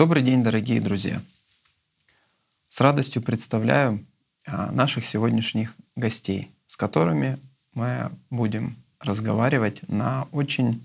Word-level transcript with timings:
Добрый 0.00 0.22
день, 0.22 0.42
дорогие 0.42 0.80
друзья! 0.80 1.20
С 2.70 2.80
радостью 2.80 3.20
представляю 3.20 4.02
а, 4.46 4.72
наших 4.72 5.04
сегодняшних 5.04 5.74
гостей, 5.94 6.50
с 6.66 6.74
которыми 6.74 7.38
мы 7.74 8.10
будем 8.30 8.76
разговаривать 8.98 9.86
на 9.90 10.26
очень 10.32 10.80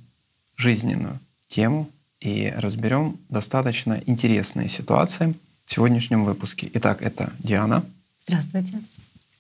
жизненную 0.58 1.18
тему 1.48 1.90
и 2.20 2.54
разберем 2.58 3.18
достаточно 3.30 4.04
интересные 4.06 4.68
ситуации 4.68 5.34
в 5.66 5.74
сегодняшнем 5.74 6.26
выпуске. 6.26 6.70
Итак, 6.74 7.02
это 7.02 7.32
Диана. 7.40 7.86
Здравствуйте. 8.20 8.82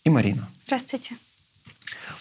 И 0.05 0.09
Марина. 0.09 0.47
Здравствуйте. 0.63 1.17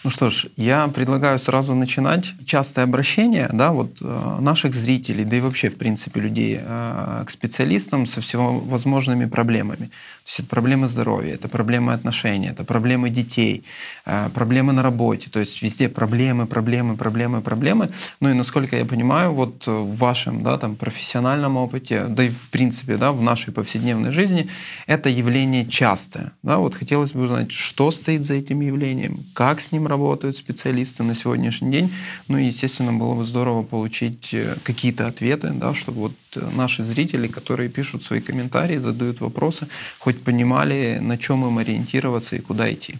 Ну 0.05 0.11
что 0.11 0.29
ж, 0.29 0.45
я 0.55 0.87
предлагаю 0.87 1.39
сразу 1.39 1.73
начинать. 1.73 2.33
Частое 2.45 2.85
обращение 2.85 3.49
да, 3.51 3.71
вот, 3.71 3.97
э, 4.01 4.37
наших 4.39 4.75
зрителей, 4.75 5.25
да 5.25 5.37
и 5.37 5.41
вообще, 5.41 5.69
в 5.69 5.77
принципе, 5.77 6.21
людей 6.21 6.59
э, 6.61 7.23
к 7.25 7.31
специалистам 7.31 8.05
со 8.05 8.21
всевозможными 8.21 9.25
проблемами. 9.25 9.87
То 9.87 10.27
есть 10.27 10.39
это 10.39 10.49
проблемы 10.49 10.89
здоровья, 10.89 11.33
это 11.33 11.47
проблемы 11.47 11.93
отношений, 11.93 12.49
это 12.49 12.63
проблемы 12.63 13.09
детей, 13.09 13.63
э, 14.05 14.29
проблемы 14.31 14.73
на 14.73 14.83
работе. 14.83 15.29
То 15.31 15.39
есть 15.39 15.63
везде 15.63 15.89
проблемы, 15.89 16.45
проблемы, 16.45 16.95
проблемы, 16.97 17.41
проблемы. 17.41 17.89
Ну 18.19 18.29
и 18.29 18.33
насколько 18.33 18.75
я 18.77 18.85
понимаю, 18.85 19.33
вот 19.33 19.65
в 19.65 19.97
вашем 19.97 20.43
да, 20.43 20.59
там, 20.59 20.75
профессиональном 20.75 21.57
опыте, 21.57 22.05
да 22.09 22.23
и 22.23 22.29
в 22.29 22.49
принципе 22.49 22.97
да, 22.97 23.11
в 23.11 23.23
нашей 23.23 23.51
повседневной 23.51 24.11
жизни, 24.11 24.49
это 24.85 25.09
явление 25.09 25.65
частое. 25.65 26.31
Да? 26.43 26.57
Вот 26.57 26.75
хотелось 26.75 27.13
бы 27.13 27.23
узнать, 27.23 27.51
что 27.51 27.89
стоит 27.89 28.23
за 28.23 28.35
этим 28.35 28.61
явлением, 28.61 29.25
как 29.33 29.54
с 29.61 29.71
ним 29.71 29.87
работают 29.87 30.37
специалисты 30.37 31.03
на 31.03 31.15
сегодняшний 31.15 31.71
день. 31.71 31.93
Ну 32.27 32.37
и, 32.37 32.45
естественно, 32.45 32.93
было 32.93 33.15
бы 33.15 33.25
здорово 33.25 33.63
получить 33.63 34.33
э, 34.33 34.55
какие-то 34.63 35.07
ответы, 35.07 35.49
да, 35.49 35.73
чтобы 35.73 35.99
вот 35.99 36.13
э, 36.35 36.49
наши 36.55 36.83
зрители, 36.83 37.27
которые 37.27 37.69
пишут 37.69 38.03
свои 38.03 38.21
комментарии, 38.21 38.77
задают 38.77 39.21
вопросы, 39.21 39.67
хоть 39.99 40.23
понимали, 40.23 40.99
на 41.01 41.17
чем 41.17 41.45
им 41.45 41.57
ориентироваться 41.57 42.35
и 42.35 42.39
куда 42.39 42.71
идти 42.71 42.95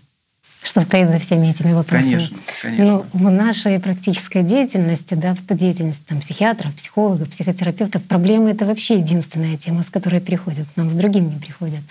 что 0.65 0.81
стоит 0.81 1.09
за 1.09 1.19
всеми 1.19 1.51
этими 1.51 1.73
вопросами. 1.73 2.13
Конечно, 2.13 2.37
конечно. 2.61 2.85
Ну, 2.85 3.05
в 3.13 3.29
нашей 3.29 3.79
практической 3.79 4.41
деятельности, 4.41 5.13
да, 5.13 5.35
в 5.35 5.55
деятельности 5.55 6.01
там, 6.07 6.19
психиатров, 6.19 6.73
психологов, 6.73 7.29
психотерапевтов, 7.29 8.03
проблемы— 8.03 8.49
это 8.51 8.65
вообще 8.65 8.95
единственная 8.95 9.57
тема, 9.57 9.83
с 9.83 9.91
которой 9.91 10.21
приходят, 10.21 10.67
к 10.73 10.75
нам 10.75 10.89
с 10.89 10.93
другим 10.93 11.29
не 11.29 11.35
приходят. 11.35 11.81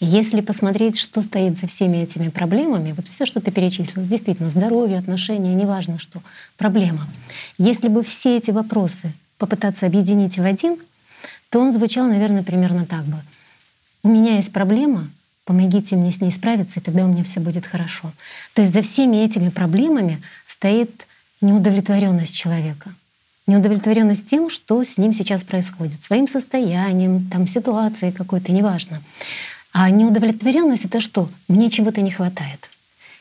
И 0.00 0.06
если 0.06 0.40
посмотреть, 0.40 0.98
что 0.98 1.20
стоит 1.20 1.58
за 1.58 1.66
всеми 1.66 1.98
этими 1.98 2.30
проблемами, 2.30 2.92
вот 2.92 3.06
все, 3.08 3.26
что 3.26 3.40
ты 3.42 3.50
перечислил, 3.50 4.02
действительно, 4.02 4.48
здоровье, 4.48 4.98
отношения, 4.98 5.54
неважно 5.54 5.98
что, 5.98 6.22
проблема. 6.56 7.06
Если 7.58 7.88
бы 7.88 8.02
все 8.02 8.38
эти 8.38 8.50
вопросы 8.50 9.12
попытаться 9.36 9.84
объединить 9.84 10.38
в 10.38 10.42
один, 10.42 10.78
то 11.50 11.60
он 11.60 11.70
звучал, 11.70 12.06
наверное, 12.06 12.42
примерно 12.42 12.86
так 12.86 13.04
бы. 13.04 13.18
У 14.02 14.08
меня 14.08 14.36
есть 14.36 14.52
проблема— 14.52 15.08
помогите 15.44 15.96
мне 15.96 16.12
с 16.12 16.20
ней 16.20 16.32
справиться, 16.32 16.80
и 16.80 16.82
тогда 16.82 17.04
у 17.04 17.08
меня 17.08 17.24
все 17.24 17.40
будет 17.40 17.66
хорошо. 17.66 18.12
То 18.54 18.62
есть 18.62 18.74
за 18.74 18.82
всеми 18.82 19.16
этими 19.16 19.48
проблемами 19.48 20.22
стоит 20.46 21.06
неудовлетворенность 21.40 22.34
человека. 22.34 22.94
Неудовлетворенность 23.46 24.26
тем, 24.26 24.50
что 24.50 24.84
с 24.84 24.98
ним 24.98 25.12
сейчас 25.12 25.42
происходит, 25.42 26.02
своим 26.04 26.28
состоянием, 26.28 27.28
там, 27.28 27.46
ситуацией 27.46 28.12
какой-то, 28.12 28.52
неважно. 28.52 29.02
А 29.72 29.90
неудовлетворенность 29.90 30.84
это 30.84 31.00
что? 31.00 31.28
Мне 31.48 31.70
чего-то 31.70 32.00
не 32.02 32.10
хватает. 32.10 32.70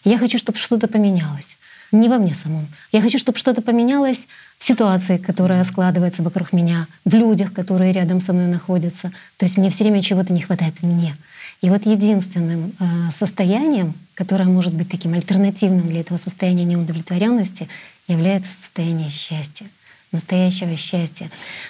Я 0.04 0.18
хочу, 0.18 0.38
чтобы 0.38 0.60
что-то 0.60 0.88
поменялось. 0.88 1.58
Не 1.92 2.08
во 2.08 2.20
мне 2.20 2.34
самом. 2.34 2.68
Я 2.92 3.02
хочу, 3.02 3.18
чтобы 3.20 3.38
что-то 3.38 3.62
поменялось 3.62 4.22
в 4.58 4.64
ситуации, 4.64 5.18
которая 5.18 5.64
складывается 5.64 6.24
вокруг 6.24 6.54
меня, 6.54 6.88
в 7.04 7.14
людях, 7.14 7.52
которые 7.52 7.92
рядом 7.92 8.20
со 8.22 8.32
мной 8.32 8.48
находятся. 8.48 9.12
То 9.38 9.46
есть 9.46 9.58
мне 9.58 9.70
все 9.70 9.84
время 9.84 10.02
чего-то 10.02 10.32
не 10.32 10.42
хватает 10.42 10.82
мне. 10.82 11.16
И 11.62 11.70
вот 11.70 11.86
единственным 11.86 12.74
э, 12.80 12.86
состоянием, 13.18 13.94
которое 14.16 14.46
может 14.46 14.74
быть 14.74 14.90
таким 14.90 15.14
альтернативным 15.14 15.88
для 15.88 16.02
этого 16.02 16.18
состояния 16.18 16.64
неудовлетворенности, 16.64 17.68
является 18.08 18.52
состояние 18.60 19.10
счастья, 19.10 19.68
настоящего 20.12 20.76
счастья. 20.76 21.30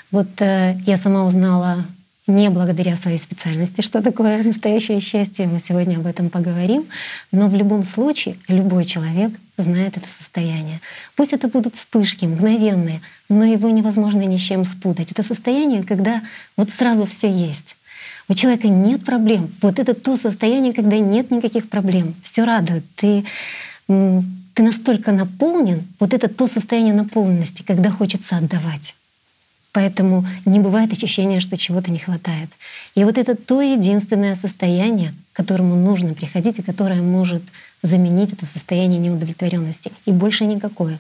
Вот 0.10 0.30
э, 0.42 0.80
я 0.86 0.96
сама 0.96 1.26
узнала 1.26 1.86
не 2.28 2.50
благодаря 2.50 2.96
своей 2.96 3.18
специальности, 3.18 3.82
что 3.82 4.02
такое 4.02 4.44
настоящее 4.44 5.02
счастье. 5.02 5.48
Мы 5.48 5.60
сегодня 5.60 5.98
об 5.98 6.06
этом 6.06 6.30
поговорим. 6.30 6.86
Но 7.32 7.48
в 7.48 7.56
любом 7.56 7.84
случае 7.84 8.38
любой 8.48 8.86
человек 8.86 9.34
знает 9.58 9.98
это 9.98 10.08
состояние. 10.08 10.80
Пусть 11.16 11.34
это 11.34 11.48
будут 11.48 11.76
вспышки, 11.76 12.26
мгновенные, 12.26 13.02
но 13.28 13.44
его 13.44 13.70
невозможно 13.70 14.22
ни 14.22 14.38
с 14.38 14.42
чем 14.42 14.64
спутать. 14.66 15.12
Это 15.12 15.24
состояние, 15.24 15.84
когда 15.84 16.22
вот 16.56 16.70
сразу 16.70 17.06
все 17.06 17.30
есть. 17.30 17.76
У 18.32 18.34
человека 18.34 18.70
нет 18.70 19.04
проблем. 19.04 19.52
Вот 19.62 19.78
это 19.78 19.94
то 19.94 20.16
состояние, 20.16 20.72
когда 20.72 20.98
нет 20.98 21.32
никаких 21.32 21.68
проблем. 21.68 22.16
Все 22.24 22.46
радует. 22.46 22.86
Ты, 22.96 23.26
ты 23.88 24.64
настолько 24.64 25.12
наполнен. 25.12 25.86
Вот 26.00 26.14
это 26.14 26.30
то 26.30 26.48
состояние 26.48 26.94
наполненности, 26.94 27.62
когда 27.62 27.92
хочется 27.92 28.38
отдавать. 28.38 28.96
Поэтому 29.74 30.26
не 30.46 30.62
бывает 30.62 30.94
ощущения, 30.94 31.42
что 31.42 31.58
чего-то 31.58 31.92
не 31.92 32.00
хватает. 32.00 32.50
И 32.96 33.04
вот 33.04 33.18
это 33.18 33.36
то 33.36 33.60
единственное 33.60 34.36
состояние, 34.36 35.14
к 35.34 35.36
которому 35.36 35.76
нужно 35.76 36.14
приходить 36.14 36.58
и 36.60 36.62
которое 36.62 37.02
может 37.02 37.44
заменить 37.84 38.32
это 38.32 38.46
состояние 38.46 39.00
неудовлетворенности. 39.00 39.92
И 40.06 40.12
больше 40.12 40.46
никакое. 40.46 41.00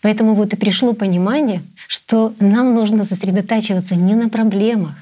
Поэтому 0.00 0.34
вот 0.34 0.54
и 0.54 0.56
пришло 0.56 0.94
понимание, 0.94 1.62
что 1.88 2.34
нам 2.40 2.74
нужно 2.74 3.04
сосредотачиваться 3.04 3.96
не 3.96 4.14
на 4.14 4.30
проблемах, 4.30 4.94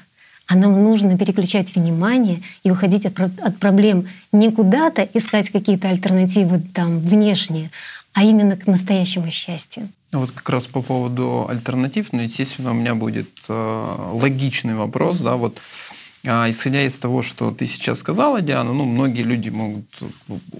а 0.47 0.55
нам 0.55 0.83
нужно 0.83 1.17
переключать 1.17 1.75
внимание 1.75 2.41
и 2.63 2.71
уходить 2.71 3.05
от, 3.05 3.19
от 3.19 3.57
проблем 3.57 4.07
не 4.31 4.51
куда-то 4.51 5.07
искать 5.13 5.49
какие-то 5.49 5.89
альтернативы 5.89 6.61
там 6.73 6.99
внешние, 6.99 7.71
а 8.13 8.23
именно 8.23 8.55
к 8.55 8.67
настоящему 8.67 9.31
счастью. 9.31 9.89
Вот 10.11 10.31
как 10.31 10.49
раз 10.49 10.67
по 10.67 10.81
поводу 10.81 11.47
альтернатив, 11.49 12.13
ну, 12.13 12.21
естественно, 12.21 12.71
у 12.71 12.73
меня 12.73 12.95
будет 12.95 13.29
э, 13.49 14.09
логичный 14.13 14.75
вопрос, 14.75 15.19
да, 15.19 15.35
вот 15.35 15.57
а, 16.27 16.49
исходя 16.49 16.81
из 16.83 16.99
того, 16.99 17.21
что 17.21 17.51
ты 17.51 17.67
сейчас 17.67 17.99
сказала, 17.99 18.41
Диана, 18.41 18.73
ну, 18.73 18.85
многие 18.85 19.23
люди 19.23 19.49
могут 19.49 19.85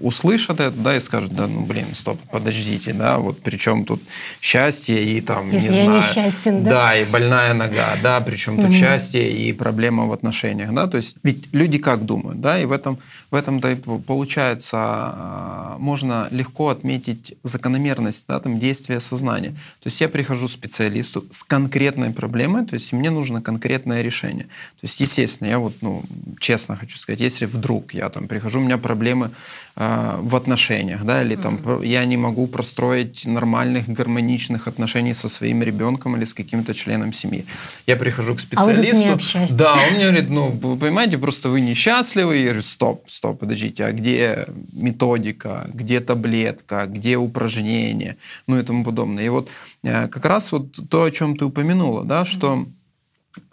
услышать 0.00 0.60
это, 0.60 0.70
да, 0.70 0.96
и 0.96 1.00
скажут, 1.00 1.34
да, 1.34 1.46
ну, 1.46 1.64
блин, 1.64 1.86
стоп, 1.94 2.20
подождите, 2.30 2.92
да, 2.92 3.18
вот 3.18 3.40
причем 3.42 3.84
тут 3.84 4.02
счастье 4.40 5.02
и 5.02 5.20
там, 5.20 5.50
Если 5.50 5.68
не 5.68 5.74
знаю. 5.74 5.96
Несчастен, 5.96 6.64
да? 6.64 6.70
Да, 6.70 6.96
и 6.96 7.04
больная 7.04 7.54
нога, 7.54 7.96
да, 8.02 8.20
причем 8.20 8.56
тут 8.56 8.66
угу. 8.66 8.72
счастье 8.72 9.30
и 9.30 9.52
проблема 9.52 10.06
в 10.06 10.12
отношениях, 10.12 10.72
да, 10.72 10.86
то 10.86 10.96
есть 10.96 11.16
ведь 11.22 11.48
люди 11.52 11.78
как 11.78 12.04
думают, 12.04 12.40
да, 12.40 12.58
и 12.58 12.64
в 12.64 12.72
этом, 12.72 12.98
в 13.36 13.38
этом-то 13.38 13.70
и 13.70 13.74
получается, 13.74 14.78
а, 14.78 15.76
можно 15.78 16.28
легко 16.30 16.70
отметить 16.70 17.34
закономерность, 17.42 18.24
да, 18.28 18.40
там, 18.40 18.58
действия 18.58 18.98
сознания. 18.98 19.50
То 19.82 19.88
есть 19.88 20.00
я 20.00 20.08
прихожу 20.08 20.48
к 20.48 20.50
специалисту 20.50 21.24
с 21.30 21.42
конкретной 21.44 22.12
проблемой, 22.12 22.64
то 22.64 22.74
есть 22.74 22.94
мне 22.94 23.10
нужно 23.10 23.42
конкретное 23.42 24.00
решение. 24.00 24.44
То 24.44 24.84
есть, 24.84 25.00
естественно, 25.00 25.48
я 25.48 25.58
вот, 25.58 25.74
ну, 25.82 26.02
честно 26.40 26.76
хочу 26.76 26.96
сказать, 26.96 27.20
если 27.20 27.44
вдруг 27.44 27.92
я 27.92 28.08
там 28.08 28.26
прихожу, 28.26 28.58
у 28.58 28.62
меня 28.62 28.78
проблемы 28.78 29.30
э, 29.76 30.18
в 30.20 30.34
отношениях, 30.36 31.04
да, 31.04 31.22
или 31.22 31.36
там 31.36 31.56
mm-hmm. 31.56 31.86
я 31.86 32.04
не 32.04 32.16
могу 32.16 32.46
простроить 32.46 33.24
нормальных 33.26 33.88
гармоничных 33.88 34.68
отношений 34.68 35.14
со 35.14 35.28
своим 35.28 35.62
ребенком 35.62 36.16
или 36.16 36.24
с 36.24 36.34
каким-то 36.34 36.74
членом 36.74 37.12
семьи. 37.12 37.44
Я 37.86 37.96
прихожу 37.96 38.34
к 38.34 38.40
специалисту. 38.40 39.38
А 39.38 39.46
да, 39.50 39.72
он 39.74 39.94
мне 39.94 40.04
говорит, 40.04 40.30
ну, 40.30 40.50
вы 40.50 40.76
понимаете, 40.76 41.18
просто 41.18 41.48
вы 41.48 41.60
несчастливы. 41.60 42.36
Я 42.36 42.44
говорю, 42.44 42.62
стоп, 42.62 43.04
стоп, 43.08 43.40
подождите, 43.40 43.84
а 43.84 43.92
где 43.92 44.46
методика, 44.72 45.68
где 45.72 46.00
таблетка, 46.00 46.86
где 46.86 47.16
упражнения, 47.16 48.16
ну 48.46 48.58
и 48.58 48.62
тому 48.62 48.84
подобное. 48.84 49.24
И 49.24 49.28
вот 49.28 49.50
э, 49.82 50.08
как 50.08 50.24
раз 50.24 50.52
вот 50.52 50.78
то, 50.90 51.04
о 51.04 51.10
чем 51.10 51.36
ты 51.36 51.44
упомянула, 51.44 52.04
да, 52.04 52.24
что 52.24 52.66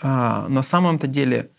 а, 0.02 0.48
на 0.48 0.62
самом-то 0.62 1.08
деле 1.08 1.50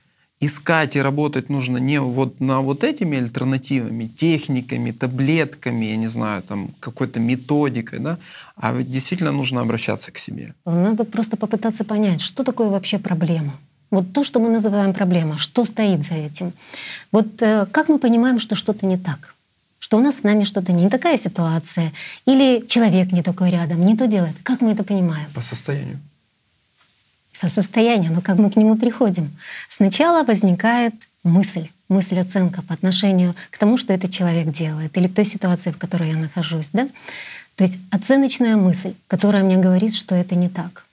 искать 0.47 0.97
и 0.97 1.03
работать 1.03 1.49
нужно 1.51 1.79
не 1.79 2.01
вот 2.01 2.41
на 2.41 2.61
вот 2.61 2.85
этими 2.85 3.19
альтернативами, 3.19 4.07
техниками, 4.07 4.93
таблетками, 4.93 5.87
я 5.87 5.97
не 5.97 6.09
знаю, 6.09 6.43
там 6.43 6.71
какой-то 6.81 7.21
методикой, 7.21 7.99
да, 7.99 8.19
а 8.57 8.83
действительно 8.83 9.33
нужно 9.33 9.61
обращаться 9.61 10.11
к 10.11 10.19
себе. 10.19 10.55
Надо 10.65 11.05
просто 11.05 11.37
попытаться 11.37 11.85
понять, 11.85 12.21
что 12.21 12.45
такое 12.45 12.69
вообще 12.69 12.99
проблема. 12.99 13.53
Вот 13.91 14.13
то, 14.13 14.25
что 14.25 14.41
мы 14.41 14.49
называем 14.49 14.93
проблема, 14.93 15.39
что 15.39 15.65
стоит 15.65 16.05
за 16.05 16.15
этим. 16.15 16.53
Вот 17.13 17.43
э, 17.43 17.67
как 17.71 17.89
мы 17.89 17.99
понимаем, 17.99 18.41
что 18.41 18.57
что-то 18.57 18.87
не 18.87 18.97
так? 18.97 19.35
Что 19.79 19.99
у 19.99 20.01
нас 20.01 20.17
с 20.17 20.23
нами 20.23 20.45
что-то 20.45 20.73
не 20.73 20.89
такая 20.89 21.19
ситуация, 21.19 21.93
или 22.27 22.65
человек 22.67 23.13
не 23.13 23.23
такой 23.23 23.51
рядом, 23.51 23.85
не 23.85 23.97
то 23.97 24.07
делает. 24.07 24.35
Как 24.43 24.61
мы 24.63 24.73
это 24.73 24.83
понимаем? 24.83 25.27
По 25.35 25.43
состоянию 25.43 26.01
по 27.45 27.51
состоянию, 27.51 28.11
но 28.11 28.23
как 28.23 28.39
мы 28.39 28.51
к 28.51 28.57
нему 28.57 28.75
приходим? 28.77 29.31
Сначала 29.69 30.25
возникает 30.25 30.95
мысль, 31.25 31.69
мысль 31.91 32.19
оценка 32.19 32.63
по 32.63 32.73
отношению 32.73 33.35
к 33.51 33.59
тому, 33.59 33.77
что 33.77 33.93
этот 33.93 34.11
человек 34.11 34.51
делает, 34.51 34.97
или 34.97 35.09
к 35.09 35.15
той 35.15 35.27
ситуации, 35.27 35.71
в 35.71 35.77
которой 35.77 36.09
я 36.09 36.17
нахожусь. 36.17 36.69
Да? 36.73 36.89
То 37.57 37.65
есть 37.65 37.75
оценочная 37.91 38.57
мысль, 38.57 38.95
которая 39.09 39.45
мне 39.45 39.59
говорит, 39.59 39.95
что 39.95 40.15
это 40.15 40.35
не 40.35 40.49
так. 40.49 40.87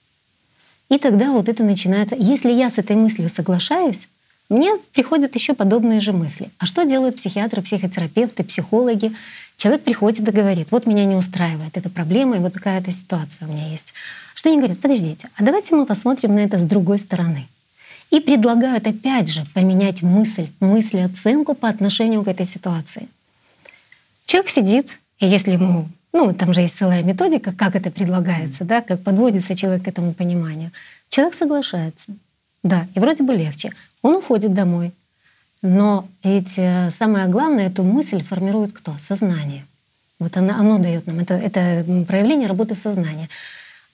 И 0.90 0.98
тогда 0.98 1.32
вот 1.32 1.48
это 1.48 1.64
начинается. 1.64 2.16
Если 2.20 2.52
я 2.52 2.70
с 2.70 2.78
этой 2.78 2.98
мыслью 2.98 3.30
соглашаюсь, 3.30 4.10
мне 4.52 4.78
приходят 4.94 5.34
еще 5.34 5.54
подобные 5.54 6.02
же 6.02 6.12
мысли. 6.12 6.50
А 6.58 6.66
что 6.66 6.84
делают 6.84 7.16
психиатры, 7.16 7.62
психотерапевты, 7.62 8.44
психологи? 8.44 9.14
Человек 9.56 9.84
приходит 9.84 10.28
и 10.28 10.32
говорит, 10.32 10.72
вот 10.72 10.86
меня 10.86 11.06
не 11.06 11.16
устраивает 11.16 11.78
эта 11.78 11.90
проблема, 11.90 12.36
и 12.36 12.40
вот 12.40 12.52
такая-то 12.52 12.92
ситуация 12.92 13.48
у 13.48 13.52
меня 13.52 13.70
есть. 13.70 13.94
Что 14.36 14.50
они 14.50 14.58
говорят, 14.58 14.82
подождите, 14.82 15.30
а 15.38 15.44
давайте 15.44 15.74
мы 15.74 15.86
посмотрим 15.86 16.36
на 16.36 16.40
это 16.40 16.58
с 16.58 16.64
другой 16.64 16.98
стороны. 16.98 17.48
И 18.10 18.20
предлагают 18.20 18.86
опять 18.88 19.32
же 19.32 19.46
поменять 19.54 20.02
мысль, 20.02 20.50
мысль, 20.60 21.00
оценку 21.00 21.54
по 21.54 21.70
отношению 21.70 22.22
к 22.26 22.28
этой 22.28 22.46
ситуации. 22.46 23.08
Человек 24.26 24.50
сидит, 24.50 25.00
и 25.20 25.28
если 25.28 25.52
ему 25.52 25.88
ну, 26.12 26.34
там 26.34 26.54
же 26.54 26.60
есть 26.60 26.78
целая 26.78 27.04
методика, 27.04 27.54
как 27.54 27.78
это 27.78 27.90
предлагается, 27.90 28.66
да, 28.66 28.82
как 28.82 29.02
подводится 29.02 29.56
человек 29.56 29.86
к 29.86 29.88
этому 29.88 30.12
пониманию. 30.12 30.72
Человек 31.08 31.36
соглашается. 31.36 32.12
Да, 32.64 32.88
и 32.96 33.00
вроде 33.00 33.24
бы 33.24 33.34
легче. 33.34 33.72
Он 34.02 34.16
уходит 34.16 34.54
домой. 34.54 34.92
Но 35.62 36.08
ведь 36.24 36.58
э, 36.58 36.90
самое 36.92 37.28
главное, 37.28 37.68
эту 37.68 37.84
мысль 37.84 38.24
формирует 38.24 38.74
кто? 38.74 38.96
Сознание. 39.00 39.66
Вот 40.20 40.38
оно, 40.38 40.54
оно 40.54 40.80
дает 40.80 41.08
нам. 41.08 41.20
Это, 41.20 41.36
это 41.36 41.84
проявление 42.08 42.48
работы 42.48 42.76
сознания. 42.76 43.30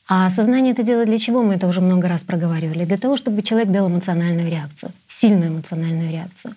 А 0.08 0.30
сознание 0.30 0.74
это 0.74 0.84
делает 0.84 1.10
для 1.10 1.18
чего? 1.18 1.44
Мы 1.44 1.56
это 1.56 1.68
уже 1.68 1.82
много 1.82 2.08
раз 2.08 2.22
проговаривали. 2.22 2.86
Для 2.86 2.98
того, 2.98 3.18
чтобы 3.18 3.42
человек 3.42 3.70
дал 3.72 3.90
эмоциональную 3.90 4.50
реакцию, 4.50 4.92
сильную 5.10 5.50
эмоциональную 5.50 6.12
реакцию. 6.12 6.56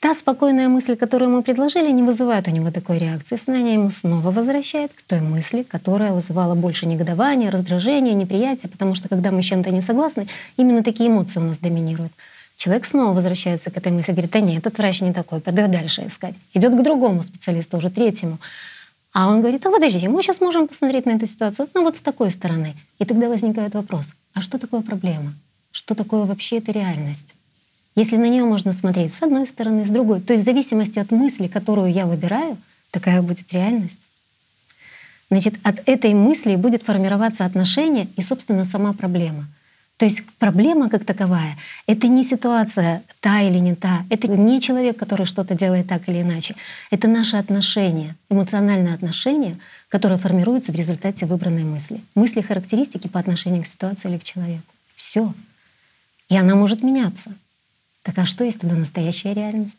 Та 0.00 0.14
спокойная 0.14 0.68
мысль, 0.68 0.94
которую 0.94 1.30
мы 1.32 1.42
предложили, 1.42 1.90
не 1.90 2.04
вызывает 2.04 2.46
у 2.46 2.52
него 2.52 2.70
такой 2.70 2.98
реакции. 2.98 3.36
Сознание 3.36 3.74
ему 3.74 3.90
снова 3.90 4.30
возвращает 4.30 4.92
к 4.92 5.02
той 5.02 5.20
мысли, 5.20 5.64
которая 5.64 6.12
вызывала 6.12 6.54
больше 6.54 6.86
негодования, 6.86 7.50
раздражения, 7.50 8.14
неприятия, 8.14 8.68
потому 8.68 8.94
что 8.94 9.08
когда 9.08 9.32
мы 9.32 9.42
с 9.42 9.46
чем-то 9.46 9.70
не 9.70 9.80
согласны, 9.80 10.28
именно 10.56 10.84
такие 10.84 11.10
эмоции 11.10 11.40
у 11.40 11.42
нас 11.42 11.58
доминируют. 11.58 12.12
Человек 12.56 12.86
снова 12.86 13.12
возвращается 13.12 13.70
к 13.72 13.76
этой 13.76 13.90
мысли, 13.90 14.12
говорит, 14.12 14.36
а 14.36 14.40
нет, 14.40 14.58
этот 14.58 14.78
врач 14.78 15.00
не 15.00 15.12
такой, 15.12 15.40
пойду 15.40 15.66
дальше 15.66 16.06
искать. 16.06 16.34
Идет 16.54 16.74
к 16.76 16.82
другому 16.82 17.22
специалисту, 17.22 17.78
уже 17.78 17.90
третьему. 17.90 18.38
А 19.12 19.28
он 19.28 19.40
говорит, 19.40 19.66
а 19.66 19.70
подождите, 19.70 20.08
мы 20.08 20.22
сейчас 20.22 20.40
можем 20.40 20.68
посмотреть 20.68 21.06
на 21.06 21.10
эту 21.10 21.26
ситуацию, 21.26 21.68
ну 21.74 21.82
вот 21.82 21.96
с 21.96 22.00
такой 22.00 22.30
стороны. 22.30 22.76
И 23.00 23.04
тогда 23.04 23.28
возникает 23.28 23.74
вопрос, 23.74 24.06
а 24.32 24.42
что 24.42 24.58
такое 24.58 24.82
проблема? 24.82 25.34
Что 25.72 25.96
такое 25.96 26.24
вообще 26.24 26.58
эта 26.58 26.70
реальность? 26.70 27.34
Если 27.98 28.16
на 28.16 28.28
нее 28.28 28.44
можно 28.44 28.72
смотреть 28.72 29.12
с 29.12 29.22
одной 29.22 29.44
стороны, 29.44 29.84
с 29.84 29.88
другой, 29.88 30.20
то 30.20 30.32
есть 30.32 30.44
в 30.44 30.46
зависимости 30.46 31.00
от 31.00 31.10
мысли, 31.10 31.48
которую 31.48 31.90
я 31.90 32.06
выбираю, 32.06 32.56
такая 32.92 33.22
будет 33.22 33.52
реальность. 33.52 34.06
Значит, 35.32 35.54
от 35.64 35.82
этой 35.84 36.14
мысли 36.14 36.54
будет 36.54 36.84
формироваться 36.84 37.44
отношение 37.44 38.06
и, 38.16 38.22
собственно, 38.22 38.64
сама 38.64 38.92
проблема. 38.92 39.48
То 39.96 40.04
есть 40.04 40.22
проблема 40.38 40.88
как 40.88 41.04
таковая— 41.04 41.56
это 41.88 42.06
не 42.06 42.22
ситуация 42.22 43.02
та 43.18 43.40
или 43.40 43.58
не 43.58 43.74
та, 43.74 44.04
это 44.10 44.28
не 44.30 44.60
человек, 44.60 44.96
который 44.96 45.26
что-то 45.26 45.56
делает 45.56 45.88
так 45.88 46.08
или 46.08 46.22
иначе. 46.22 46.54
Это 46.92 47.08
наше 47.08 47.36
отношение, 47.36 48.14
эмоциональное 48.30 48.94
отношение, 48.94 49.58
которое 49.88 50.18
формируется 50.18 50.70
в 50.70 50.76
результате 50.76 51.26
выбранной 51.26 51.64
мысли. 51.64 52.00
Мысли— 52.14 52.40
характеристики 52.42 53.08
по 53.08 53.18
отношению 53.18 53.64
к 53.64 53.66
ситуации 53.66 54.08
или 54.08 54.18
к 54.18 54.22
человеку. 54.22 54.72
Все. 54.94 55.34
И 56.28 56.36
она 56.36 56.54
может 56.54 56.84
меняться. 56.84 57.34
Так 58.08 58.20
а 58.20 58.24
что 58.24 58.42
есть 58.42 58.60
тогда 58.60 58.74
настоящая 58.74 59.34
реальность? 59.34 59.76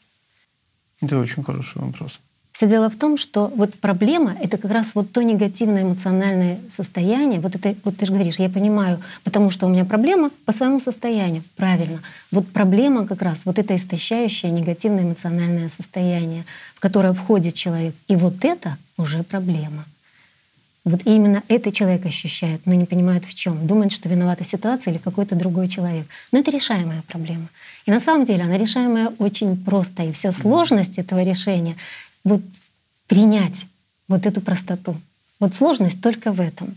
Это 1.02 1.18
очень 1.18 1.44
хороший 1.44 1.82
вопрос. 1.82 2.20
Все 2.52 2.68
дело 2.68 2.88
в 2.92 2.96
том, 2.96 3.18
что 3.18 3.48
вот 3.56 3.74
проблема— 3.80 4.36
это 4.40 4.60
как 4.60 4.70
раз 4.70 4.92
вот 4.94 5.12
то 5.12 5.24
негативное 5.24 5.82
эмоциональное 5.82 6.60
состояние. 6.70 7.40
Вот 7.40 7.56
это, 7.56 7.76
вот 7.84 7.98
ты 7.98 8.06
же 8.06 8.14
говоришь, 8.14 8.38
я 8.38 8.48
понимаю, 8.48 9.02
потому 9.24 9.50
что 9.50 9.66
у 9.66 9.70
меня 9.70 9.84
проблема 9.84 10.30
по 10.46 10.52
своему 10.52 10.80
состоянию. 10.80 11.42
Правильно. 11.56 12.04
Вот 12.30 12.48
проблема 12.50 13.08
как 13.08 13.24
раз 13.24 13.40
вот 13.46 13.58
это 13.58 13.76
истощающее 13.76 14.52
негативное 14.52 15.06
эмоциональное 15.06 15.70
состояние, 15.70 16.46
в 16.76 16.80
которое 16.80 17.14
входит 17.14 17.56
человек. 17.56 17.96
И 18.08 18.16
вот 18.16 18.46
это 18.46 18.78
уже 18.96 19.24
проблема. 19.24 19.86
Вот 20.86 21.02
именно 21.06 21.44
это 21.48 21.72
человек 21.72 22.06
ощущает, 22.06 22.62
но 22.66 22.74
не 22.74 22.86
понимает 22.86 23.26
в 23.26 23.34
чем. 23.34 23.68
Думает, 23.68 23.92
что 23.92 24.08
виновата 24.08 24.44
ситуация 24.44 24.92
или 24.92 25.00
какой-то 25.00 25.36
другой 25.36 25.68
человек. 25.68 26.06
Но 26.32 26.40
это 26.40 26.52
решаемая 26.52 27.04
проблема. 27.08 27.50
И 27.86 27.92
на 27.92 28.00
самом 28.00 28.26
деле 28.26 28.44
она 28.44 28.58
решаемая 28.58 29.12
очень 29.20 29.58
просто. 29.58 30.04
И 30.04 30.12
вся 30.12 30.32
сложность 30.32 30.98
этого 30.98 31.24
решения 31.24 31.76
вот 32.24 32.42
принять 33.08 33.66
вот 34.08 34.26
эту 34.26 34.42
простоту. 34.42 34.96
Вот 35.40 35.56
сложность 35.56 36.02
только 36.02 36.32
в 36.32 36.40
этом. 36.40 36.76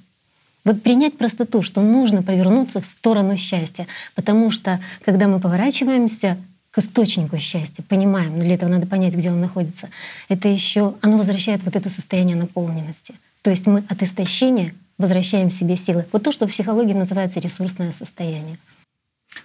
Вот 0.65 0.83
принять 0.83 1.19
простоту, 1.19 1.63
что 1.63 1.81
нужно 1.81 2.23
повернуться 2.23 2.81
в 2.81 2.87
сторону 2.87 3.37
счастья. 3.37 3.87
Потому 4.15 4.51
что 4.51 4.81
когда 5.05 5.27
мы 5.27 5.41
поворачиваемся 5.41 6.39
к 6.71 6.79
источнику 6.79 7.37
счастья, 7.39 7.83
понимаем, 7.83 8.39
но 8.39 8.45
для 8.45 8.55
этого 8.55 8.71
надо 8.71 8.87
понять, 8.87 9.15
где 9.15 9.31
он 9.31 9.41
находится, 9.41 9.89
это 10.29 10.49
еще 10.49 10.95
оно 11.03 11.19
возвращает 11.19 11.63
вот 11.65 11.77
это 11.77 11.89
состояние 11.89 12.37
наполненности. 12.37 13.15
То 13.43 13.51
есть 13.51 13.67
мы 13.67 13.85
от 13.89 14.03
истощения 14.03 14.73
возвращаем 14.97 15.51
себе 15.51 15.77
силы. 15.77 16.07
Вот 16.13 16.23
то, 16.23 16.33
что 16.33 16.47
в 16.47 16.51
психологии 16.51 16.95
называется 16.95 17.41
ресурсное 17.41 17.93
состояние. 17.93 18.57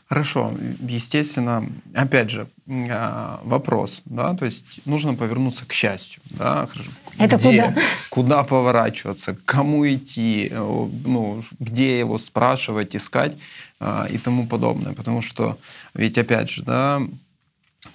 Хорошо, 0.09 0.53
естественно, 0.87 1.69
опять 1.93 2.29
же, 2.29 2.47
а, 2.69 3.41
вопрос, 3.43 4.01
да, 4.05 4.33
то 4.35 4.45
есть 4.45 4.85
нужно 4.85 5.15
повернуться 5.15 5.65
к 5.65 5.73
счастью, 5.73 6.21
да, 6.29 6.65
хорошо. 6.65 6.91
Это 7.17 7.35
где, 7.35 7.61
куда? 7.61 7.75
Куда 8.09 8.43
поворачиваться, 8.43 9.35
к 9.35 9.43
кому 9.43 9.85
идти, 9.85 10.47
э, 10.49 10.87
ну, 11.05 11.43
где 11.59 11.99
его 11.99 12.17
спрашивать, 12.19 12.95
искать 12.95 13.37
а, 13.81 14.07
и 14.09 14.17
тому 14.17 14.47
подобное, 14.47 14.93
потому 14.93 15.21
что 15.21 15.57
ведь 15.93 16.17
опять 16.17 16.49
же, 16.49 16.63
да, 16.63 17.01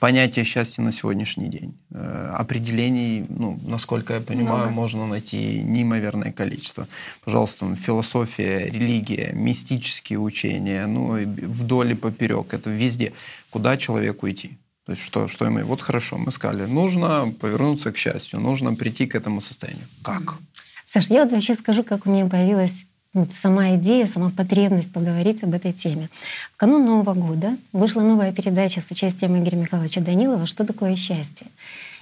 понятие 0.03 0.45
счастья 0.45 0.83
на 0.83 0.91
сегодняшний 0.91 1.49
день. 1.49 1.75
Э, 1.91 2.35
определений, 2.37 3.25
ну, 3.29 3.57
насколько 3.65 4.15
я 4.15 4.21
понимаю, 4.21 4.63
Много. 4.63 4.71
можно 4.73 5.07
найти 5.07 5.63
неимоверное 5.63 6.33
количество. 6.33 6.89
Пожалуйста, 7.25 7.77
философия, 7.77 8.67
религия, 8.67 9.31
мистические 9.33 10.19
учения, 10.19 10.87
ну, 10.87 11.19
вдоль 11.47 11.93
и 11.93 11.95
поперек. 11.95 12.53
Это 12.53 12.69
везде. 12.71 13.13
Куда 13.51 13.77
человеку 13.77 14.29
идти? 14.29 14.59
То 14.87 14.93
есть 14.93 15.05
что, 15.05 15.29
что 15.29 15.49
мы... 15.51 15.63
Вот 15.63 15.81
хорошо, 15.81 16.19
мы 16.19 16.33
сказали, 16.33 16.67
нужно 16.67 17.33
повернуться 17.41 17.93
к 17.93 17.97
счастью, 17.97 18.41
нужно 18.41 18.75
прийти 18.75 19.07
к 19.07 19.15
этому 19.15 19.41
состоянию. 19.41 19.87
Как? 20.03 20.39
Саша, 20.85 21.15
я 21.15 21.23
вот 21.23 21.33
вообще 21.33 21.55
скажу, 21.55 21.85
как 21.85 22.07
у 22.07 22.11
меня 22.11 22.27
появилась 22.27 22.87
вот 23.15 23.33
сама 23.33 23.75
идея, 23.77 24.07
сама 24.07 24.31
потребность 24.35 24.93
поговорить 24.93 25.43
об 25.43 25.55
этой 25.55 25.73
теме. 25.73 26.09
В 26.55 26.57
канун 26.57 26.85
Нового 26.85 27.13
года 27.15 27.57
вышла 27.73 28.01
новая 28.01 28.33
передача 28.33 28.81
с 28.81 28.91
участием 28.91 29.39
Игоря 29.39 29.57
Михайловича 29.57 30.01
Данилова 30.01 30.47
«Что 30.47 30.65
такое 30.65 30.97
счастье?». 30.97 31.47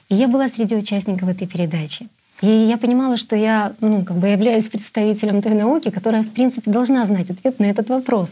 И 0.08 0.14
я 0.14 0.28
была 0.28 0.48
среди 0.48 0.76
участников 0.76 1.28
этой 1.28 1.48
передачи. 1.48 2.08
И 2.42 2.46
я 2.46 2.78
понимала, 2.78 3.16
что 3.16 3.36
я 3.36 3.74
ну, 3.80 4.04
как 4.04 4.16
бы 4.16 4.28
являюсь 4.28 4.68
представителем 4.68 5.42
той 5.42 5.54
науки, 5.54 5.90
которая, 5.90 6.22
в 6.22 6.30
принципе, 6.30 6.70
должна 6.70 7.04
знать 7.06 7.28
ответ 7.28 7.58
на 7.58 7.64
этот 7.64 7.88
вопрос. 7.90 8.30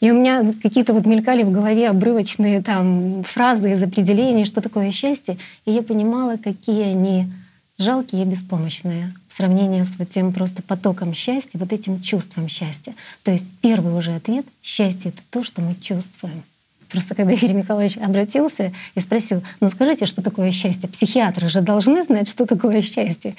И 0.00 0.10
у 0.10 0.14
меня 0.14 0.52
какие-то 0.62 0.92
вот 0.94 1.04
мелькали 1.06 1.42
в 1.42 1.50
голове 1.50 1.88
обрывочные 1.88 2.62
там 2.62 3.22
фразы 3.24 3.72
из 3.72 3.82
определений, 3.82 4.44
что 4.44 4.60
такое 4.60 4.92
счастье. 4.92 5.36
И 5.64 5.72
я 5.72 5.82
понимала, 5.82 6.36
какие 6.36 6.84
они 6.84 7.26
жалкие 7.76 8.22
и 8.22 8.26
беспомощные 8.26 9.12
в 9.40 9.42
сравнении 9.42 9.82
с 9.84 9.96
вот 9.96 10.10
тем 10.10 10.34
просто 10.34 10.62
потоком 10.62 11.14
счастья, 11.14 11.58
вот 11.58 11.72
этим 11.72 12.02
чувством 12.02 12.46
счастья. 12.46 12.94
То 13.22 13.30
есть 13.30 13.46
первый 13.62 13.94
уже 13.96 14.14
ответ— 14.14 14.44
счастье— 14.62 15.12
это 15.14 15.22
то, 15.30 15.42
что 15.42 15.62
мы 15.62 15.74
чувствуем. 15.76 16.42
Просто 16.90 17.14
когда 17.14 17.32
Игорь 17.32 17.54
Михайлович 17.54 17.96
обратился 17.96 18.74
и 18.94 19.00
спросил, 19.00 19.42
ну 19.60 19.70
скажите, 19.70 20.04
что 20.04 20.20
такое 20.20 20.50
счастье? 20.50 20.90
Психиатры 20.90 21.48
же 21.48 21.62
должны 21.62 22.04
знать, 22.04 22.28
что 22.28 22.44
такое 22.44 22.82
счастье. 22.82 23.34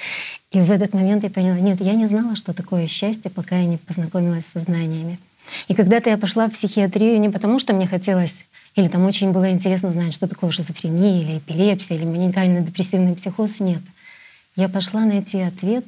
И 0.50 0.60
в 0.60 0.72
этот 0.72 0.92
момент 0.92 1.22
я 1.22 1.30
поняла, 1.30 1.60
нет, 1.60 1.80
я 1.80 1.92
не 1.92 2.06
знала, 2.06 2.34
что 2.34 2.52
такое 2.52 2.88
счастье, 2.88 3.30
пока 3.30 3.56
я 3.58 3.66
не 3.66 3.76
познакомилась 3.76 4.46
со 4.52 4.58
знаниями. 4.58 5.20
И 5.68 5.74
когда-то 5.74 6.10
я 6.10 6.18
пошла 6.18 6.48
в 6.48 6.52
психиатрию 6.52 7.20
не 7.20 7.30
потому, 7.30 7.60
что 7.60 7.74
мне 7.74 7.86
хотелось 7.86 8.44
или 8.74 8.88
там 8.88 9.04
очень 9.04 9.30
было 9.30 9.52
интересно 9.52 9.92
знать, 9.92 10.14
что 10.14 10.26
такое 10.26 10.50
шизофрения 10.50 11.20
или 11.20 11.38
эпилепсия, 11.38 11.96
или 11.96 12.06
маниакально-депрессивный 12.06 13.14
психоз. 13.14 13.60
Нет 13.60 13.82
я 14.56 14.68
пошла 14.68 15.02
найти 15.02 15.40
ответ, 15.40 15.84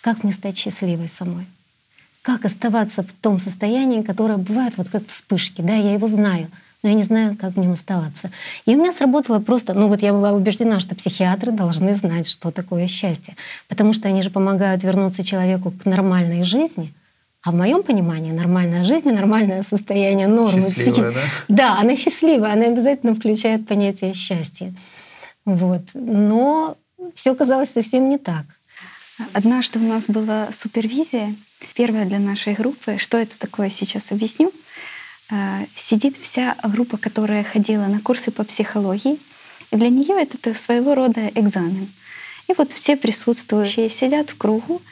как 0.00 0.22
мне 0.22 0.32
стать 0.32 0.56
счастливой 0.56 1.08
самой. 1.08 1.46
Как 2.22 2.44
оставаться 2.44 3.02
в 3.02 3.12
том 3.12 3.38
состоянии, 3.38 4.02
которое 4.02 4.38
бывает 4.38 4.76
вот 4.76 4.88
как 4.88 5.06
вспышки. 5.06 5.60
Да, 5.60 5.74
я 5.74 5.92
его 5.92 6.06
знаю, 6.06 6.48
но 6.82 6.90
я 6.90 6.94
не 6.94 7.02
знаю, 7.02 7.36
как 7.36 7.54
в 7.54 7.58
нем 7.58 7.72
оставаться. 7.72 8.30
И 8.66 8.74
у 8.74 8.78
меня 8.78 8.92
сработало 8.92 9.40
просто, 9.40 9.74
ну 9.74 9.88
вот 9.88 10.02
я 10.02 10.12
была 10.12 10.32
убеждена, 10.32 10.80
что 10.80 10.94
психиатры 10.94 11.52
должны 11.52 11.94
знать, 11.94 12.28
что 12.28 12.50
такое 12.50 12.86
счастье, 12.86 13.36
потому 13.68 13.92
что 13.92 14.08
они 14.08 14.22
же 14.22 14.30
помогают 14.30 14.84
вернуться 14.84 15.24
человеку 15.24 15.70
к 15.70 15.86
нормальной 15.86 16.44
жизни. 16.44 16.94
А 17.42 17.50
в 17.50 17.54
моем 17.54 17.82
понимании 17.82 18.32
нормальная 18.32 18.84
жизнь, 18.84 19.10
нормальное 19.10 19.62
состояние 19.62 20.28
нормы. 20.28 20.62
Счастливая, 20.62 21.12
психи... 21.12 21.24
да? 21.48 21.56
Да, 21.74 21.80
она 21.80 21.94
счастливая, 21.94 22.52
она 22.52 22.66
обязательно 22.66 23.14
включает 23.14 23.66
понятие 23.66 24.14
счастья. 24.14 24.72
Вот. 25.44 25.82
Но 25.92 26.78
все 27.14 27.32
оказалось 27.32 27.70
совсем 27.70 28.08
не 28.08 28.18
так. 28.18 28.44
Однажды 29.32 29.78
у 29.78 29.82
нас 29.82 30.06
была 30.06 30.50
супервизия, 30.52 31.34
первая 31.74 32.04
для 32.04 32.18
нашей 32.18 32.54
группы. 32.54 32.98
Что 32.98 33.18
это 33.18 33.38
такое, 33.38 33.70
сейчас 33.70 34.12
объясню. 34.12 34.52
э, 35.30 35.66
сидит 35.74 36.16
вся 36.16 36.56
группа, 36.62 36.98
которая 36.98 37.44
ходила 37.44 37.86
на 37.86 38.00
курсы 38.00 38.30
по 38.30 38.44
психологии. 38.44 39.18
И 39.70 39.76
для 39.76 39.88
нее 39.88 40.20
это 40.20 40.54
своего 40.54 40.94
рода 40.94 41.30
экзамен. 41.34 41.88
И 42.48 42.52
вот 42.56 42.72
все 42.72 42.96
присутствующие 42.96 43.88
сидят 43.88 44.30
в 44.30 44.36
кругу. 44.36 44.82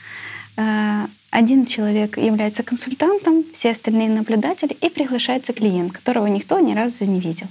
Э, 0.56 1.06
один 1.30 1.66
человек 1.66 2.18
является 2.18 2.62
консультантом, 2.62 3.44
все 3.52 3.70
остальные 3.70 4.10
наблюдатели, 4.10 4.74
и 4.74 4.90
приглашается 4.90 5.52
клиент, 5.52 5.92
которого 5.92 6.26
никто 6.26 6.58
ни 6.60 6.74
разу 6.74 7.04
не 7.06 7.20
видел. 7.20 7.46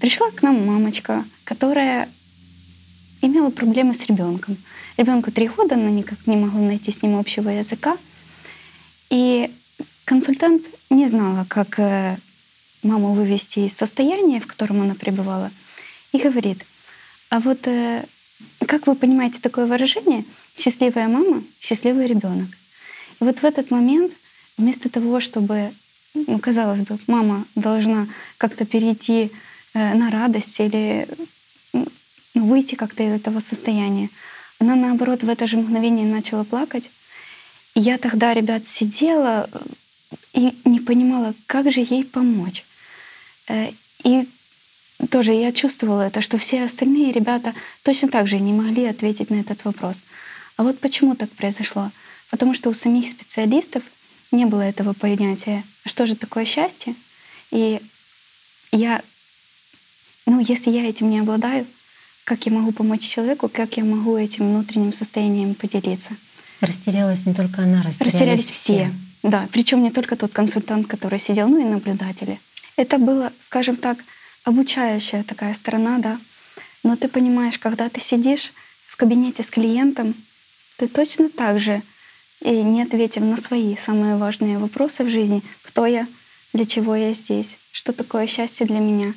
Пришла 0.00 0.30
к 0.30 0.42
нам 0.42 0.66
мамочка, 0.66 1.24
которая 1.44 2.08
имела 3.20 3.50
проблемы 3.50 3.94
с 3.94 4.06
ребенком. 4.06 4.56
Ребенку 4.96 5.30
три 5.30 5.48
года, 5.48 5.74
она 5.74 5.90
никак 5.90 6.26
не 6.26 6.36
могла 6.36 6.60
найти 6.60 6.90
с 6.90 7.02
ним 7.02 7.18
общего 7.18 7.48
языка. 7.48 7.96
И 9.10 9.50
консультант 10.04 10.66
не 10.88 11.06
знала, 11.06 11.44
как 11.48 11.78
э, 11.78 12.16
маму 12.82 13.12
вывести 13.14 13.60
из 13.60 13.76
состояния, 13.76 14.40
в 14.40 14.46
котором 14.46 14.82
она 14.82 14.94
пребывала, 14.94 15.50
и 16.12 16.18
говорит, 16.18 16.64
а 17.28 17.40
вот 17.40 17.66
э, 17.66 18.04
как 18.66 18.86
вы 18.86 18.94
понимаете 18.94 19.38
такое 19.40 19.66
выражение 19.66 20.24
«счастливая 20.56 21.08
мама, 21.08 21.42
счастливый 21.60 22.06
ребенок»? 22.06 22.48
И 23.20 23.24
вот 23.24 23.40
в 23.40 23.44
этот 23.44 23.70
момент 23.70 24.12
вместо 24.56 24.88
того, 24.88 25.20
чтобы, 25.20 25.72
ну, 26.14 26.38
казалось 26.38 26.82
бы, 26.82 26.98
мама 27.06 27.44
должна 27.54 28.08
как-то 28.38 28.64
перейти 28.64 29.30
э, 29.74 29.94
на 29.94 30.10
радость 30.10 30.60
или 30.60 31.08
выйти 32.34 32.74
как-то 32.74 33.02
из 33.02 33.12
этого 33.12 33.40
состояния. 33.40 34.10
Она, 34.58 34.76
наоборот, 34.76 35.22
в 35.22 35.28
это 35.28 35.46
же 35.46 35.56
мгновение 35.56 36.06
начала 36.06 36.44
плакать. 36.44 36.90
И 37.74 37.80
я 37.80 37.98
тогда, 37.98 38.34
ребят, 38.34 38.66
сидела 38.66 39.48
э, 39.52 39.58
и 40.32 40.58
не 40.64 40.80
понимала, 40.80 41.34
как 41.46 41.70
же 41.70 41.80
ей 41.80 42.04
помочь. 42.04 42.64
Э, 43.48 43.70
и 44.04 44.28
тоже 45.10 45.32
я 45.32 45.52
чувствовала 45.52 46.02
это, 46.02 46.20
что 46.20 46.36
все 46.36 46.64
остальные 46.64 47.12
ребята 47.12 47.54
точно 47.82 48.08
так 48.08 48.26
же 48.26 48.38
не 48.38 48.52
могли 48.52 48.84
ответить 48.84 49.30
на 49.30 49.36
этот 49.36 49.64
вопрос. 49.64 50.02
А 50.56 50.62
вот 50.62 50.78
почему 50.78 51.14
так 51.14 51.30
произошло? 51.30 51.90
Потому 52.30 52.54
что 52.54 52.68
у 52.68 52.74
самих 52.74 53.08
специалистов 53.08 53.82
не 54.30 54.44
было 54.44 54.60
этого 54.60 54.92
понятия, 54.92 55.64
что 55.86 56.06
же 56.06 56.16
такое 56.16 56.44
счастье. 56.44 56.94
И 57.50 57.80
я, 58.72 59.02
ну, 60.26 60.38
если 60.40 60.70
я 60.70 60.88
этим 60.88 61.10
не 61.10 61.20
обладаю, 61.20 61.66
как 62.30 62.46
я 62.46 62.52
могу 62.52 62.70
помочь 62.70 63.02
человеку, 63.02 63.48
как 63.48 63.76
я 63.76 63.84
могу 63.84 64.16
этим 64.16 64.50
внутренним 64.50 64.92
состоянием 64.92 65.56
поделиться. 65.56 66.12
Растерялась 66.60 67.26
не 67.26 67.34
только 67.34 67.62
она, 67.62 67.82
растерялись, 67.82 68.12
растерялись 68.12 68.50
все. 68.50 68.72
все. 68.72 68.92
Да, 69.24 69.48
причем 69.50 69.82
не 69.82 69.90
только 69.90 70.14
тот 70.14 70.32
консультант, 70.32 70.86
который 70.86 71.18
сидел, 71.18 71.48
ну 71.48 71.58
и 71.58 71.64
наблюдатели. 71.64 72.38
Это 72.76 72.98
было, 72.98 73.32
скажем 73.40 73.74
так, 73.74 73.98
обучающая 74.44 75.24
такая 75.24 75.54
сторона, 75.54 75.98
да. 75.98 76.20
Но 76.84 76.94
ты 76.94 77.08
понимаешь, 77.08 77.58
когда 77.58 77.88
ты 77.88 78.00
сидишь 78.00 78.52
в 78.86 78.96
кабинете 78.96 79.42
с 79.42 79.50
клиентом, 79.50 80.14
ты 80.76 80.86
точно 80.86 81.28
так 81.30 81.58
же, 81.58 81.82
и 82.44 82.62
не 82.62 82.82
ответив 82.82 83.24
на 83.24 83.38
свои 83.38 83.74
самые 83.74 84.14
важные 84.14 84.58
вопросы 84.58 85.02
в 85.02 85.10
жизни, 85.10 85.42
кто 85.62 85.84
я, 85.84 86.06
для 86.52 86.64
чего 86.64 86.94
я 86.94 87.12
здесь, 87.12 87.58
что 87.72 87.92
такое 87.92 88.28
счастье 88.28 88.66
для 88.66 88.78
меня, 88.78 89.14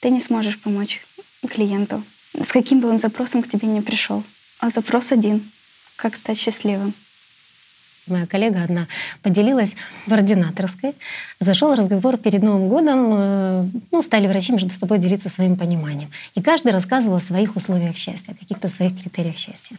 ты 0.00 0.08
не 0.08 0.20
сможешь 0.20 0.58
помочь 0.58 1.02
клиенту 1.50 2.02
с 2.42 2.48
каким 2.52 2.80
бы 2.80 2.88
он 2.88 2.98
запросом 2.98 3.42
к 3.42 3.48
тебе 3.48 3.68
не 3.68 3.80
пришел. 3.80 4.22
А 4.58 4.70
запрос 4.70 5.12
один— 5.12 5.42
как 5.96 6.16
стать 6.16 6.38
счастливым. 6.38 6.94
Моя 8.06 8.26
коллега 8.26 8.62
одна 8.62 8.86
поделилась 9.22 9.74
в 10.06 10.12
ординаторской. 10.12 10.94
Зашел 11.40 11.74
разговор 11.74 12.16
перед 12.18 12.42
Новым 12.42 12.68
годом. 12.68 13.14
Э, 13.14 13.66
ну, 13.90 14.00
стали 14.02 14.28
врачи 14.28 14.52
между 14.52 14.70
собой 14.70 14.98
делиться 14.98 15.28
своим 15.28 15.56
пониманием. 15.56 16.10
И 16.36 16.42
каждый 16.42 16.70
рассказывал 16.70 17.16
о 17.16 17.20
своих 17.20 17.56
условиях 17.56 17.96
счастья, 17.96 18.32
о 18.32 18.36
каких-то 18.36 18.68
своих 18.68 19.00
критериях 19.00 19.36
счастья. 19.36 19.76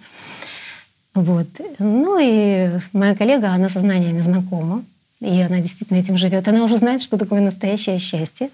Вот. 1.14 1.48
Ну 1.80 2.20
и 2.22 2.80
моя 2.92 3.16
коллега, 3.16 3.52
она 3.52 3.70
со 3.70 3.80
знаниями 3.80 4.20
знакома. 4.20 4.84
И 5.22 5.42
она 5.42 5.60
действительно 5.62 5.98
этим 5.98 6.18
живет. 6.18 6.48
Она 6.48 6.64
уже 6.64 6.76
знает, 6.76 7.02
что 7.02 7.18
такое 7.18 7.40
настоящее 7.40 7.98
счастье. 7.98 8.50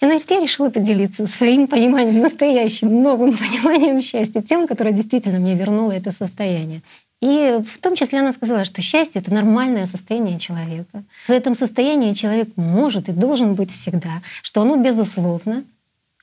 И 0.00 0.06
на 0.06 0.14
я 0.14 0.40
решила 0.40 0.70
поделиться 0.70 1.26
своим 1.26 1.66
пониманием, 1.66 2.20
настоящим, 2.20 3.02
новым 3.02 3.32
пониманием 3.36 4.00
счастья, 4.00 4.40
тем, 4.40 4.66
которое 4.66 4.92
действительно 4.92 5.38
мне 5.38 5.54
вернуло 5.54 5.92
это 5.92 6.10
состояние. 6.10 6.80
И 7.20 7.60
в 7.62 7.78
том 7.80 7.94
числе 7.94 8.20
она 8.20 8.32
сказала, 8.32 8.64
что 8.64 8.80
счастье— 8.80 9.20
это 9.22 9.32
нормальное 9.32 9.84
состояние 9.84 10.38
человека. 10.38 11.04
В 11.26 11.30
этом 11.30 11.54
состоянии 11.54 12.14
человек 12.14 12.48
может 12.56 13.10
и 13.10 13.12
должен 13.12 13.54
быть 13.54 13.70
всегда, 13.70 14.22
что 14.42 14.62
оно 14.62 14.76
безусловно. 14.76 15.64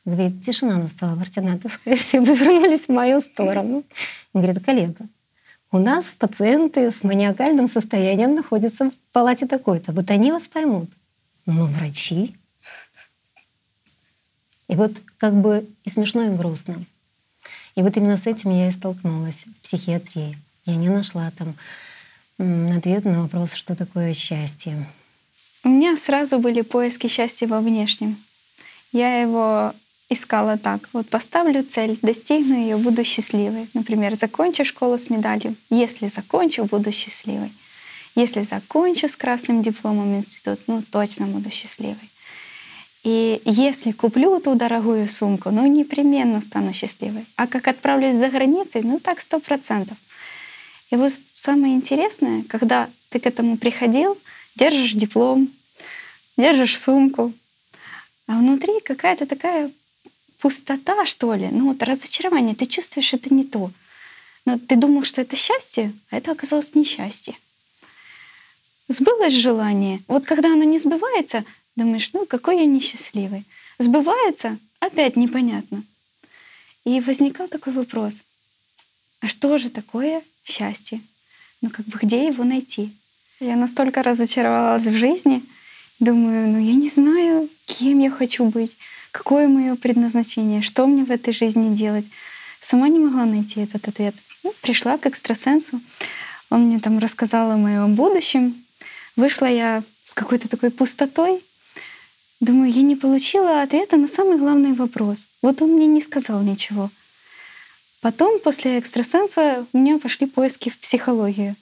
Говорит, 0.05 0.43
тишина 0.43 0.77
настала 0.77 1.15
в 1.15 1.21
Артинатовской, 1.21 1.95
все 1.97 2.19
повернулись 2.19 2.87
в 2.87 2.89
мою 2.89 3.19
сторону. 3.19 3.83
Говорит, 4.33 4.65
коллега, 4.65 5.05
у 5.71 5.77
нас 5.77 6.05
пациенты 6.17 6.89
с 6.89 7.03
маниакальным 7.03 7.69
состоянием 7.69 8.33
находятся 8.33 8.89
в 8.89 8.93
палате 9.13 9.45
такой-то. 9.45 9.91
Вот 9.91 10.09
они 10.09 10.31
вас 10.31 10.47
поймут. 10.47 10.89
Но 11.45 11.67
врачи 11.67 12.36
и 14.67 14.75
вот 14.75 15.01
как 15.17 15.33
бы 15.33 15.67
и 15.83 15.89
смешно, 15.89 16.23
и 16.23 16.35
грустно. 16.35 16.83
И 17.75 17.81
вот 17.81 17.95
именно 17.95 18.17
с 18.17 18.27
этим 18.27 18.51
я 18.51 18.69
и 18.69 18.71
столкнулась 18.71 19.45
в 19.45 19.61
психиатрии. 19.63 20.37
Я 20.65 20.75
не 20.75 20.89
нашла 20.89 21.31
там 21.31 21.55
ответ 22.75 23.05
на 23.05 23.21
вопрос, 23.21 23.53
что 23.53 23.75
такое 23.75 24.13
счастье. 24.13 24.87
У 25.63 25.69
меня 25.69 25.95
сразу 25.95 26.39
были 26.39 26.61
поиски 26.61 27.07
счастья 27.07 27.47
во 27.47 27.61
внешнем. 27.61 28.17
Я 28.91 29.21
его 29.21 29.73
искала 30.09 30.57
так. 30.57 30.89
Вот 30.93 31.09
поставлю 31.09 31.63
цель, 31.63 31.97
достигну 32.01 32.55
ее, 32.55 32.77
буду 32.77 33.03
счастливой. 33.03 33.69
Например, 33.73 34.15
закончу 34.17 34.63
школу 34.63 34.97
с 34.97 35.09
медалью. 35.09 35.55
Если 35.69 36.07
закончу, 36.07 36.65
буду 36.65 36.91
счастливой. 36.91 37.51
Если 38.15 38.41
закончу 38.41 39.07
с 39.07 39.15
красным 39.15 39.61
дипломом 39.61 40.15
институт, 40.15 40.59
ну 40.67 40.81
точно 40.91 41.27
буду 41.27 41.51
счастливой. 41.51 42.09
И 43.03 43.41
если 43.45 43.91
куплю 43.91 44.39
ту 44.39 44.55
дорогую 44.55 45.07
сумку, 45.07 45.49
ну 45.49 45.65
непременно 45.65 46.41
стану 46.41 46.73
счастливой. 46.73 47.25
А 47.35 47.47
как 47.47 47.67
отправлюсь 47.67 48.15
за 48.15 48.29
границей, 48.29 48.81
ну 48.83 48.99
так 48.99 49.21
сто 49.21 49.39
процентов. 49.39 49.97
И 50.91 50.95
вот 50.95 51.11
самое 51.33 51.75
интересное, 51.75 52.43
когда 52.43 52.89
ты 53.09 53.19
к 53.19 53.25
этому 53.25 53.57
приходил, 53.57 54.17
держишь 54.55 54.93
диплом, 54.93 55.49
держишь 56.37 56.79
сумку, 56.79 57.33
а 58.27 58.37
внутри 58.37 58.79
какая-то 58.81 59.25
такая 59.25 59.71
пустота, 60.39 61.05
что 61.05 61.33
ли, 61.33 61.47
ну 61.51 61.69
вот 61.69 61.83
разочарование, 61.83 62.55
ты 62.55 62.65
чувствуешь, 62.65 63.13
это 63.13 63.33
не 63.33 63.43
то. 63.43 63.71
Но 64.45 64.57
ты 64.57 64.75
думал, 64.75 65.03
что 65.03 65.21
это 65.21 65.35
счастье, 65.35 65.93
а 66.09 66.17
это 66.17 66.31
оказалось 66.31 66.75
несчастье. 66.75 67.35
Сбылось 68.87 69.33
желание. 69.33 70.01
Вот 70.07 70.25
когда 70.25 70.53
оно 70.53 70.63
не 70.63 70.77
сбывается, 70.77 71.43
Думаешь, 71.77 72.09
ну 72.13 72.25
какой 72.25 72.57
я 72.57 72.65
несчастливый. 72.65 73.45
Сбывается, 73.77 74.57
опять 74.79 75.15
непонятно. 75.15 75.83
И 76.85 76.99
возникал 76.99 77.47
такой 77.47 77.71
вопрос, 77.71 78.23
а 79.21 79.27
что 79.27 79.57
же 79.59 79.69
такое 79.69 80.23
счастье? 80.43 80.99
Ну 81.61 81.69
как 81.69 81.85
бы 81.85 81.99
где 82.01 82.27
его 82.27 82.43
найти? 82.43 82.91
Я 83.39 83.55
настолько 83.55 84.01
разочаровалась 84.01 84.87
в 84.87 84.95
жизни, 84.95 85.43
думаю, 85.99 86.47
ну 86.47 86.57
я 86.57 86.73
не 86.73 86.89
знаю, 86.89 87.47
кем 87.67 87.99
я 87.99 88.09
хочу 88.09 88.45
быть, 88.45 88.75
какое 89.11 89.47
мое 89.47 89.75
предназначение, 89.75 90.63
что 90.63 90.87
мне 90.87 91.05
в 91.05 91.11
этой 91.11 91.31
жизни 91.31 91.75
делать. 91.75 92.05
Сама 92.59 92.87
не 92.87 92.97
могла 92.97 93.25
найти 93.25 93.59
этот 93.59 93.87
ответ. 93.87 94.15
Ну, 94.43 94.51
пришла 94.61 94.97
к 94.97 95.05
экстрасенсу, 95.05 95.79
он 96.49 96.61
мне 96.63 96.79
там 96.79 96.97
рассказал 96.97 97.51
о 97.51 97.57
моем 97.57 97.93
будущем. 97.93 98.55
Вышла 99.15 99.45
я 99.45 99.83
с 100.03 100.15
какой-то 100.15 100.49
такой 100.49 100.71
пустотой, 100.71 101.43
Думаю, 102.39 102.71
я 102.71 102.83
не 102.83 102.95
получила 102.95 103.63
ответа 103.63 103.97
на 103.97 104.07
самый 104.07 104.37
главный 104.37 104.73
вопрос. 104.73 105.27
Вот 105.41 105.61
он 105.61 105.71
мне 105.71 105.87
не 105.87 106.01
сказал 106.01 106.41
ничего. 106.41 106.91
Потом, 108.01 108.39
после 108.39 108.77
экстрасенса, 108.77 109.65
у 109.73 109.77
меня 109.77 109.97
пошли 109.97 110.27
поиски 110.27 110.69
в 110.69 110.77
психологию. 110.77 111.55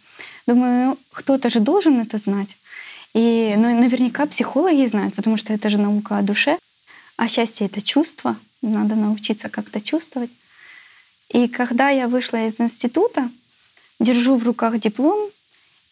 Думаю, 0.48 0.89
ну, 0.89 0.98
кто-то 1.12 1.50
же 1.50 1.60
должен 1.60 2.01
это 2.01 2.17
знать. 2.17 2.58
И 3.13 3.53
ну, 3.58 3.79
наверняка 3.79 4.25
психологи 4.25 4.86
знают, 4.86 5.15
потому 5.15 5.38
что 5.38 5.53
это 5.53 5.70
же 5.70 5.79
наука 5.79 6.17
о 6.17 6.22
душе. 6.22 6.60
А 7.15 7.29
счастье— 7.29 7.67
это 7.67 7.82
чувство. 7.82 8.36
Надо 8.62 8.96
научиться 8.96 9.48
как-то 9.48 9.79
чувствовать. 9.79 10.32
И 11.29 11.48
когда 11.48 11.89
я 11.89 12.10
вышла 12.10 12.46
из 12.46 12.60
института, 12.60 13.29
держу 14.00 14.36
в 14.36 14.44
руках 14.44 14.77
диплом, 14.79 15.29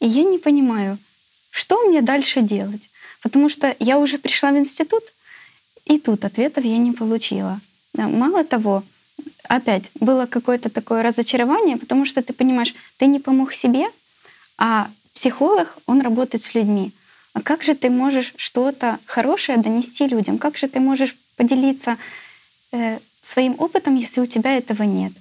и 0.02 0.08
я 0.08 0.24
не 0.24 0.38
понимаю, 0.38 0.98
что 1.50 1.82
мне 1.88 2.02
дальше 2.02 2.42
делать. 2.42 2.90
Потому 3.24 3.50
что 3.50 3.76
я 3.80 3.98
уже 3.98 4.20
пришла 4.20 4.52
в 4.52 4.58
институт, 4.58 5.04
и 5.86 5.98
тут 5.98 6.26
ответов 6.26 6.64
я 6.66 6.78
не 6.78 6.92
получила. 6.92 7.60
Мало 7.94 8.44
того, 8.44 8.84
опять 9.44 9.92
было 10.00 10.26
какое-то 10.26 10.70
такое 10.70 11.04
разочарование, 11.04 11.78
потому 11.78 12.06
что 12.06 12.22
ты 12.22 12.34
понимаешь, 12.34 12.76
ты 12.98 13.06
не 13.06 13.20
помог 13.20 13.54
себе, 13.54 13.86
а 14.58 14.90
психолог, 15.14 15.78
он 15.86 16.02
работает 16.02 16.44
с 16.44 16.54
людьми. 16.56 16.92
а 17.34 17.42
как 17.42 17.64
же 17.64 17.74
ты 17.74 17.90
можешь 17.90 18.34
что-то 18.36 19.00
хорошее 19.06 19.58
донести 19.58 20.08
людям? 20.08 20.38
Как 20.38 20.58
же 20.58 20.68
ты 20.68 20.80
можешь 20.80 21.16
поделиться 21.36 21.98
э, 22.72 23.00
своим 23.22 23.56
опытом, 23.58 23.96
если 23.96 24.22
у 24.22 24.26
тебя 24.26 24.56
этого 24.58 24.84
нет? 24.84 25.14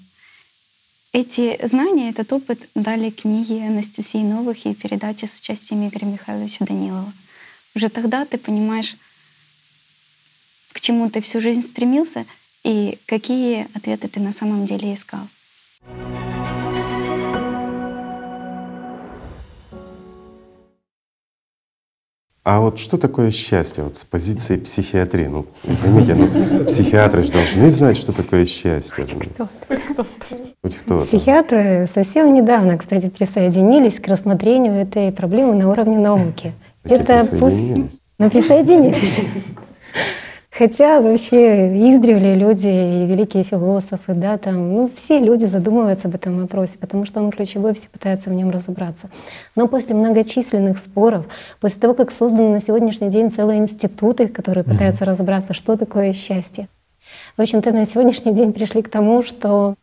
Эти 1.12 1.58
знания, 1.66 2.10
этот 2.10 2.32
опыт 2.32 2.68
дали 2.74 3.10
книги 3.10 3.66
Анастасии 3.66 4.22
Новых 4.22 4.66
и 4.66 4.74
передачи 4.74 5.26
с 5.26 5.38
участием 5.38 5.86
Игоря 5.86 6.06
Михайловича 6.06 6.64
Данилова. 6.64 7.12
Уже 7.74 7.88
тогда 7.88 8.24
ты 8.24 8.38
понимаешь, 8.38 8.96
к 10.72 10.80
чему 10.80 11.08
ты 11.10 11.20
всю 11.20 11.40
жизнь 11.40 11.62
стремился 11.62 12.26
и 12.64 12.98
какие 13.06 13.66
ответы 13.74 14.08
ты 14.08 14.20
на 14.20 14.32
самом 14.32 14.66
деле 14.66 14.92
искал. 14.92 15.26
А 22.44 22.60
вот 22.60 22.80
что 22.80 22.98
такое 22.98 23.30
счастье 23.30 23.84
вот 23.84 23.96
с 23.96 24.04
позиции 24.04 24.56
психиатрии? 24.56 25.26
Ну, 25.26 25.46
извините, 25.62 26.16
но 26.16 26.64
психиатры 26.64 27.22
же 27.22 27.30
должны 27.30 27.70
знать, 27.70 27.96
что 27.96 28.12
такое 28.12 28.46
счастье. 28.46 29.06
Хоть 29.06 29.14
кто-то. 29.14 29.48
Хоть 29.68 29.82
кто-то. 29.84 30.10
Хоть 30.60 30.76
кто-то. 30.76 31.04
Психиатры 31.04 31.88
совсем 31.94 32.34
недавно, 32.34 32.76
кстати, 32.78 33.08
присоединились 33.10 34.00
к 34.00 34.08
рассмотрению 34.08 34.74
этой 34.74 35.12
проблемы 35.12 35.54
на 35.54 35.70
уровне 35.70 35.98
науки. 35.98 36.52
Где-то 36.84 37.24
присоединились. 37.30 38.00
Мы 38.18 38.30
присоединились. 38.30 39.20
Хотя 40.50 41.00
вообще 41.00 41.78
издревле 41.90 42.34
люди 42.34 42.66
и 42.66 43.06
великие 43.06 43.42
философы, 43.42 44.12
да, 44.12 44.36
там, 44.36 44.70
ну, 44.70 44.90
все 44.94 45.18
люди 45.18 45.46
задумываются 45.46 46.08
об 46.08 46.14
этом 46.14 46.40
вопросе, 46.40 46.74
потому 46.78 47.06
что 47.06 47.20
он 47.20 47.30
ключевой, 47.30 47.72
все 47.72 47.88
пытаются 47.90 48.28
в 48.28 48.34
нем 48.34 48.50
разобраться. 48.50 49.08
Но 49.56 49.66
после 49.66 49.94
многочисленных 49.94 50.76
споров, 50.76 51.24
после 51.58 51.80
того, 51.80 51.94
как 51.94 52.12
созданы 52.12 52.50
на 52.50 52.60
сегодняшний 52.60 53.08
день 53.08 53.30
целые 53.30 53.60
институты, 53.60 54.28
которые 54.28 54.62
пытаются 54.62 55.06
разобраться, 55.06 55.54
что 55.54 55.76
такое 55.76 56.12
счастье, 56.12 56.68
в 57.36 57.40
общем-то, 57.40 57.72
на 57.72 57.86
сегодняшний 57.86 58.32
день 58.32 58.52
пришли 58.52 58.82
к 58.82 58.90
тому, 58.90 59.22
что 59.22 59.74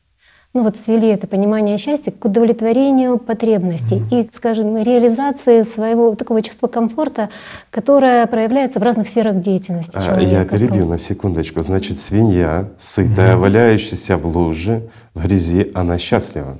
ну 0.53 0.63
вот 0.63 0.77
свели 0.77 1.07
это 1.07 1.27
понимание 1.27 1.77
счастья 1.77 2.11
к 2.11 2.25
удовлетворению 2.25 3.19
потребностей 3.19 3.97
mm-hmm. 3.99 4.25
и, 4.25 4.29
скажем, 4.35 4.77
реализации 4.77 5.61
своего 5.61 6.15
такого 6.15 6.41
чувства 6.41 6.67
комфорта, 6.67 7.29
которое 7.69 8.25
проявляется 8.25 8.79
в 8.79 8.83
разных 8.83 9.09
сферах 9.09 9.41
деятельности. 9.41 9.91
А, 9.93 10.05
человека 10.05 10.55
я 10.55 10.59
перебью 10.59 10.85
просто. 10.85 10.89
на 10.89 10.99
секундочку. 10.99 11.61
Значит, 11.61 11.99
свинья, 11.99 12.69
сытая, 12.77 13.35
mm-hmm. 13.35 13.37
валяющаяся 13.37 14.17
в 14.17 14.25
луже, 14.25 14.89
в 15.13 15.23
грязи, 15.23 15.69
она 15.75 15.99
счастлива. 15.99 16.57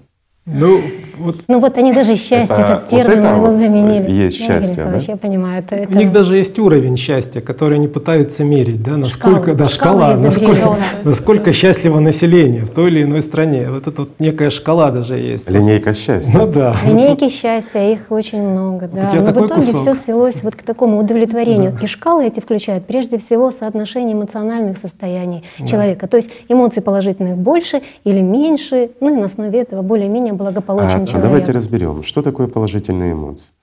Ну 0.53 0.81
вот, 1.19 1.35
ну 1.47 1.59
вот 1.59 1.77
они 1.77 1.91
даже 1.91 2.15
счастье, 2.15 2.55
это, 2.55 2.61
этот 2.61 2.87
термин 2.87 3.07
вот 3.07 3.17
это 3.17 3.35
его 3.35 3.45
вот 3.47 3.55
заменили. 3.55 4.09
Есть 4.09 4.37
счастье, 4.37 4.85
да? 4.85 4.97
Я 4.97 5.17
понимаю. 5.17 5.59
Это, 5.59 5.75
это... 5.75 5.93
У 5.93 5.97
них 5.97 6.11
даже 6.11 6.37
есть 6.37 6.57
уровень 6.57 6.95
счастья, 6.95 7.41
который 7.41 7.77
они 7.77 7.87
пытаются 7.87 8.43
мерить, 8.43 8.81
да, 8.81 8.95
насколько, 8.95 9.51
шкала, 9.51 9.55
да, 9.55 9.69
шкала, 9.69 10.15
насколько, 10.15 10.77
насколько 11.03 11.53
счастливо 11.53 11.99
население 11.99 12.63
в 12.63 12.69
той 12.69 12.89
или 12.89 13.03
иной 13.03 13.21
стране. 13.21 13.69
Вот 13.69 13.87
это 13.87 14.01
вот 14.01 14.11
некая 14.19 14.49
шкала 14.49 14.91
даже 14.91 15.17
есть. 15.17 15.49
Линейка 15.49 15.93
счастья. 15.93 16.37
Ну 16.37 16.47
да. 16.47 16.75
Линейки 16.85 17.29
счастья, 17.29 17.81
их 17.81 18.05
очень 18.09 18.41
много, 18.41 18.87
да. 18.87 19.11
Но 19.13 19.21
в 19.21 19.31
итоге 19.31 19.55
кусок. 19.55 19.81
все 19.81 19.93
свелось 19.95 20.41
вот 20.41 20.55
к 20.55 20.62
такому 20.62 20.99
удовлетворению. 20.99 21.73
Да. 21.73 21.83
И 21.83 21.88
шкалы 21.88 22.27
эти 22.27 22.39
включают 22.39 22.85
прежде 22.85 23.17
всего 23.17 23.51
соотношение 23.51 24.13
эмоциональных 24.13 24.77
состояний 24.77 25.43
да. 25.59 25.67
человека. 25.67 26.07
То 26.07 26.15
есть 26.15 26.29
эмоций 26.47 26.81
положительных 26.81 27.38
больше 27.38 27.81
или 28.05 28.21
меньше, 28.21 28.91
ну 29.01 29.13
и 29.13 29.19
на 29.19 29.25
основе 29.25 29.59
этого 29.59 29.81
более-менее 29.81 30.33
благополучен 30.39 31.04
а, 31.04 31.06
человек. 31.06 31.15
А 31.15 31.21
давайте 31.21 31.52
разберем, 31.52 32.04
что 32.04 32.21
такое 32.21 32.47
положительные 32.47 33.13
эмоции. 33.13 33.54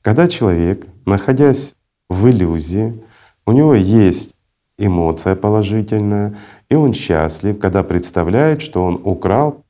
Когда 0.00 0.26
человек, 0.26 0.86
находясь 1.06 1.74
в 2.08 2.28
иллюзии, 2.28 3.00
у 3.46 3.52
него 3.52 3.74
есть 3.74 4.34
эмоция 4.78 5.36
положительная, 5.36 6.36
и 6.70 6.74
он 6.74 6.94
счастлив, 6.94 7.58
когда 7.58 7.82
представляет, 7.82 8.62
что 8.62 8.84
он 8.84 9.00
украл, 9.04 9.62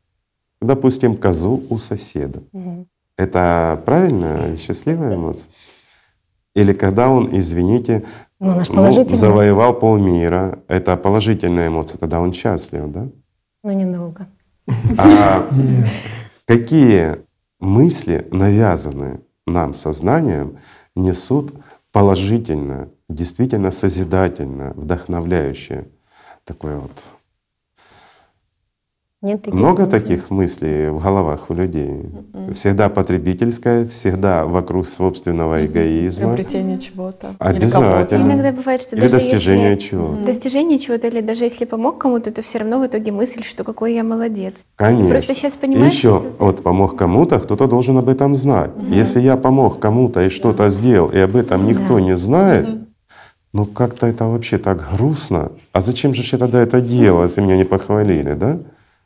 допустим, 0.61 1.17
козу 1.17 1.63
у 1.69 1.79
соседа. 1.79 2.43
Угу. 2.53 2.87
Это 3.19 3.83
правильно 3.85 4.57
счастливая 4.57 5.17
эмоция? 5.17 5.51
Или 6.55 6.73
когда 6.73 7.09
он, 7.09 7.29
извините, 7.33 8.05
ну, 8.39 8.61
ну, 8.69 9.15
завоевал 9.15 9.75
полмира, 9.75 10.59
это 10.69 10.97
положительная 10.97 11.69
эмоция, 11.69 11.99
тогда 11.99 12.21
он 12.21 12.33
счастлив, 12.33 12.91
да? 12.93 13.09
Ну, 13.65 13.73
недолго. 13.73 14.27
А 14.99 15.49
какие 16.47 17.25
мысли, 17.61 18.27
навязанные 18.31 19.21
нам 19.47 19.75
сознанием, 19.75 20.59
несут 20.95 21.53
положительное, 21.93 22.91
действительно 23.09 23.71
созидательное, 23.71 24.73
вдохновляющее 24.75 25.89
такое 26.45 26.79
вот 26.79 27.13
нет 29.23 29.43
таких 29.43 29.59
Много 29.59 29.85
мыслей. 29.85 30.01
таких 30.01 30.31
мыслей 30.31 30.89
в 30.91 31.01
головах 31.01 31.49
у 31.49 31.55
людей. 31.55 31.91
Mm-mm. 31.91 32.55
Всегда 32.55 32.89
потребительская, 32.89 33.87
всегда 33.87 34.45
вокруг 34.47 34.89
собственного 34.89 35.61
mm-hmm. 35.61 35.67
эгоизма. 35.67 36.27
Приобретение 36.35 36.79
чего-то. 36.79 37.37
Обязательно. 37.39 38.33
Иногда 38.33 38.51
бывает, 38.51 38.83
что 38.83 38.97
или 38.97 39.03
даже 39.03 39.15
достижение 39.15 39.75
если, 39.75 39.89
чего-то. 39.89 40.25
Достижение 40.25 40.79
чего-то, 40.79 41.07
или 41.07 41.21
даже 41.21 41.45
если 41.45 41.65
помог 41.65 41.99
кому-то, 41.99 42.33
то 42.33 42.43
все 42.43 42.59
равно 42.59 42.81
в 42.81 42.87
итоге 42.87 43.13
мысль, 43.13 43.45
что 43.45 43.63
какой 43.63 43.95
я 43.95 44.03
молодец. 44.03 44.65
Конечно. 44.75 45.09
Просто 45.09 45.35
сейчас 45.35 45.55
понимаешь. 45.55 45.93
И 45.93 45.97
еще, 45.97 46.23
это... 46.25 46.45
вот 46.45 46.63
помог 46.63 46.97
кому-то, 46.97 47.39
кто-то 47.39 47.69
должен 47.69 47.97
об 47.99 48.09
этом 48.09 48.35
знать. 48.35 48.71
Mm-hmm. 48.71 48.95
Если 48.95 49.21
я 49.21 49.37
помог 49.37 49.79
кому-то 49.79 50.21
и 50.23 50.31
что-то 50.31 50.69
сделал, 50.69 51.09
и 51.11 51.19
об 51.19 51.37
этом 51.37 51.65
никто 51.67 52.01
не 52.01 52.17
знает, 52.17 52.67
mm-hmm. 52.67 52.87
ну 53.53 53.67
как-то 53.67 54.09
это 54.09 54.27
вообще 54.27 54.59
так 54.59 54.85
грустно. 54.93 55.53
А 55.73 55.81
зачем 55.81 56.13
же 56.13 56.23
я 56.33 56.39
тогда 56.39 56.61
это 56.61 56.81
делал, 56.81 57.23
если 57.23 57.41
меня 57.41 57.57
не 57.57 57.65
похвалили, 57.65 58.33
да? 58.33 58.59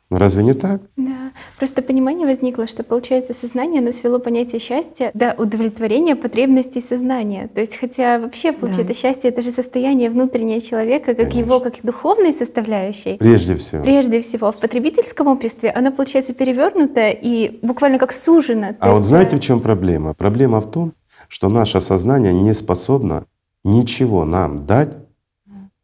Ну 0.09 0.17
разве 0.17 0.43
не 0.43 0.53
так? 0.53 0.81
Да. 0.95 1.31
Просто 1.57 1.81
понимание 1.81 2.25
возникло, 2.25 2.65
что 2.67 2.83
получается 2.83 3.33
сознание, 3.33 3.81
оно 3.81 3.91
свело 3.91 4.19
понятие 4.19 4.59
счастья 4.59 5.11
до 5.13 5.33
удовлетворения 5.33 6.15
потребностей 6.15 6.81
сознания. 6.81 7.49
То 7.53 7.59
есть 7.59 7.75
хотя 7.75 8.19
вообще 8.19 8.53
получается 8.53 8.93
да. 8.93 8.93
счастье 8.93 9.29
это 9.29 9.41
же 9.41 9.51
состояние 9.51 10.09
внутреннего 10.09 10.61
человека, 10.61 11.07
как 11.07 11.17
Конечно. 11.17 11.39
его 11.39 11.59
как 11.59 11.73
духовной 11.83 12.31
составляющей. 12.31 13.17
Прежде 13.17 13.55
всего. 13.55 13.83
Прежде 13.83 14.21
всего. 14.21 14.51
В 14.51 14.57
потребительском 14.57 15.27
обществе 15.27 15.71
оно 15.71 15.91
получается 15.91 16.33
перевернуто 16.33 17.09
и 17.09 17.59
буквально 17.61 17.99
как 17.99 18.13
сужено. 18.13 18.75
А 18.79 18.93
вот 18.93 19.03
знаете, 19.03 19.35
в 19.35 19.41
чем 19.41 19.59
проблема? 19.59 20.13
Проблема 20.13 20.61
в 20.61 20.71
том, 20.71 20.93
что 21.27 21.49
наше 21.49 21.81
сознание 21.81 22.33
не 22.33 22.53
способно 22.53 23.25
ничего 23.65 24.23
нам 24.23 24.65
дать 24.65 25.06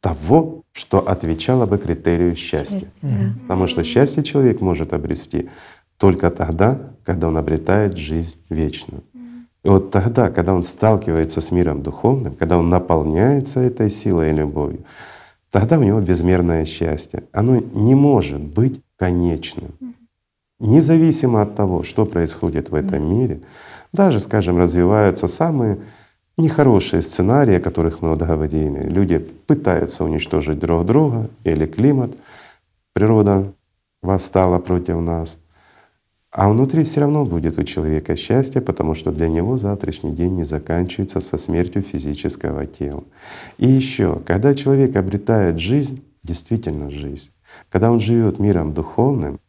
того, 0.04 0.63
что 0.74 1.00
отвечало 1.00 1.66
бы 1.66 1.78
критерию 1.78 2.36
счастья. 2.36 2.80
счастье 2.80 2.92
да. 3.02 3.34
Потому 3.44 3.68
что 3.68 3.86
счастье 3.86 4.22
человек 4.22 4.60
может 4.60 4.92
обрести 4.92 5.50
только 5.98 6.30
тогда, 6.30 6.78
когда 7.06 7.30
он 7.30 7.38
обретает 7.38 7.98
жизнь 7.98 8.36
вечную. 8.50 9.04
И 9.63 9.70
вот 9.70 9.92
тогда, 9.92 10.30
когда 10.30 10.54
он 10.54 10.63
сталкивается 10.63 11.39
с 11.39 11.52
миром 11.52 11.84
духовным, 11.84 12.36
когда 12.36 12.58
он 12.58 12.70
наполняется 12.70 13.62
этой 13.62 13.89
силой 13.89 14.32
и 14.32 14.34
любовью, 14.34 14.84
тогда 15.52 15.80
у 15.80 15.84
него 15.84 16.02
безмерное 16.02 16.66
счастье. 16.66 17.24
Оно 17.32 17.63
не 17.74 17.96
может 17.96 18.42
быть 18.42 18.82
конечным. 18.98 19.72
Независимо 20.60 21.42
от 21.42 21.56
того, 21.56 21.84
что 21.84 22.06
происходит 22.06 22.72
в 22.72 22.76
этом 22.76 23.10
мире, 23.10 23.39
даже, 23.94 24.20
скажем, 24.20 24.58
развиваются 24.58 25.30
самые 25.30 25.80
нехорошие 26.38 27.02
сценарии, 27.02 27.56
о 27.56 27.60
которых 27.60 28.02
мы 28.02 28.10
вот 28.10 28.19
говорили. 28.19 28.88
Люди 28.88 29.19
пытаются 29.19 30.04
уничтожить 30.04 30.60
друг 30.60 30.86
друга 30.86 31.30
или 31.43 31.65
климат, 31.65 32.12
природа 32.93 33.54
восстала 34.02 34.60
против 34.60 35.00
нас. 35.00 35.38
А 36.32 36.50
внутри 36.50 36.84
все 36.84 37.02
равно 37.02 37.26
будет 37.26 37.60
у 37.60 37.63
человека 37.63 38.15
счастье, 38.15 38.60
потому 38.60 38.96
что 38.96 39.12
для 39.12 39.30
него 39.30 39.56
завтрашний 39.56 40.12
день 40.12 40.34
не 40.34 40.46
заканчивается 40.46 41.19
со 41.22 41.38
смертью 41.38 41.84
физического 41.84 42.65
тела. 42.65 43.04
И 43.60 43.67
еще, 43.67 44.19
когда 44.26 44.56
человек 44.56 44.96
обретает 44.96 45.60
жизнь, 45.60 46.04
действительно 46.24 46.89
жизнь, 46.89 47.30
когда 47.69 47.91
он 47.91 48.00
живет 48.00 48.39
миром 48.39 48.74
духовным, 48.74 49.39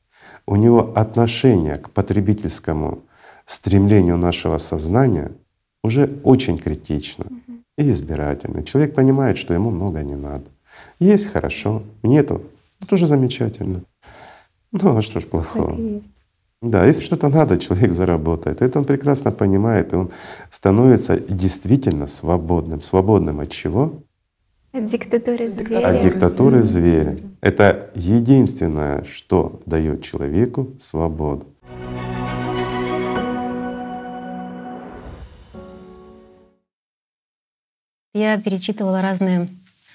у 0.47 0.57
него 0.57 0.93
отношение 0.95 1.77
к 1.77 1.89
потребительскому 1.89 3.05
стремлению 3.47 4.19
нашего 4.19 4.59
сознания— 4.59 5.33
уже 5.85 6.19
очень 6.25 6.59
критично 6.59 7.27
и 7.77 7.91
избирательно. 7.91 8.65
Человек 8.65 8.95
понимает, 8.95 9.37
что 9.37 9.53
ему 9.55 9.71
много 9.71 10.03
не 10.03 10.17
надо. 10.17 10.47
Есть 10.99 11.27
хорошо, 11.27 11.83
нету, 12.03 12.41
тоже 12.89 13.07
замечательно. 13.07 13.83
Ну 14.73 14.97
а 14.97 15.03
что 15.03 15.21
ж 15.21 15.25
плохого? 15.25 16.03
Да, 16.63 16.87
если 16.87 17.05
что-то 17.05 17.29
надо, 17.29 17.59
человек 17.59 17.93
заработает. 17.93 18.63
Это 18.63 18.79
он 18.79 18.87
прекрасно 18.87 19.31
понимает, 19.31 19.93
и 19.93 19.97
он 19.97 20.11
становится 20.51 21.19
действительно 21.19 22.07
свободным. 22.07 22.81
Свободным 22.81 23.41
от 23.41 23.51
чего? 23.51 23.93
От 24.73 24.87
диктатуры 24.87 25.51
зверя. 25.51 25.87
От 25.87 26.03
диктатуры 26.03 26.63
зверя. 26.63 27.19
Это 27.43 27.91
единственное, 27.95 29.05
что 29.05 29.61
дает 29.67 30.03
человеку 30.03 30.69
свободу. 30.79 31.47
Я 38.15 38.39
перечитывала 38.39 39.03
разные 39.03 39.49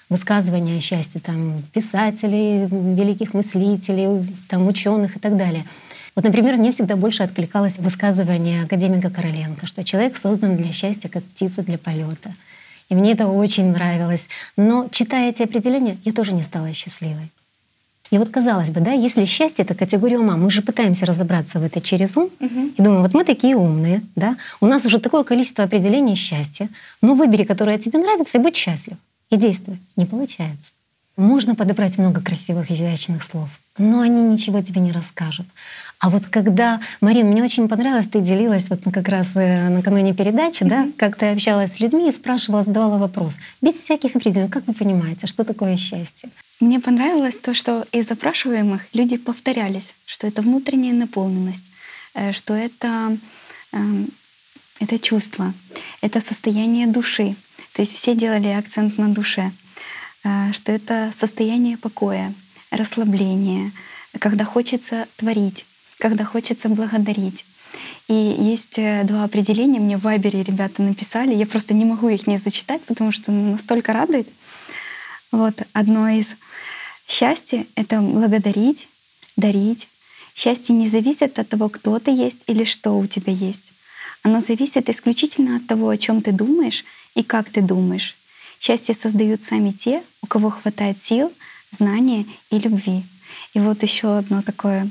высказывания 0.10 0.78
о 0.78 0.82
счастье, 0.82 1.22
там, 1.22 1.64
писателей, 1.74 2.66
великих 2.66 3.34
мыслителей, 3.34 4.28
там, 4.50 4.68
ученых 4.68 5.16
и 5.16 5.20
так 5.20 5.38
далее. 5.38 5.66
Вот, 6.16 6.26
например, 6.26 6.58
мне 6.58 6.74
всегда 6.74 6.98
больше 6.98 7.24
откликалось 7.24 7.78
высказывание 7.78 8.64
академика 8.64 9.10
Короленко, 9.10 9.68
что 9.68 9.86
человек 9.86 10.18
создан 10.18 10.58
для 10.58 10.74
счастья, 10.74 11.08
как 11.08 11.24
птица 11.24 11.62
для 11.62 11.78
полета. 11.78 12.34
И 12.90 12.96
мне 12.96 13.14
это 13.14 13.28
очень 13.28 13.72
нравилось. 13.72 14.28
Но 14.58 14.90
читая 14.92 15.30
эти 15.30 15.44
определения, 15.44 15.98
я 16.04 16.12
тоже 16.12 16.34
не 16.34 16.44
стала 16.44 16.74
счастливой. 16.74 17.32
И 18.12 18.18
вот 18.18 18.30
казалось 18.30 18.72
бы, 18.72 18.80
да, 18.80 18.92
если 18.92 19.26
счастье— 19.26 19.64
это 19.66 19.76
категория 19.76 20.18
ума, 20.18 20.36
мы 20.36 20.50
же 20.50 20.62
пытаемся 20.62 21.06
разобраться 21.06 21.60
в 21.60 21.64
это 21.64 21.80
через 21.80 22.18
ум, 22.18 22.30
угу. 22.40 22.72
и 22.78 22.82
думаем, 22.82 23.04
вот 23.04 23.14
мы 23.14 23.24
такие 23.24 23.56
умные, 23.56 24.02
да, 24.16 24.36
у 24.62 24.66
нас 24.66 24.86
уже 24.86 25.00
такое 25.00 25.24
количество 25.24 25.64
определений 25.64 26.16
счастья, 26.16 26.70
ну 27.02 27.14
выбери, 27.14 27.44
которое 27.44 27.78
тебе 27.78 28.00
нравится, 28.00 28.38
и 28.38 28.42
будь 28.42 28.56
счастлив, 28.56 28.98
и 29.30 29.38
действуй. 29.38 29.78
Не 29.96 30.06
получается. 30.06 30.72
Можно 31.18 31.54
подобрать 31.54 31.98
много 31.98 32.22
красивых, 32.22 32.72
изящных 32.72 33.24
слов, 33.24 33.50
но 33.78 34.02
они 34.02 34.24
ничего 34.24 34.62
тебе 34.62 34.82
не 34.82 34.92
расскажут. 34.92 35.46
А 36.00 36.10
вот 36.10 36.28
когда, 36.28 36.80
Марин, 37.02 37.28
мне 37.28 37.44
очень 37.44 37.68
понравилось, 37.68 38.08
ты 38.08 38.22
делилась 38.22 38.70
вот 38.70 38.82
как 38.94 39.10
раз 39.10 39.28
э, 39.36 39.68
накануне 39.68 40.14
передачи, 40.14 40.64
да, 40.64 40.88
как 40.98 41.18
ты 41.18 41.26
общалась 41.26 41.74
с 41.74 41.80
людьми 41.82 42.08
и 42.08 42.14
спрашивала, 42.14 42.64
задавала 42.64 42.98
вопрос, 42.98 43.36
без 43.62 43.76
всяких 43.76 44.16
определений, 44.16 44.50
как 44.50 44.66
вы 44.66 44.74
понимаете, 44.74 45.28
что 45.28 45.44
такое 45.44 45.76
счастье? 45.76 46.30
Мне 46.62 46.80
понравилось 46.80 47.38
то, 47.42 47.54
что 47.54 47.86
из 47.92 48.08
запрашиваемых 48.08 48.82
люди 48.94 49.18
повторялись, 49.18 49.94
что 50.06 50.26
это 50.26 50.42
внутренняя 50.42 50.94
наполненность, 50.94 51.66
э, 52.14 52.32
что 52.32 52.54
это, 52.54 53.18
эм, 53.74 54.08
это 54.80 54.98
чувство, 55.00 55.54
это 56.02 56.22
состояние 56.22 56.88
души. 56.88 57.36
То 57.74 57.82
есть 57.82 57.94
все 57.94 58.16
делали 58.16 58.48
акцент 58.48 58.98
на 58.98 59.10
душе, 59.10 59.52
э, 60.24 60.54
что 60.54 60.72
это 60.72 61.12
состояние 61.14 61.78
покоя, 61.78 62.34
расслабления, 62.72 63.74
когда 64.18 64.46
хочется 64.46 65.06
творить, 65.18 65.66
когда 66.00 66.26
хочется 66.26 66.70
благодарить. 66.70 67.46
И 68.08 68.14
есть 68.14 68.80
э, 68.80 69.04
два 69.04 69.24
определения, 69.24 69.80
мне 69.80 69.98
в 69.98 70.02
Вайбере 70.02 70.42
ребята 70.42 70.82
написали, 70.82 71.36
я 71.36 71.46
просто 71.46 71.76
не 71.76 71.86
могу 71.86 72.10
их 72.10 72.26
не 72.26 72.38
зачитать, 72.38 72.82
потому 72.82 73.12
что 73.12 73.32
настолько 73.32 73.94
радует. 73.94 74.28
Вот 75.32 75.62
одно 75.74 76.10
из 76.10 76.36
счастья— 77.08 77.68
это 77.76 78.02
благодарить, 78.02 78.88
дарить. 79.36 79.88
Счастье 80.34 80.74
не 80.74 80.88
зависит 80.88 81.38
от 81.38 81.50
того, 81.50 81.70
кто 81.70 82.00
ты 82.00 82.12
есть 82.12 82.40
или 82.48 82.64
что 82.64 82.98
у 82.98 83.06
тебя 83.06 83.34
есть. 83.34 83.74
Оно 84.24 84.42
зависит 84.42 84.90
исключительно 84.90 85.58
от 85.58 85.68
того, 85.68 85.90
о 85.90 85.98
чем 85.98 86.22
ты 86.22 86.32
думаешь 86.32 86.86
и 87.14 87.24
как 87.24 87.50
ты 87.50 87.62
думаешь. 87.62 88.16
Счастье 88.60 88.96
создают 88.96 89.42
сами 89.42 89.72
те, 89.72 90.02
у 90.22 90.28
кого 90.28 90.50
хватает 90.50 91.02
сил, 91.02 91.32
знания 91.72 92.26
и 92.50 92.60
любви. 92.60 93.04
И 93.54 93.60
вот 93.60 93.84
еще 93.84 94.18
одно 94.18 94.42
такое 94.42 94.90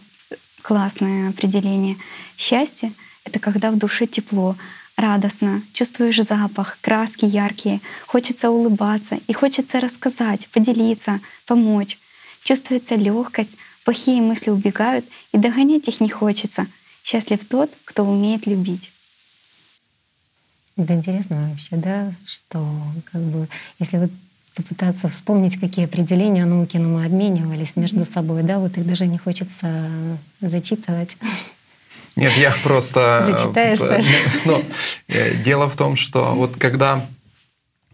классное 0.68 1.30
определение. 1.30 1.96
Счастье— 2.36 2.92
это 3.24 3.38
когда 3.38 3.70
в 3.70 3.78
душе 3.78 4.04
тепло, 4.04 4.54
радостно, 4.98 5.62
чувствуешь 5.72 6.20
запах, 6.22 6.76
краски 6.82 7.24
яркие, 7.24 7.80
хочется 8.06 8.50
улыбаться 8.50 9.16
и 9.26 9.32
хочется 9.32 9.80
рассказать, 9.80 10.46
поделиться, 10.48 11.20
помочь. 11.46 11.98
Чувствуется 12.44 12.96
легкость, 12.96 13.56
плохие 13.82 14.20
мысли 14.20 14.50
убегают, 14.50 15.06
и 15.32 15.38
догонять 15.38 15.88
их 15.88 16.02
не 16.02 16.10
хочется. 16.10 16.66
Счастлив 17.02 17.42
тот, 17.46 17.74
кто 17.86 18.04
умеет 18.04 18.46
любить. 18.46 18.92
Это 20.76 20.92
интересно 20.92 21.48
вообще, 21.48 21.76
да, 21.76 22.12
что 22.26 22.62
как 23.10 23.22
бы, 23.22 23.48
если 23.78 23.96
вот 23.96 24.10
попытаться 24.58 25.08
вспомнить, 25.08 25.58
какие 25.60 25.84
определения 25.84 26.44
науки 26.44 26.76
ну, 26.78 26.98
мы 26.98 27.04
обменивались 27.04 27.76
между 27.76 28.04
собой, 28.04 28.42
да, 28.42 28.58
вот 28.58 28.76
их 28.76 28.86
даже 28.86 29.06
не 29.06 29.16
хочется 29.16 29.88
зачитывать. 30.40 31.16
Нет, 32.16 32.32
я 32.32 32.52
просто... 32.64 33.22
Зачитаешь, 33.24 33.80
э, 33.80 33.88
Саша? 33.88 34.14
Ну, 34.46 34.64
э, 35.06 35.36
дело 35.44 35.68
в 35.68 35.76
том, 35.76 35.94
что 35.94 36.34
вот 36.34 36.56
когда 36.56 37.06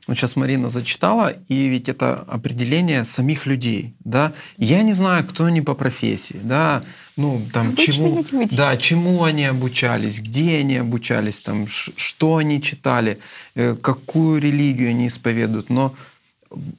вот 0.06 0.16
сейчас 0.16 0.36
Марина 0.36 0.68
зачитала, 0.68 1.32
и 1.48 1.68
ведь 1.68 1.88
это 1.88 2.24
определение 2.28 3.04
самих 3.04 3.46
людей, 3.46 3.94
да. 4.04 4.32
Я 4.58 4.82
не 4.82 4.92
знаю, 4.92 5.24
кто 5.24 5.44
они 5.44 5.62
по 5.62 5.74
профессии, 5.74 6.40
да, 6.42 6.82
ну 7.16 7.40
там 7.52 7.74
чему, 7.76 8.24
да, 8.50 8.76
чему 8.76 9.24
они 9.24 9.46
обучались, 9.46 10.20
где 10.20 10.58
они 10.58 10.76
обучались, 10.76 11.40
там, 11.40 11.66
что 11.68 12.36
они 12.36 12.60
читали, 12.60 13.18
э, 13.54 13.76
какую 13.80 14.42
религию 14.42 14.90
они 14.90 15.06
исповедуют, 15.06 15.70
но 15.70 15.94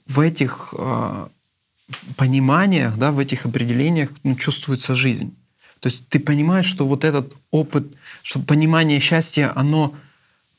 в 0.08 0.20
этих 0.20 0.74
э, 0.78 1.28
пониманиях, 2.16 2.98
да, 2.98 3.12
в 3.12 3.20
этих 3.20 3.46
определениях 3.46 4.10
ну, 4.24 4.36
чувствуется 4.36 4.96
жизнь. 4.96 5.36
То 5.80 5.88
есть 5.88 6.08
ты 6.10 6.20
понимаешь, 6.20 6.66
что 6.66 6.88
вот 6.88 7.04
этот 7.04 7.36
опыт, 7.52 7.86
что 8.24 8.40
понимание 8.40 9.00
счастья, 9.00 9.52
оно 9.56 9.94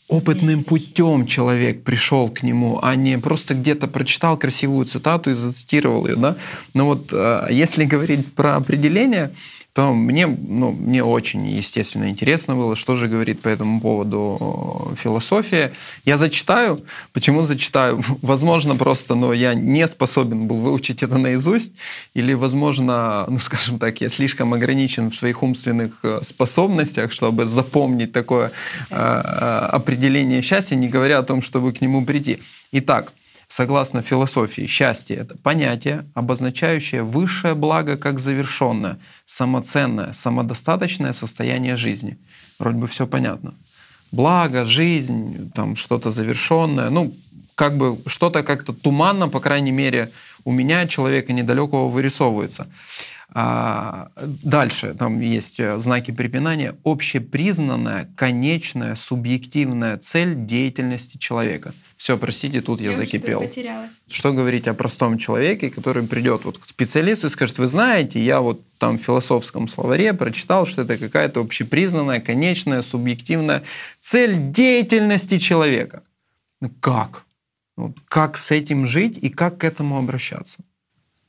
опытным 0.09 0.63
путем 0.63 1.27
человек 1.27 1.83
пришел 1.83 2.29
к 2.29 2.43
нему, 2.43 2.79
а 2.83 2.95
не 2.95 3.19
просто 3.19 3.55
где-то 3.55 3.89
прочитал 3.89 4.37
красивую 4.37 4.87
цитату 4.87 5.31
и 5.31 5.35
зацитировал 5.35 6.07
ее. 6.07 6.17
Да? 6.17 6.37
Но 6.75 6.87
вот 6.87 7.09
э, 7.13 7.49
если 7.51 7.85
говорить 7.85 8.33
про 8.35 8.57
определение, 8.57 9.33
то 9.77 9.93
мне, 9.93 10.27
ну, 10.27 10.71
мне 10.71 11.05
очень, 11.05 11.47
естественно, 11.47 12.09
интересно 12.09 12.57
было, 12.57 12.75
что 12.75 12.97
же 12.97 13.09
говорит 13.09 13.43
по 13.43 13.49
этому 13.49 13.79
поводу 13.79 14.95
философия. 14.97 15.71
Я 16.07 16.17
зачитаю. 16.17 16.83
Почему 17.13 17.45
зачитаю? 17.45 18.03
Возможно, 18.23 18.75
просто 18.75 19.15
но 19.15 19.35
я 19.35 19.53
не 19.53 19.87
способен 19.87 20.47
был 20.47 20.57
выучить 20.57 21.03
это 21.03 21.19
наизусть, 21.19 21.73
или, 22.15 22.33
возможно, 22.33 23.27
ну, 23.29 23.39
скажем 23.39 23.79
так, 23.79 24.01
я 24.01 24.09
слишком 24.09 24.55
ограничен 24.55 25.11
в 25.11 25.15
своих 25.15 25.43
умственных 25.43 25.99
э, 26.05 26.21
способностях, 26.23 27.13
чтобы 27.13 27.45
запомнить 27.45 28.13
такое 28.13 28.53
э, 28.91 28.95
э, 28.95 29.69
определение 29.73 30.41
счастья, 30.41 30.77
не 30.77 30.89
говоря 30.89 31.19
о 31.19 31.23
том, 31.23 31.43
чтобы 31.43 31.75
к 31.75 31.83
нему 31.83 32.03
прийти. 32.07 32.39
Итак, 32.73 33.13
Согласно 33.49 34.03
философии, 34.03 34.67
счастье— 34.67 35.17
это 35.19 35.37
понятие, 35.39 36.05
обозначающее 36.15 37.03
высшее 37.03 37.55
благо 37.55 37.97
как 37.97 38.19
завершенное, 38.19 38.99
самоценное, 39.25 40.13
самодостаточное 40.13 41.13
состояние 41.13 41.77
жизни. 41.77 42.19
Вроде 42.59 42.79
бы 42.79 42.87
все 42.89 43.07
понятно. 43.07 43.55
Благо, 44.11 44.65
жизнь, 44.65 45.53
там 45.55 45.77
что-то 45.77 46.11
завершенное, 46.11 46.91
ну, 46.91 47.15
как 47.55 47.77
бы 47.77 47.99
что-то 48.07 48.43
как-то 48.43 48.73
туманно, 48.73 49.29
по 49.29 49.41
крайней 49.41 49.73
мере, 49.73 50.11
у 50.45 50.53
меня 50.53 50.87
человека 50.87 51.33
недалекого 51.33 51.89
вырисовывается. 51.89 52.67
А, 53.39 54.09
дальше 54.43 54.95
там 54.99 55.21
есть 55.21 55.61
э, 55.61 55.77
знаки 55.79 56.11
препинания. 56.11 56.75
Общепризнанная, 56.85 58.09
конечная, 58.17 58.95
субъективная 58.95 59.99
цель 59.99 60.47
деятельности 60.47 61.19
человека. 61.19 61.75
Все, 61.99 62.17
простите, 62.17 62.63
тут 62.63 62.81
я, 62.81 62.93
я 62.93 62.97
закипел. 62.97 63.45
Что 64.09 64.33
говорить 64.33 64.67
о 64.69 64.73
простом 64.73 65.19
человеке, 65.19 65.69
который 65.69 66.07
придет 66.07 66.47
вот 66.47 66.57
к 66.57 66.67
специалисту 66.67 67.27
и 67.27 67.31
скажет, 67.31 67.59
вы 67.59 67.69
знаете, 67.69 68.19
я 68.21 68.41
вот 68.41 68.63
там 68.79 68.97
в 68.97 69.03
философском 69.03 69.69
словаре 69.69 70.15
прочитал, 70.15 70.65
что 70.65 70.81
это 70.81 70.97
какая-то 70.97 71.41
общепризнанная, 71.41 72.21
конечная, 72.23 72.81
субъективная 72.81 73.65
цель 74.01 74.51
деятельности 74.51 75.39
человека. 75.39 76.03
Ну 76.63 76.71
как? 76.81 77.27
Вот 77.77 77.99
как 78.09 78.39
с 78.39 78.51
этим 78.51 78.87
жить 78.87 79.19
и 79.19 79.29
как 79.29 79.59
к 79.59 79.65
этому 79.65 79.99
обращаться? 79.99 80.61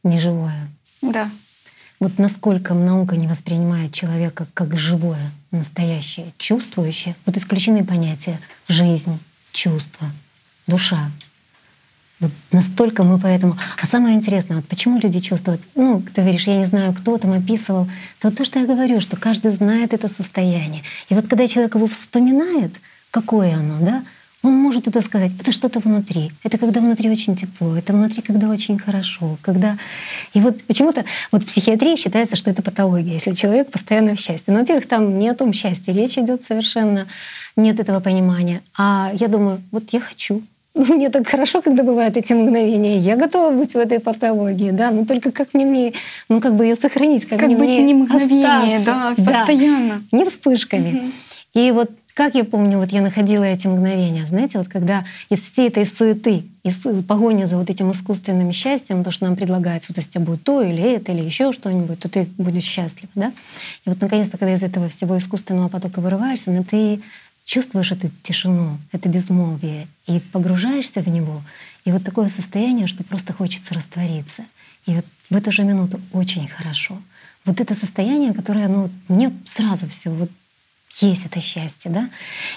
Неживое. 0.03 0.69
Да. 1.01 1.29
Вот 1.99 2.19
насколько 2.19 2.73
наука 2.73 3.15
не 3.15 3.27
воспринимает 3.27 3.93
человека 3.93 4.47
как 4.53 4.77
живое, 4.77 5.31
настоящее, 5.51 6.33
чувствующее, 6.37 7.15
вот 7.25 7.37
исключены 7.37 7.83
понятия 7.83 8.39
жизнь, 8.67 9.19
чувство, 9.51 10.07
душа. 10.67 11.09
Вот 12.19 12.31
настолько 12.51 13.03
мы 13.03 13.19
поэтому... 13.19 13.57
А 13.81 13.87
самое 13.87 14.15
интересное, 14.15 14.57
вот 14.57 14.67
почему 14.67 14.99
люди 14.99 15.19
чувствуют, 15.19 15.61
ну, 15.75 16.01
ты 16.01 16.21
говоришь, 16.21 16.47
я 16.47 16.57
не 16.57 16.65
знаю, 16.65 16.93
кто 16.93 17.17
там 17.17 17.33
описывал, 17.33 17.87
то 18.19 18.31
то, 18.31 18.43
что 18.43 18.59
я 18.59 18.65
говорю, 18.65 18.99
что 18.99 19.17
каждый 19.17 19.51
знает 19.51 19.93
это 19.93 20.07
состояние. 20.07 20.83
И 21.09 21.15
вот 21.15 21.27
когда 21.27 21.47
человек 21.47 21.75
его 21.75 21.87
вспоминает, 21.87 22.73
какое 23.11 23.55
оно, 23.55 23.79
да, 23.81 24.03
он 24.47 24.55
может 24.55 24.87
это 24.87 25.01
сказать. 25.01 25.31
Это 25.39 25.51
что-то 25.51 25.79
внутри. 25.79 26.31
Это 26.43 26.57
когда 26.57 26.79
внутри 26.79 27.09
очень 27.09 27.35
тепло. 27.35 27.75
Это 27.75 27.93
внутри, 27.93 28.21
когда 28.21 28.49
очень 28.49 28.79
хорошо. 28.79 29.37
Когда... 29.41 29.77
И 30.33 30.39
вот 30.39 30.63
почему-то 30.63 31.05
вот 31.31 31.43
в 31.43 31.45
психиатрии 31.45 31.95
считается, 31.95 32.35
что 32.35 32.49
это 32.49 32.61
патология, 32.61 33.13
если 33.13 33.31
человек 33.31 33.69
постоянно 33.71 34.15
в 34.15 34.19
счастье. 34.19 34.53
Но, 34.53 34.59
во-первых, 34.59 34.87
там 34.87 35.19
не 35.19 35.29
о 35.29 35.35
том 35.35 35.53
счастье 35.53 35.93
речь 35.93 36.17
идет 36.17 36.43
совершенно. 36.43 37.07
Нет 37.55 37.79
этого 37.79 37.99
понимания. 37.99 38.61
А 38.77 39.11
я 39.13 39.27
думаю, 39.27 39.61
вот 39.71 39.89
я 39.91 39.99
хочу. 39.99 40.41
Мне 40.75 41.09
так 41.09 41.27
хорошо, 41.27 41.61
когда 41.61 41.83
бывают 41.83 42.17
эти 42.17 42.33
мгновения. 42.33 42.99
Я 42.99 43.15
готова 43.15 43.51
быть 43.51 43.73
в 43.73 43.77
этой 43.77 43.99
патологии, 43.99 44.71
да, 44.71 44.91
но 44.91 45.05
только 45.05 45.31
как 45.31 45.53
мне, 45.53 45.65
мне 45.65 45.93
ну 46.29 46.39
как 46.39 46.55
бы 46.55 46.65
ее 46.65 46.75
сохранить, 46.75 47.25
как, 47.25 47.39
как 47.39 47.47
мне 47.47 47.57
быть 47.57 47.67
мне 47.67 47.81
не 47.81 47.93
мгновение, 47.93 48.79
да, 48.79 49.13
да, 49.17 49.23
постоянно. 49.23 50.03
Не 50.11 50.25
вспышками. 50.25 50.97
Угу. 50.97 51.11
И 51.55 51.71
вот 51.71 51.91
Как 52.17 52.33
я 52.33 52.45
помню, 52.45 52.79
вот 52.79 52.91
я 52.91 53.01
находила 53.01 53.43
эти 53.43 53.67
мгновения, 53.67 54.25
знаете, 54.25 54.57
вот 54.57 54.67
когда 54.67 55.05
из 55.29 55.39
всей 55.39 55.67
этой 55.67 55.85
суеты, 55.85 56.45
из 56.63 56.83
погони 57.03 57.43
за 57.43 57.57
вот 57.57 57.69
этим 57.69 57.91
искусственным 57.91 58.51
счастьем, 58.51 59.03
то, 59.03 59.11
что 59.11 59.25
нам 59.25 59.35
предлагается, 59.35 59.93
то 59.93 59.99
есть 59.99 60.09
у 60.09 60.13
тебя 60.13 60.25
будет 60.25 60.43
то 60.43 60.63
или 60.63 60.81
это, 60.81 61.11
или 61.11 61.23
еще 61.23 61.51
что-нибудь, 61.51 61.99
то 61.99 62.09
ты 62.09 62.27
будешь 62.39 62.63
счастлив, 62.63 63.07
да? 63.13 63.31
И 63.85 63.89
вот 63.89 64.01
наконец-то, 64.01 64.39
когда 64.39 64.55
из 64.55 64.63
этого 64.63 64.89
всего 64.89 65.15
искусственного 65.15 65.67
потока 65.67 66.01
вырываешься, 66.01 66.49
но 66.49 66.57
ну, 66.57 66.63
ты 66.63 67.03
чувствуешь 67.45 67.91
эту 67.91 68.09
тишину, 68.23 68.79
это 68.91 69.09
безмолвие, 69.09 69.87
и 70.07 70.19
погружаешься 70.19 71.01
в 71.01 71.07
него, 71.07 71.43
и 71.85 71.91
вот 71.91 72.03
такое 72.03 72.29
состояние, 72.29 72.87
что 72.87 73.03
просто 73.03 73.31
хочется 73.31 73.75
раствориться. 73.75 74.43
И 74.87 74.95
вот 74.95 75.05
в 75.29 75.35
эту 75.35 75.51
же 75.51 75.63
минуту 75.63 76.01
очень 76.13 76.47
хорошо. 76.47 76.97
Вот 77.45 77.61
это 77.61 77.75
состояние, 77.75 78.33
которое, 78.33 78.67
ну, 78.69 78.89
мне 79.07 79.31
сразу 79.45 79.87
все 79.87 80.09
вот 80.09 80.31
есть 80.99 81.25
это 81.25 81.39
счастье, 81.39 81.91
да? 81.91 82.09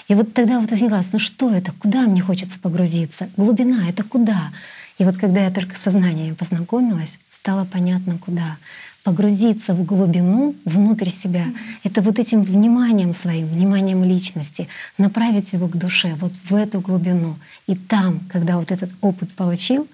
И 0.07 0.15
вот 0.15 0.33
тогда 0.33 0.59
вот 0.59 0.71
возникало, 0.71 1.03
ну 1.11 1.19
что 1.19 1.51
это, 1.51 1.71
куда 1.73 2.01
мне 2.01 2.21
хочется 2.21 2.59
погрузиться? 2.59 3.29
Глубина— 3.37 3.89
это 3.89 4.03
куда? 4.03 4.51
И 4.97 5.03
вот 5.03 5.17
когда 5.17 5.41
я 5.41 5.51
только 5.51 5.75
с 5.75 5.81
сознанием 5.81 6.35
познакомилась, 6.35 7.17
стало 7.31 7.65
понятно, 7.65 8.17
куда. 8.17 8.57
Погрузиться 9.03 9.73
в 9.73 9.83
глубину 9.83 10.55
внутрь 10.63 11.09
себя 11.09 11.45
mm-hmm.— 11.45 11.79
это 11.83 12.01
вот 12.01 12.19
этим 12.19 12.43
вниманием 12.43 13.13
своим, 13.13 13.47
вниманием 13.47 14.03
личности, 14.03 14.67
направить 14.99 15.53
его 15.53 15.67
к 15.67 15.75
душе, 15.75 16.15
вот 16.19 16.33
в 16.47 16.53
эту 16.53 16.81
глубину. 16.81 17.37
И 17.65 17.75
там, 17.75 18.19
когда 18.29 18.57
вот 18.57 18.71
этот 18.71 18.91
опыт 19.01 19.33
получил, 19.33 19.87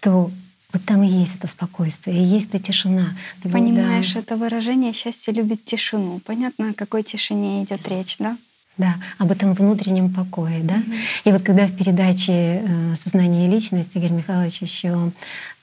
то 0.00 0.30
вот 0.72 0.82
там 0.84 1.02
и 1.02 1.08
есть 1.08 1.36
это 1.36 1.46
спокойствие, 1.46 2.18
и 2.18 2.22
есть 2.22 2.48
эта 2.48 2.58
тишина. 2.58 3.16
Ты 3.42 3.48
понимаешь, 3.48 4.12
да. 4.12 4.20
это 4.20 4.36
выражение 4.36 4.92
счастье 4.92 5.32
любит 5.32 5.64
тишину. 5.64 6.20
Понятно, 6.26 6.70
о 6.70 6.74
какой 6.74 7.02
тишине 7.02 7.64
идет 7.64 7.88
речь, 7.88 8.16
да? 8.18 8.36
Да, 8.76 8.94
об 9.18 9.32
этом 9.32 9.54
внутреннем 9.54 10.12
покое, 10.14 10.60
да. 10.62 10.76
Mm-hmm. 10.76 11.00
И 11.24 11.32
вот 11.32 11.42
когда 11.42 11.66
в 11.66 11.76
передаче 11.76 12.62
э, 12.64 12.94
«Сознание 13.02 13.48
и 13.48 13.50
личность» 13.50 13.88
Игорь 13.94 14.12
Михайлович 14.12 14.62
еще 14.62 15.10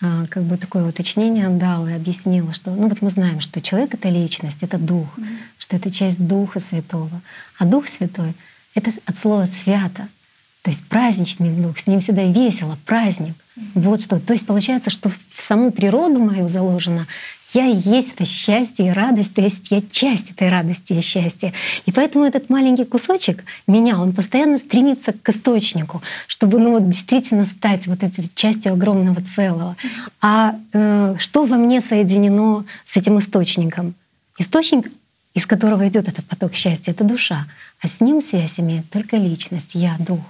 э, 0.02 0.26
как 0.28 0.44
бы 0.44 0.58
такое 0.58 0.90
уточнение 0.90 1.48
дал 1.48 1.88
и 1.88 1.94
объяснил, 1.94 2.52
что, 2.52 2.72
ну 2.72 2.90
вот 2.90 3.02
мы 3.02 3.10
знаем, 3.10 3.40
что 3.40 3.62
человек— 3.62 3.94
это 3.94 4.10
личность, 4.10 4.64
это 4.64 4.78
дух, 4.78 5.08
mm-hmm. 5.18 5.38
что 5.60 5.78
это 5.78 5.92
часть 5.92 6.28
Духа 6.28 6.60
Святого. 6.60 7.22
А 7.58 7.66
Дух 7.66 7.88
Святой— 7.88 8.34
это 8.76 8.92
от 9.06 9.18
слова 9.18 9.46
«свято», 9.46 10.10
то 10.66 10.72
есть 10.72 10.84
праздничный 10.86 11.52
дух, 11.52 11.78
с 11.78 11.86
ним 11.86 12.00
всегда 12.00 12.24
весело, 12.24 12.76
праздник. 12.88 13.36
Вот 13.76 14.02
что. 14.02 14.20
То 14.20 14.34
есть 14.34 14.48
получается, 14.48 14.90
что 14.90 15.10
в 15.10 15.16
саму 15.38 15.70
природу 15.72 16.20
мою 16.20 16.50
заложено 16.50 17.06
я 17.54 17.68
и 17.68 17.76
есть 17.76 18.14
это 18.16 18.26
счастье 18.26 18.88
и 18.88 18.90
радость, 18.90 19.36
то 19.36 19.44
есть 19.44 19.70
я 19.70 19.80
часть 19.92 20.32
этой 20.32 20.50
радости 20.50 20.94
и 20.94 21.02
счастья. 21.02 21.54
И 21.86 21.92
поэтому 21.92 22.26
этот 22.26 22.50
маленький 22.50 22.84
кусочек 22.84 23.44
меня, 23.68 24.00
он 24.00 24.12
постоянно 24.12 24.58
стремится 24.58 25.14
к 25.14 25.30
источнику, 25.30 26.02
чтобы 26.26 26.58
ну, 26.58 26.72
вот, 26.72 26.90
действительно 26.90 27.46
стать 27.46 27.86
вот 27.86 28.02
этой 28.02 28.28
частью 28.34 28.74
огромного 28.74 29.22
целого. 29.22 29.78
А 30.20 30.56
э, 30.74 31.16
что 31.20 31.46
во 31.46 31.58
мне 31.58 31.80
соединено 31.80 32.66
с 32.86 32.98
этим 32.98 33.20
источником? 33.20 33.94
Источник, 34.40 34.92
из 35.36 35.46
которого 35.46 35.88
идет 35.88 36.08
этот 36.08 36.26
поток 36.26 36.56
счастья, 36.56 36.92
это 36.92 37.04
душа. 37.04 37.46
А 37.82 37.88
с 37.88 38.02
ним 38.02 38.20
связь 38.20 38.54
имеет 38.58 38.90
только 38.90 39.18
личность, 39.18 39.76
я, 39.76 39.96
дух. 40.00 40.22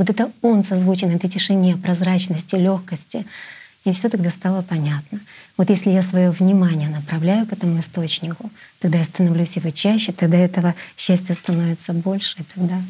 Вот 0.00 0.08
это 0.08 0.32
он 0.40 0.64
созвучен 0.64 1.14
этой 1.14 1.28
тишине, 1.28 1.76
прозрачности, 1.76 2.54
легкости. 2.54 3.26
И 3.84 3.92
все 3.92 4.08
тогда 4.08 4.30
стало 4.30 4.62
понятно. 4.62 5.20
Вот 5.58 5.68
если 5.68 5.90
я 5.90 6.02
свое 6.02 6.30
внимание 6.30 6.88
направляю 6.88 7.46
к 7.46 7.52
этому 7.52 7.78
источнику, 7.78 8.50
тогда 8.78 8.96
я 8.96 9.04
становлюсь 9.04 9.56
его 9.56 9.68
чаще, 9.68 10.12
тогда 10.12 10.38
этого 10.38 10.74
счастья 10.96 11.34
становится 11.34 11.92
больше, 11.92 12.40
и 12.40 12.44
тогда, 12.44 12.80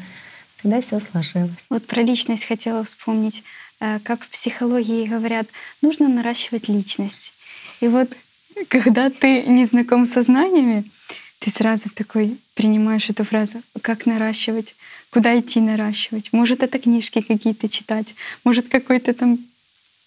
тогда 0.61 0.79
все 0.79 1.01
сложилось. 1.01 1.51
Вот 1.69 1.85
про 1.85 2.01
личность 2.01 2.45
хотела 2.45 2.81
вспомнить. 2.85 3.43
Э, 3.81 3.99
как 3.99 4.23
в 4.23 4.29
психологии 4.29 5.05
говорят, 5.05 5.47
нужно 5.81 6.07
наращивать 6.07 6.69
личность. 6.69 7.33
И 7.81 7.89
вот 7.89 8.09
когда 8.69 9.09
ты 9.09 9.43
не 9.43 9.65
знаком 9.65 10.05
с 10.05 10.23
знаниями, 10.23 10.85
ты 11.39 11.51
сразу 11.51 11.89
такой 11.89 12.37
принимаешь 12.53 13.09
эту 13.09 13.25
фразу, 13.25 13.61
как 13.81 14.05
наращивать 14.05 14.75
куда 15.11 15.37
идти 15.37 15.59
наращивать. 15.59 16.33
Может, 16.33 16.63
это 16.63 16.79
книжки 16.79 17.21
какие-то 17.21 17.67
читать, 17.67 18.15
может, 18.43 18.67
какой-то 18.67 19.13
там, 19.13 19.39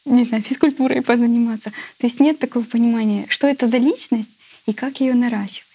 не 0.04 0.24
знаю, 0.24 0.42
физкультурой 0.42 1.02
позаниматься. 1.02 1.70
То 1.98 2.06
есть 2.06 2.20
нет 2.20 2.38
такого 2.38 2.64
понимания, 2.64 3.26
что 3.28 3.46
это 3.46 3.66
за 3.66 3.78
личность 3.78 4.30
и 4.66 4.72
как 4.72 5.00
ее 5.00 5.14
наращивать. 5.14 5.68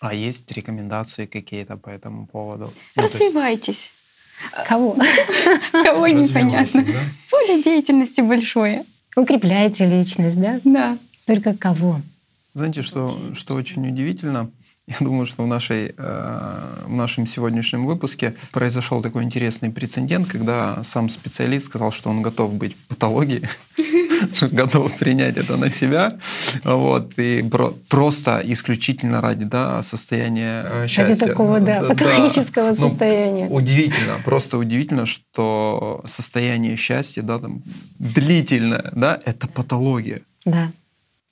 А 0.00 0.12
есть 0.12 0.50
рекомендации 0.52 1.26
какие-то 1.26 1.76
по 1.76 1.88
этому 1.88 2.26
поводу? 2.26 2.72
Ну, 2.96 3.02
Развивайтесь. 3.02 3.92
Кого? 4.68 4.96
Кого 5.72 6.08
непонятно. 6.08 6.84
Поле 7.30 7.62
деятельности 7.62 8.20
большое. 8.20 8.84
Укрепляйте 9.16 9.88
личность, 9.88 10.38
да? 10.38 10.60
Да. 10.64 10.98
Только 11.26 11.56
кого? 11.56 12.02
Знаете, 12.52 12.82
что, 12.82 13.18
что 13.34 13.54
очень 13.54 13.88
удивительно? 13.88 14.50
Я 15.00 15.04
думаю, 15.04 15.26
что 15.26 15.42
в, 15.42 15.46
нашей, 15.48 15.94
э, 15.96 16.82
в 16.86 16.92
нашем 16.92 17.26
сегодняшнем 17.26 17.86
выпуске 17.86 18.36
произошел 18.52 19.02
такой 19.02 19.24
интересный 19.24 19.70
прецедент, 19.70 20.28
когда 20.28 20.82
сам 20.84 21.08
специалист 21.08 21.66
сказал, 21.66 21.90
что 21.90 22.08
он 22.08 22.22
готов 22.22 22.54
быть 22.54 22.74
в 22.74 22.86
патологии, 22.86 23.48
готов 24.40 24.96
принять 24.96 25.36
это 25.38 25.56
на 25.56 25.70
себя, 25.70 26.18
вот, 26.62 27.14
и 27.18 27.44
просто 27.88 28.40
исключительно 28.44 29.20
ради 29.20 29.44
да, 29.44 29.82
состояния 29.82 30.64
э, 30.70 30.86
счастья. 30.86 31.26
Ради 31.26 31.32
такого, 31.32 31.58
да, 31.58 31.80
патологического 31.80 32.74
ну, 32.78 32.90
состояния. 32.90 33.48
Удивительно, 33.48 34.14
просто 34.24 34.56
удивительно, 34.56 35.04
что 35.04 36.00
состояние 36.06 36.76
счастья, 36.76 37.22
да, 37.22 37.40
там, 37.40 37.64
длительное, 37.98 38.92
да, 38.94 39.20
это 39.24 39.48
патология. 39.48 40.22
Да. 40.44 40.70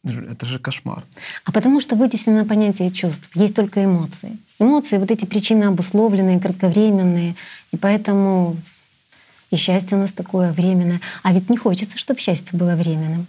Это 0.05 0.47
же 0.47 0.59
кошмар. 0.59 1.05
А 1.45 1.53
потому 1.53 1.81
что 1.81 1.97
вытеснено 1.97 2.45
понятие 2.45 2.91
чувств. 2.91 3.31
Есть 3.35 3.55
только 3.55 3.85
эмоции. 3.85 4.37
Эмоции, 4.59 4.99
вот 4.99 5.11
эти 5.11 5.25
причины 5.25 5.65
обусловленные, 5.65 6.41
кратковременные. 6.41 7.37
И 7.73 7.77
поэтому 7.77 8.57
и 9.51 9.57
счастье 9.57 9.97
у 9.97 10.01
нас 10.01 10.13
такое 10.13 10.53
временное. 10.53 11.01
А 11.23 11.33
ведь 11.33 11.49
не 11.49 11.57
хочется, 11.57 11.97
чтобы 11.99 12.21
счастье 12.21 12.59
было 12.59 12.75
временным. 12.75 13.27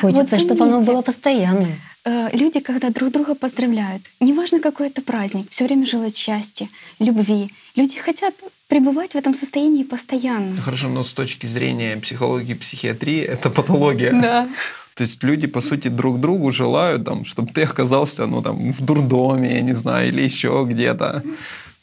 Хочется, 0.00 0.36
вот 0.36 0.44
чтобы 0.44 0.64
оно 0.64 0.82
было 0.82 1.02
постоянным. 1.02 1.76
Э, 2.04 2.28
люди, 2.32 2.60
когда 2.60 2.90
друг 2.90 3.12
друга 3.12 3.34
поздравляют, 3.34 4.02
неважно 4.20 4.58
какой 4.58 4.88
это 4.88 5.02
праздник, 5.02 5.46
все 5.50 5.64
время 5.66 5.86
желают 5.86 6.16
счастья, 6.16 6.68
любви. 6.98 7.52
Люди 7.76 7.98
хотят 7.98 8.34
пребывать 8.68 9.12
в 9.12 9.16
этом 9.16 9.34
состоянии 9.34 9.84
постоянно. 9.84 10.60
Хорошо, 10.60 10.88
но 10.88 11.04
с 11.04 11.12
точки 11.12 11.46
зрения 11.46 11.96
психологии, 11.96 12.54
психиатрии 12.54 13.20
это 13.22 13.50
патология. 13.50 14.12
Да. 14.12 14.48
То 14.96 15.02
есть 15.02 15.22
люди, 15.22 15.46
по 15.46 15.60
сути, 15.60 15.88
друг 15.88 16.20
другу 16.20 16.50
желают, 16.52 17.04
там, 17.04 17.26
чтобы 17.26 17.52
ты 17.52 17.64
оказался 17.64 18.26
ну, 18.26 18.40
там, 18.42 18.72
в 18.72 18.80
дурдоме, 18.82 19.54
я 19.54 19.60
не 19.60 19.74
знаю, 19.74 20.08
или 20.08 20.22
еще 20.22 20.64
где-то. 20.66 21.22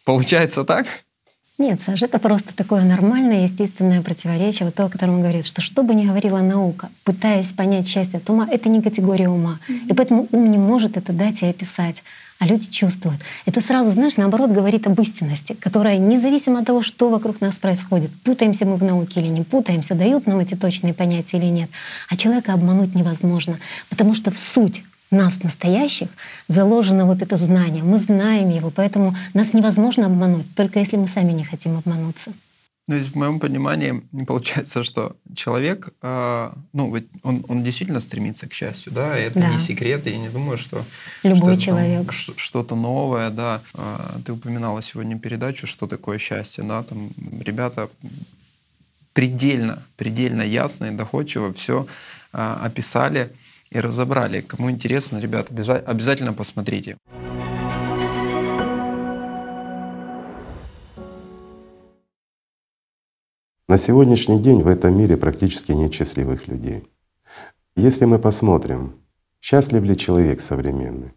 Получается 0.03 0.63
так? 0.63 0.87
Нет, 1.59 1.79
Саша, 1.79 2.05
это 2.05 2.17
просто 2.17 2.55
такое 2.55 2.83
нормальное, 2.83 3.43
естественное 3.43 4.01
противоречие, 4.01 4.65
вот 4.65 4.73
то, 4.73 4.85
о 4.85 4.89
котором 4.89 5.15
он 5.15 5.21
говорит, 5.21 5.45
что 5.45 5.61
что 5.61 5.83
бы 5.83 5.93
ни 5.93 6.07
говорила 6.07 6.39
наука, 6.39 6.89
пытаясь 7.03 7.53
понять 7.53 7.87
счастье 7.87 8.17
от 8.17 8.27
ума, 8.31 8.47
это 8.49 8.67
не 8.69 8.81
категория 8.81 9.29
ума. 9.29 9.59
Mm-hmm. 9.69 9.91
И 9.91 9.93
поэтому 9.93 10.27
ум 10.31 10.49
не 10.49 10.57
может 10.57 10.97
это 10.97 11.13
дать 11.13 11.43
и 11.43 11.45
описать 11.45 12.03
а 12.43 12.45
люди 12.45 12.69
чувствуют. 12.69 13.21
Это 13.45 13.61
сразу, 13.61 13.91
знаешь, 13.91 14.17
наоборот 14.17 14.51
говорит 14.51 14.85
об 14.85 14.99
истинности, 14.99 15.53
которая 15.53 15.97
независимо 15.97 16.59
от 16.59 16.65
того, 16.65 16.83
что 16.83 17.07
вокруг 17.07 17.39
нас 17.39 17.55
происходит, 17.55 18.11
путаемся 18.23 18.65
мы 18.65 18.75
в 18.75 18.83
науке 18.83 19.21
или 19.21 19.29
не 19.29 19.43
путаемся, 19.43 19.95
дают 19.95 20.27
нам 20.27 20.39
эти 20.39 20.55
точные 20.55 20.93
понятия 20.93 21.37
или 21.37 21.45
нет, 21.45 21.69
а 22.09 22.17
человека 22.17 22.51
обмануть 22.51 22.95
невозможно, 22.95 23.59
потому 23.89 24.13
что 24.13 24.29
в 24.31 24.37
суть 24.37 24.83
нас 25.09 25.41
настоящих 25.41 26.09
заложено 26.49 27.05
вот 27.05 27.21
это 27.21 27.37
знание. 27.37 27.81
Мы 27.81 27.97
знаем 27.97 28.49
его, 28.49 28.71
поэтому 28.71 29.15
нас 29.33 29.53
невозможно 29.53 30.07
обмануть, 30.07 30.53
только 30.53 30.79
если 30.79 30.97
мы 30.97 31.07
сами 31.07 31.31
не 31.31 31.45
хотим 31.45 31.77
обмануться. 31.77 32.33
Ну, 32.87 32.95
есть 32.95 33.11
в 33.11 33.15
моем 33.15 33.39
понимании 33.39 34.01
получается, 34.27 34.83
что 34.83 35.15
человек, 35.35 35.93
э, 36.01 36.51
ну, 36.73 36.95
он, 37.23 37.45
он 37.47 37.63
действительно 37.63 38.01
стремится 38.01 38.47
к 38.47 38.53
счастью, 38.53 38.91
да, 38.91 39.17
и 39.17 39.23
это 39.23 39.39
да. 39.39 39.49
не 39.49 39.59
секрет, 39.59 40.05
и 40.05 40.11
я 40.11 40.17
не 40.17 40.29
думаю, 40.29 40.57
что 40.57 40.83
любой 41.23 41.55
что 41.55 41.65
человек 41.65 42.11
что-то 42.11 42.75
новое, 42.75 43.29
да. 43.29 43.61
Э, 43.73 44.19
ты 44.25 44.33
упоминала 44.33 44.81
сегодня 44.81 45.17
передачу, 45.17 45.65
что 45.65 45.87
такое 45.87 46.17
счастье, 46.17 46.63
да, 46.63 46.83
там 46.83 47.11
ребята 47.39 47.89
предельно, 49.13 49.83
предельно 49.95 50.41
ясно 50.41 50.85
и 50.85 50.91
доходчиво 50.91 51.53
все 51.53 51.87
э, 52.33 52.57
описали 52.63 53.31
и 53.69 53.79
разобрали. 53.79 54.41
Кому 54.41 54.69
интересно, 54.69 55.19
ребята, 55.19 55.53
обязательно 55.85 56.33
посмотрите. 56.33 56.97
На 63.73 63.79
сегодняшний 63.79 64.39
день 64.39 64.61
в 64.61 64.67
этом 64.67 64.95
мире 64.95 65.17
практически 65.17 65.71
нет 65.71 65.91
счастливых 65.91 66.47
людей. 66.47 66.83
Если 67.75 68.05
мы 68.05 68.19
посмотрим, 68.19 68.91
счастлив 69.41 69.83
ли 69.83 69.97
человек 69.97 70.41
современный, 70.41 71.13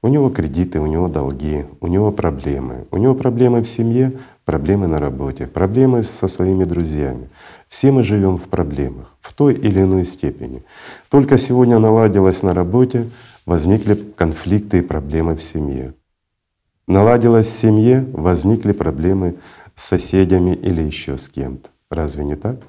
У 0.00 0.08
него 0.08 0.30
кредиты, 0.30 0.80
у 0.80 0.86
него 0.86 1.08
долги, 1.08 1.66
у 1.82 1.86
него 1.86 2.10
проблемы. 2.10 2.86
У 2.90 2.96
него 2.96 3.14
проблемы 3.14 3.60
в 3.60 3.68
семье, 3.68 4.18
проблемы 4.46 4.86
на 4.86 4.98
работе, 4.98 5.46
проблемы 5.46 6.02
со 6.02 6.28
своими 6.28 6.64
друзьями. 6.64 7.28
Все 7.68 7.92
мы 7.92 8.02
живем 8.04 8.38
в 8.38 8.48
проблемах 8.48 9.14
в 9.20 9.34
той 9.34 9.52
или 9.52 9.82
иной 9.82 10.06
степени. 10.06 10.64
Только 11.10 11.36
сегодня 11.36 11.78
наладилось 11.78 12.42
на 12.42 12.54
работе, 12.54 13.10
возникли 13.44 13.96
конфликты 14.16 14.78
и 14.78 14.88
проблемы 14.92 15.36
в 15.36 15.42
семье. 15.42 15.92
Наладилось 16.86 17.48
в 17.48 17.58
семье, 17.58 18.06
возникли 18.14 18.72
проблемы 18.72 19.34
с 19.74 19.84
соседями 19.84 20.54
или 20.54 20.80
еще 20.80 21.18
с 21.18 21.28
кем-то. 21.28 21.68
Разве 21.90 22.24
не 22.24 22.36
так? 22.36 22.60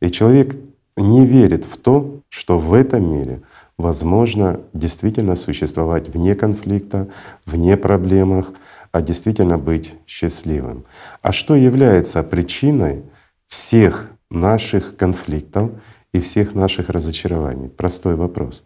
И 0.00 0.10
человек 0.10 0.56
не 0.96 1.26
верит 1.26 1.64
в 1.64 1.76
то, 1.76 2.22
что 2.28 2.58
в 2.58 2.74
этом 2.74 3.10
мире 3.12 3.42
возможно 3.76 4.60
действительно 4.72 5.36
существовать 5.36 6.08
вне 6.08 6.34
конфликта, 6.34 7.08
вне 7.46 7.76
проблемах, 7.76 8.52
а 8.90 9.00
действительно 9.00 9.58
быть 9.58 9.94
счастливым. 10.06 10.84
А 11.22 11.32
что 11.32 11.54
является 11.54 12.22
причиной 12.22 13.04
всех 13.46 14.10
наших 14.30 14.96
конфликтов 14.96 15.70
и 16.12 16.20
всех 16.20 16.54
наших 16.54 16.88
разочарований? 16.88 17.68
Простой 17.68 18.16
вопрос. 18.16 18.64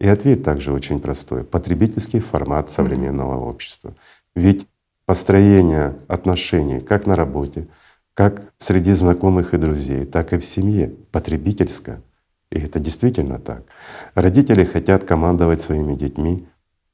И 0.00 0.06
ответ 0.06 0.42
также 0.44 0.72
очень 0.72 1.00
простой. 1.00 1.44
Потребительский 1.44 2.20
формат 2.20 2.70
современного 2.70 3.44
общества. 3.48 3.94
Ведь 4.34 4.66
построение 5.06 5.96
отношений 6.06 6.80
как 6.80 7.06
на 7.06 7.16
работе, 7.16 7.66
как 8.18 8.52
среди 8.58 8.94
знакомых 8.94 9.54
и 9.54 9.58
друзей, 9.58 10.04
так 10.04 10.32
и 10.32 10.38
в 10.38 10.44
семье 10.44 10.92
потребительское. 11.12 12.02
И 12.50 12.58
это 12.58 12.80
действительно 12.80 13.38
так. 13.38 13.62
Родители 14.16 14.64
хотят 14.64 15.04
командовать 15.04 15.62
своими 15.62 15.94
детьми, 15.94 16.48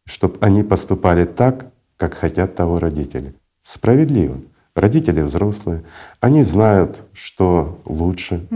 чтобы 0.04 0.37
они 0.42 0.62
поступали 0.62 1.24
так, 1.24 1.72
как 1.96 2.12
хотят 2.12 2.54
того 2.54 2.78
родители. 2.78 3.34
Справедливо. 3.62 4.37
Родители 4.74 5.22
взрослые, 5.22 5.84
они 6.20 6.42
знают, 6.42 7.00
что 7.14 7.80
лучше, 7.87 8.46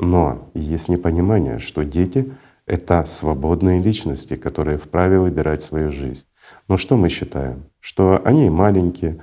но 0.00 0.48
есть 0.54 0.88
непонимание, 0.88 1.58
что 1.58 1.84
дети— 1.84 2.32
это 2.66 3.04
свободные 3.06 3.82
личности, 3.82 4.36
которые 4.36 4.78
вправе 4.78 5.18
выбирать 5.18 5.62
свою 5.62 5.92
жизнь. 5.92 6.24
Но 6.66 6.78
что 6.78 6.96
мы 6.96 7.10
считаем? 7.10 7.64
Что 7.78 8.22
они 8.24 8.48
маленькие, 8.48 9.18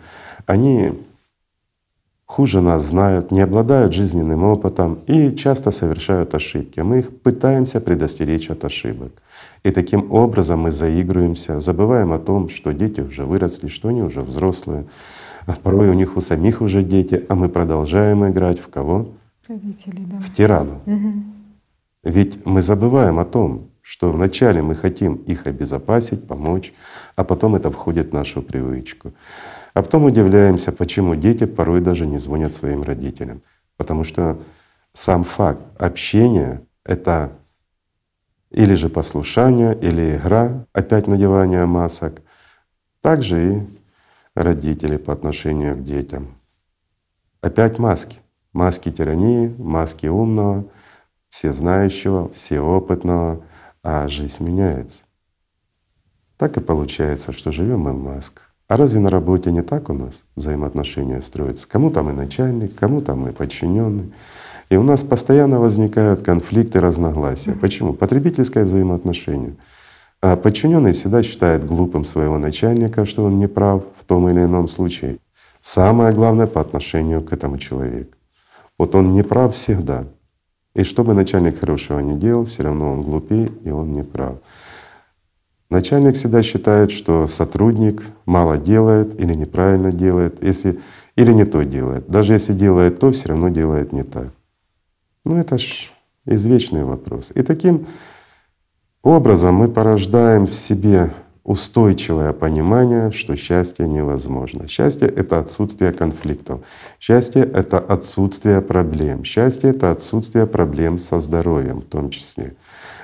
они 0.46 0.94
хуже 2.26 2.62
нас 2.62 2.84
знают, 2.84 3.32
не 3.32 3.42
обладают 3.42 3.94
жизненным 3.94 4.44
опытом 4.44 5.00
и 5.08 5.36
часто 5.36 5.72
совершают 5.72 6.36
ошибки. 6.36 6.80
Мы 6.80 7.00
их 7.00 7.22
пытаемся 7.22 7.80
предостеречь 7.80 8.50
от 8.50 8.66
ошибок. 8.66 9.12
И 9.64 9.72
таким 9.72 10.12
образом 10.12 10.62
мы 10.62 10.72
заигрываемся, 10.72 11.60
забываем 11.60 12.12
о 12.12 12.20
том, 12.20 12.50
что 12.50 12.74
дети 12.74 13.02
уже 13.02 13.26
выросли, 13.26 13.68
что 13.68 13.90
они 13.90 14.02
уже 14.02 14.22
взрослые, 14.22 14.86
а 15.46 15.54
порой 15.54 15.90
у 15.90 15.94
них 15.94 16.18
у 16.18 16.22
самих 16.22 16.62
уже 16.62 16.84
дети, 16.84 17.26
а 17.30 17.36
мы 17.36 17.50
продолжаем 17.50 18.26
играть 18.30 18.60
в 18.60 18.70
кого? 18.70 19.08
Родители, 19.48 20.06
да. 20.06 20.20
В 20.20 20.34
тирану. 20.34 20.82
Угу. 20.86 21.14
Ведь 22.04 22.46
мы 22.46 22.62
забываем 22.62 23.20
о 23.20 23.26
том, 23.26 23.70
что 23.82 24.12
вначале 24.12 24.62
мы 24.62 24.76
хотим 24.76 25.16
их 25.16 25.46
обезопасить, 25.46 26.26
помочь, 26.28 26.74
а 27.16 27.24
потом 27.24 27.56
это 27.56 27.70
входит 27.70 28.12
в 28.12 28.14
нашу 28.14 28.42
привычку. 28.42 29.14
А 29.74 29.82
потом 29.82 30.06
удивляемся, 30.06 30.72
почему 30.72 31.16
дети 31.16 31.46
порой 31.46 31.82
даже 31.82 32.06
не 32.06 32.20
звонят 32.20 32.54
своим 32.54 32.84
родителям. 32.84 33.42
Потому 33.76 34.04
что 34.04 34.40
сам 34.94 35.24
факт 35.24 35.62
общения— 35.80 36.62
это 36.86 37.32
или 38.52 38.76
же 38.76 38.88
послушание, 38.90 39.76
или 39.76 40.16
игра, 40.16 40.68
опять 40.74 41.08
надевание 41.08 41.66
масок. 41.66 42.22
Также 43.02 43.54
и 43.56 43.68
родители 44.36 44.98
по 44.98 45.12
отношению 45.12 45.76
к 45.76 45.84
детям. 45.84 46.38
Опять 47.42 47.80
маски. 47.80 48.18
Маски 48.54 48.92
тирании, 48.92 49.48
маски 49.58 50.06
умного, 50.06 50.70
всезнающего, 51.30 52.32
всеопытного, 52.32 53.44
а 53.82 54.08
жизнь 54.08 54.44
меняется. 54.44 55.06
Так 56.38 56.58
и 56.58 56.62
получается, 56.62 57.32
что 57.32 57.52
живем 57.52 57.80
мы 57.80 57.94
в 57.94 58.04
масках. 58.04 58.53
А 58.74 58.78
разве 58.78 59.00
на 59.00 59.12
работе 59.12 59.52
не 59.52 59.62
так 59.62 59.92
у 59.92 59.94
нас 59.94 60.24
взаимоотношения 60.36 61.22
строятся? 61.22 61.68
Кому 61.68 61.92
там 61.92 62.10
и 62.10 62.12
начальник, 62.12 62.74
кому 62.74 63.02
там 63.02 63.28
и 63.28 63.32
подчиненный. 63.32 64.12
И 64.72 64.78
у 64.78 64.82
нас 64.82 65.04
постоянно 65.04 65.60
возникают 65.60 66.24
конфликты, 66.24 66.80
разногласия. 66.80 67.52
Почему? 67.52 67.94
Потребительское 67.94 68.66
взаимоотношение. 68.66 69.58
А 70.24 70.36
подчиненный 70.36 70.94
всегда 70.94 71.22
считает 71.22 71.64
глупым 71.64 72.04
своего 72.04 72.40
начальника, 72.40 73.06
что 73.06 73.26
он 73.26 73.38
не 73.38 73.48
прав 73.48 73.84
в 73.96 74.06
том 74.06 74.28
или 74.28 74.40
ином 74.40 74.68
случае. 74.68 75.20
Самое 75.62 76.12
главное 76.12 76.48
по 76.48 76.60
отношению 76.60 77.22
к 77.22 77.32
этому 77.32 77.60
человеку. 77.60 78.16
Вот 78.80 78.96
он 78.96 79.12
не 79.12 79.22
прав 79.22 79.54
всегда. 79.54 80.06
И 80.74 80.82
что 80.82 81.04
бы 81.04 81.14
начальник 81.14 81.60
хорошего 81.60 82.00
не 82.00 82.18
делал, 82.18 82.46
все 82.46 82.64
равно 82.64 82.92
он 82.92 83.04
глупее 83.04 83.52
и 83.64 83.70
он 83.70 83.94
не 83.94 84.02
прав. 84.02 84.38
Начальник 85.74 86.16
всегда 86.16 86.44
считает, 86.44 86.92
что 86.92 87.26
сотрудник 87.26 88.04
мало 88.28 88.60
делает 88.60 89.20
или 89.20 89.34
неправильно 89.34 89.92
делает, 89.92 90.44
если, 90.44 90.80
или 91.16 91.34
не 91.34 91.46
то 91.46 91.64
делает. 91.64 92.08
Даже 92.08 92.34
если 92.34 92.54
делает 92.54 93.00
то, 93.00 93.12
все 93.12 93.30
равно 93.30 93.50
делает 93.50 93.92
не 93.92 94.04
так. 94.04 94.28
Ну 95.26 95.36
это 95.36 95.58
ж 95.58 95.92
извечный 96.28 96.84
вопрос. 96.84 97.32
И 97.34 97.42
таким 97.42 97.88
образом 99.02 99.56
мы 99.56 99.68
порождаем 99.68 100.46
в 100.46 100.54
себе 100.54 101.12
устойчивое 101.44 102.34
понимание, 102.34 103.12
что 103.12 103.36
счастье 103.36 103.88
невозможно. 103.88 104.68
Счастье— 104.68 105.08
это 105.18 105.40
отсутствие 105.40 105.92
конфликтов. 105.92 106.62
Счастье— 107.00 107.42
это 107.54 107.80
отсутствие 107.80 108.62
проблем. 108.62 109.24
Счастье— 109.24 109.70
это 109.72 109.90
отсутствие 109.90 110.46
проблем 110.46 111.00
со 111.00 111.20
здоровьем 111.20 111.82
в 111.82 111.86
том 111.86 112.12
числе. 112.12 112.54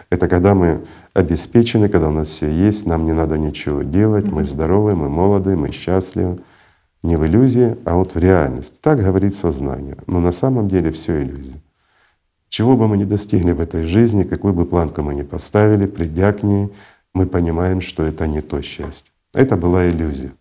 Это 0.10 0.28
когда 0.28 0.56
мы 0.56 0.86
обеспечены, 1.14 1.88
когда 1.88 2.08
у 2.08 2.12
нас 2.12 2.30
все 2.30 2.50
есть, 2.50 2.88
нам 2.88 3.06
не 3.06 3.14
надо 3.14 3.38
ничего 3.38 3.84
делать, 3.84 4.26
мы 4.26 4.44
здоровы, 4.44 4.96
мы 4.96 5.08
молоды, 5.08 5.56
мы 5.56 5.72
счастливы. 5.72 6.40
Не 7.02 7.16
в 7.16 7.26
иллюзии, 7.26 7.78
а 7.86 7.96
вот 7.96 8.16
в 8.16 8.18
реальности. 8.18 8.78
Так 8.82 9.00
говорит 9.00 9.34
сознание. 9.34 9.98
Но 10.08 10.20
на 10.20 10.34
самом 10.34 10.68
деле 10.68 10.92
все 10.92 11.22
иллюзия. 11.22 11.62
Чего 12.50 12.76
бы 12.76 12.88
мы 12.88 12.98
ни 12.98 13.06
достигли 13.06 13.54
в 13.54 13.62
этой 13.62 13.84
жизни, 13.84 14.24
какую 14.24 14.54
бы 14.54 14.66
планку 14.66 15.02
мы 15.02 15.14
ни 15.14 15.24
поставили, 15.24 15.86
придя 15.86 16.34
к 16.34 16.44
ней, 16.44 16.74
мы 17.14 17.26
понимаем, 17.26 17.80
что 17.80 18.04
это 18.04 18.28
не 18.28 18.42
то 18.42 18.62
счастье. 18.62 19.14
Это 19.34 19.56
была 19.56 19.88
иллюзия. 19.88 20.34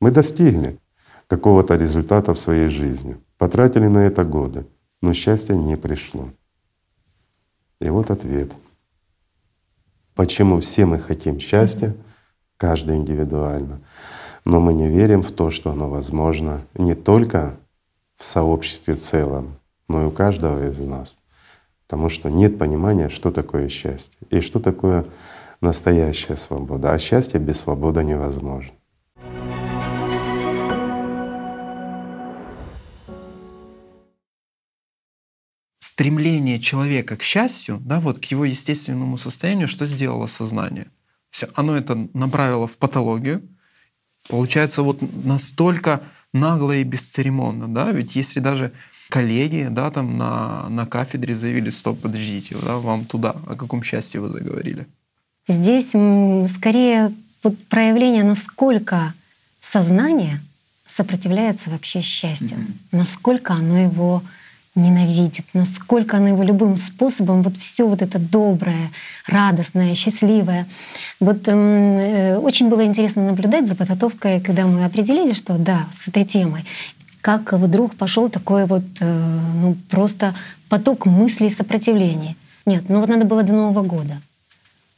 Мы 0.00 0.10
достигли 0.10 0.78
какого-то 1.26 1.76
результата 1.76 2.32
в 2.32 2.38
своей 2.38 2.68
жизни, 2.68 3.18
потратили 3.36 3.88
на 3.88 4.06
это 4.06 4.24
годы, 4.24 4.64
но 5.02 5.12
счастье 5.12 5.56
не 5.56 5.76
пришло. 5.76 6.30
И 7.80 7.90
вот 7.90 8.10
ответ— 8.10 8.52
Почему 10.20 10.60
все 10.60 10.84
мы 10.84 10.98
хотим 10.98 11.40
счастья, 11.40 11.96
каждый 12.58 12.96
индивидуально, 12.96 13.80
но 14.44 14.60
мы 14.60 14.74
не 14.74 14.86
верим 14.86 15.22
в 15.22 15.30
то, 15.30 15.48
что 15.48 15.70
оно 15.70 15.88
возможно 15.88 16.60
не 16.74 16.94
только 16.94 17.56
в 18.18 18.24
сообществе 18.26 18.92
в 18.92 19.00
целом, 19.00 19.58
но 19.88 20.02
и 20.02 20.04
у 20.04 20.10
каждого 20.10 20.62
из 20.62 20.78
нас. 20.78 21.16
Потому 21.86 22.10
что 22.10 22.28
нет 22.28 22.58
понимания, 22.58 23.08
что 23.08 23.30
такое 23.30 23.70
счастье 23.70 24.18
и 24.28 24.42
что 24.42 24.60
такое 24.60 25.06
настоящая 25.62 26.36
свобода. 26.36 26.92
А 26.92 26.98
счастье 26.98 27.40
без 27.40 27.60
свободы 27.60 28.04
невозможно. 28.04 28.74
Стремление 36.00 36.58
человека 36.58 37.18
к 37.18 37.22
счастью, 37.22 37.78
да, 37.84 38.00
вот 38.00 38.18
к 38.18 38.24
его 38.24 38.46
естественному 38.46 39.18
состоянию, 39.18 39.68
что 39.68 39.84
сделало 39.84 40.28
сознание? 40.28 40.86
Все, 41.30 41.46
оно 41.54 41.76
это 41.76 42.08
направило 42.14 42.66
в 42.66 42.78
патологию. 42.78 43.42
Получается, 44.30 44.82
вот 44.82 45.02
настолько 45.24 46.00
нагло 46.32 46.72
и 46.74 46.84
бесцеремонно, 46.84 47.68
да, 47.68 47.92
ведь 47.92 48.16
если 48.16 48.40
даже 48.40 48.72
коллеги, 49.10 49.68
да, 49.70 49.90
там 49.90 50.16
на, 50.16 50.70
на 50.70 50.86
кафедре 50.86 51.34
заявили, 51.34 51.68
стоп, 51.68 52.00
подождите, 52.00 52.56
да, 52.64 52.78
вам 52.78 53.04
туда, 53.04 53.36
о 53.46 53.54
каком 53.54 53.82
счастье 53.82 54.22
вы 54.22 54.30
заговорили? 54.30 54.86
Здесь 55.48 55.88
скорее 56.56 57.12
вот 57.42 57.62
проявление, 57.66 58.24
насколько 58.24 59.12
сознание 59.60 60.40
сопротивляется 60.86 61.68
вообще 61.68 62.00
счастью, 62.00 62.56
mm-hmm. 62.56 62.74
насколько 62.92 63.52
оно 63.52 63.78
его 63.78 64.22
ненавидит, 64.80 65.44
насколько 65.54 66.16
она 66.16 66.30
его 66.30 66.42
любым 66.42 66.76
способом, 66.76 67.42
вот 67.42 67.56
все 67.56 67.86
вот 67.86 68.02
это 68.02 68.18
доброе, 68.18 68.90
радостное, 69.26 69.94
счастливое. 69.94 70.66
Вот 71.20 71.48
эм, 71.48 71.58
э, 71.58 72.36
очень 72.38 72.68
было 72.68 72.84
интересно 72.84 73.26
наблюдать 73.26 73.68
за 73.68 73.76
подготовкой, 73.76 74.40
когда 74.40 74.66
мы 74.66 74.84
определили, 74.84 75.32
что 75.32 75.58
да, 75.58 75.86
с 75.92 76.08
этой 76.08 76.24
темой, 76.24 76.64
как 77.20 77.52
вдруг 77.52 77.94
пошел 77.94 78.28
такой 78.28 78.66
вот, 78.66 78.84
э, 79.00 79.40
ну 79.62 79.76
просто 79.88 80.34
поток 80.68 81.06
мыслей 81.06 81.50
сопротивления. 81.50 82.36
Нет, 82.66 82.84
ну 82.88 83.00
вот 83.00 83.08
надо 83.08 83.24
было 83.24 83.42
до 83.42 83.52
Нового 83.52 83.82
года. 83.82 84.20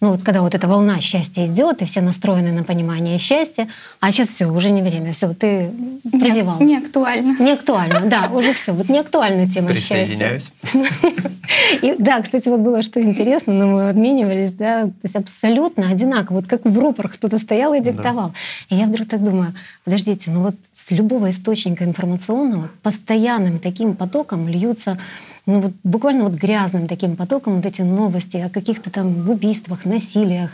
Ну 0.02 0.10
вот 0.10 0.24
когда 0.24 0.42
вот 0.42 0.52
эта 0.52 0.66
волна 0.66 0.98
счастья 0.98 1.46
идет, 1.46 1.80
и 1.80 1.84
все 1.84 2.00
настроены 2.00 2.50
на 2.50 2.64
понимание 2.64 3.18
счастья, 3.18 3.68
а 4.00 4.10
сейчас 4.10 4.30
все, 4.30 4.46
уже 4.46 4.70
не 4.70 4.82
время, 4.82 5.12
все, 5.12 5.32
ты 5.32 5.70
прозевал. 6.10 6.58
Не, 6.58 6.66
не 6.66 6.76
актуально. 6.78 7.36
Не 7.38 7.52
актуально, 7.52 8.00
да, 8.06 8.28
уже 8.32 8.52
все, 8.52 8.72
вот 8.72 8.88
не 8.88 8.98
актуальна 8.98 9.48
тема 9.48 9.76
счастья. 9.76 10.40
И, 11.82 11.94
да, 12.00 12.20
кстати, 12.20 12.48
вот 12.48 12.58
было 12.58 12.82
что 12.82 13.00
интересно, 13.00 13.52
но 13.52 13.66
мы 13.68 13.90
обменивались, 13.90 14.50
да, 14.50 14.86
то 14.86 14.92
есть 15.04 15.14
абсолютно 15.14 15.88
одинаково, 15.88 16.38
вот 16.38 16.48
как 16.48 16.64
в 16.64 16.78
рупорах 16.78 17.12
кто-то 17.12 17.38
стоял 17.38 17.72
и 17.72 17.80
диктовал. 17.80 18.32
Да. 18.68 18.76
И 18.76 18.78
я 18.80 18.86
вдруг 18.86 19.06
так 19.06 19.22
думаю, 19.22 19.54
подождите, 19.84 20.32
ну 20.32 20.42
вот 20.42 20.56
с 20.72 20.90
любого 20.90 21.30
источника 21.30 21.84
информационного 21.84 22.70
постоянным 22.82 23.60
таким 23.60 23.94
потоком 23.94 24.48
льются 24.48 24.98
ну 25.44 25.60
вот 25.60 25.72
буквально 25.82 26.24
вот 26.24 26.34
грязным 26.34 26.86
таким 26.86 27.16
потоком 27.16 27.56
вот 27.56 27.66
эти 27.66 27.82
новости 27.82 28.36
о 28.36 28.48
каких-то 28.48 28.90
там 28.90 29.28
убийствах, 29.28 29.84
насилиях, 29.84 30.50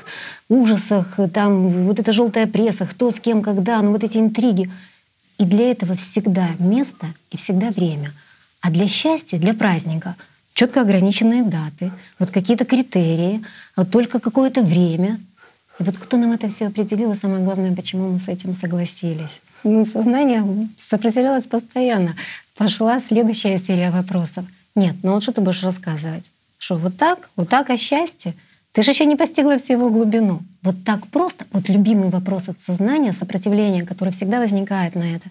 ужасах, 0.49 1.19
там 1.33 1.85
вот 1.85 1.99
эта 2.01 2.13
желтая 2.13 2.47
пресса, 2.47 2.87
кто 2.87 3.11
с 3.11 3.21
кем, 3.21 3.43
когда, 3.43 3.83
ну 3.83 3.93
вот 3.93 4.03
эти 4.03 4.19
интриги. 4.19 4.71
И 5.37 5.45
для 5.45 5.71
этого 5.71 5.95
всегда 5.95 6.49
место 6.59 7.07
и 7.31 7.37
всегда 7.37 7.71
время. 7.71 8.13
А 8.61 8.71
для 8.71 8.89
счастья, 8.89 9.39
для 9.39 9.55
праздника 9.55 10.17
четко 10.55 10.81
ограниченные 10.81 11.45
даты, 11.45 11.93
вот 12.19 12.31
какие-то 12.31 12.65
критерии, 12.65 13.45
вот 13.77 13.91
только 13.91 14.21
какое-то 14.21 14.63
время. 14.63 15.21
И 15.79 15.85
вот 15.85 15.99
кто 15.99 16.17
нам 16.17 16.33
это 16.33 16.49
все 16.49 16.67
определил, 16.67 17.13
и 17.13 17.15
самое 17.15 17.45
главное, 17.45 17.77
почему 17.77 18.11
мы 18.11 18.19
с 18.19 18.27
этим 18.27 18.53
согласились. 18.55 19.41
Ну, 19.63 19.85
сознание 19.85 20.69
сопротивлялось 20.77 21.45
постоянно. 21.45 22.17
Пошла 22.57 22.99
следующая 22.99 23.59
серия 23.59 23.91
вопросов— 23.91 24.45
нет, 24.79 24.97
ну 25.03 25.13
вот 25.13 25.23
что 25.23 25.33
ты 25.33 25.41
будешь 25.41 25.63
рассказывать? 25.63 26.31
Что 26.59 26.77
вот 26.77 26.97
так, 26.97 27.31
вот 27.37 27.49
так 27.49 27.71
о 27.71 27.77
счастье? 27.77 28.35
Ты 28.73 28.83
же 28.83 28.91
еще 28.93 29.07
не 29.07 29.17
постигла 29.17 29.59
всю 29.59 29.75
его 29.75 29.91
глубину. 29.91 30.43
Вот 30.63 30.85
так 30.85 31.07
просто, 31.09 31.47
вот 31.53 31.69
любимый 31.69 32.11
вопрос 32.11 32.49
от 32.49 32.61
сознания, 32.61 33.13
сопротивление, 33.13 33.85
которое 33.85 34.13
всегда 34.13 34.39
возникает 34.41 34.95
на 34.95 35.15
это. 35.15 35.29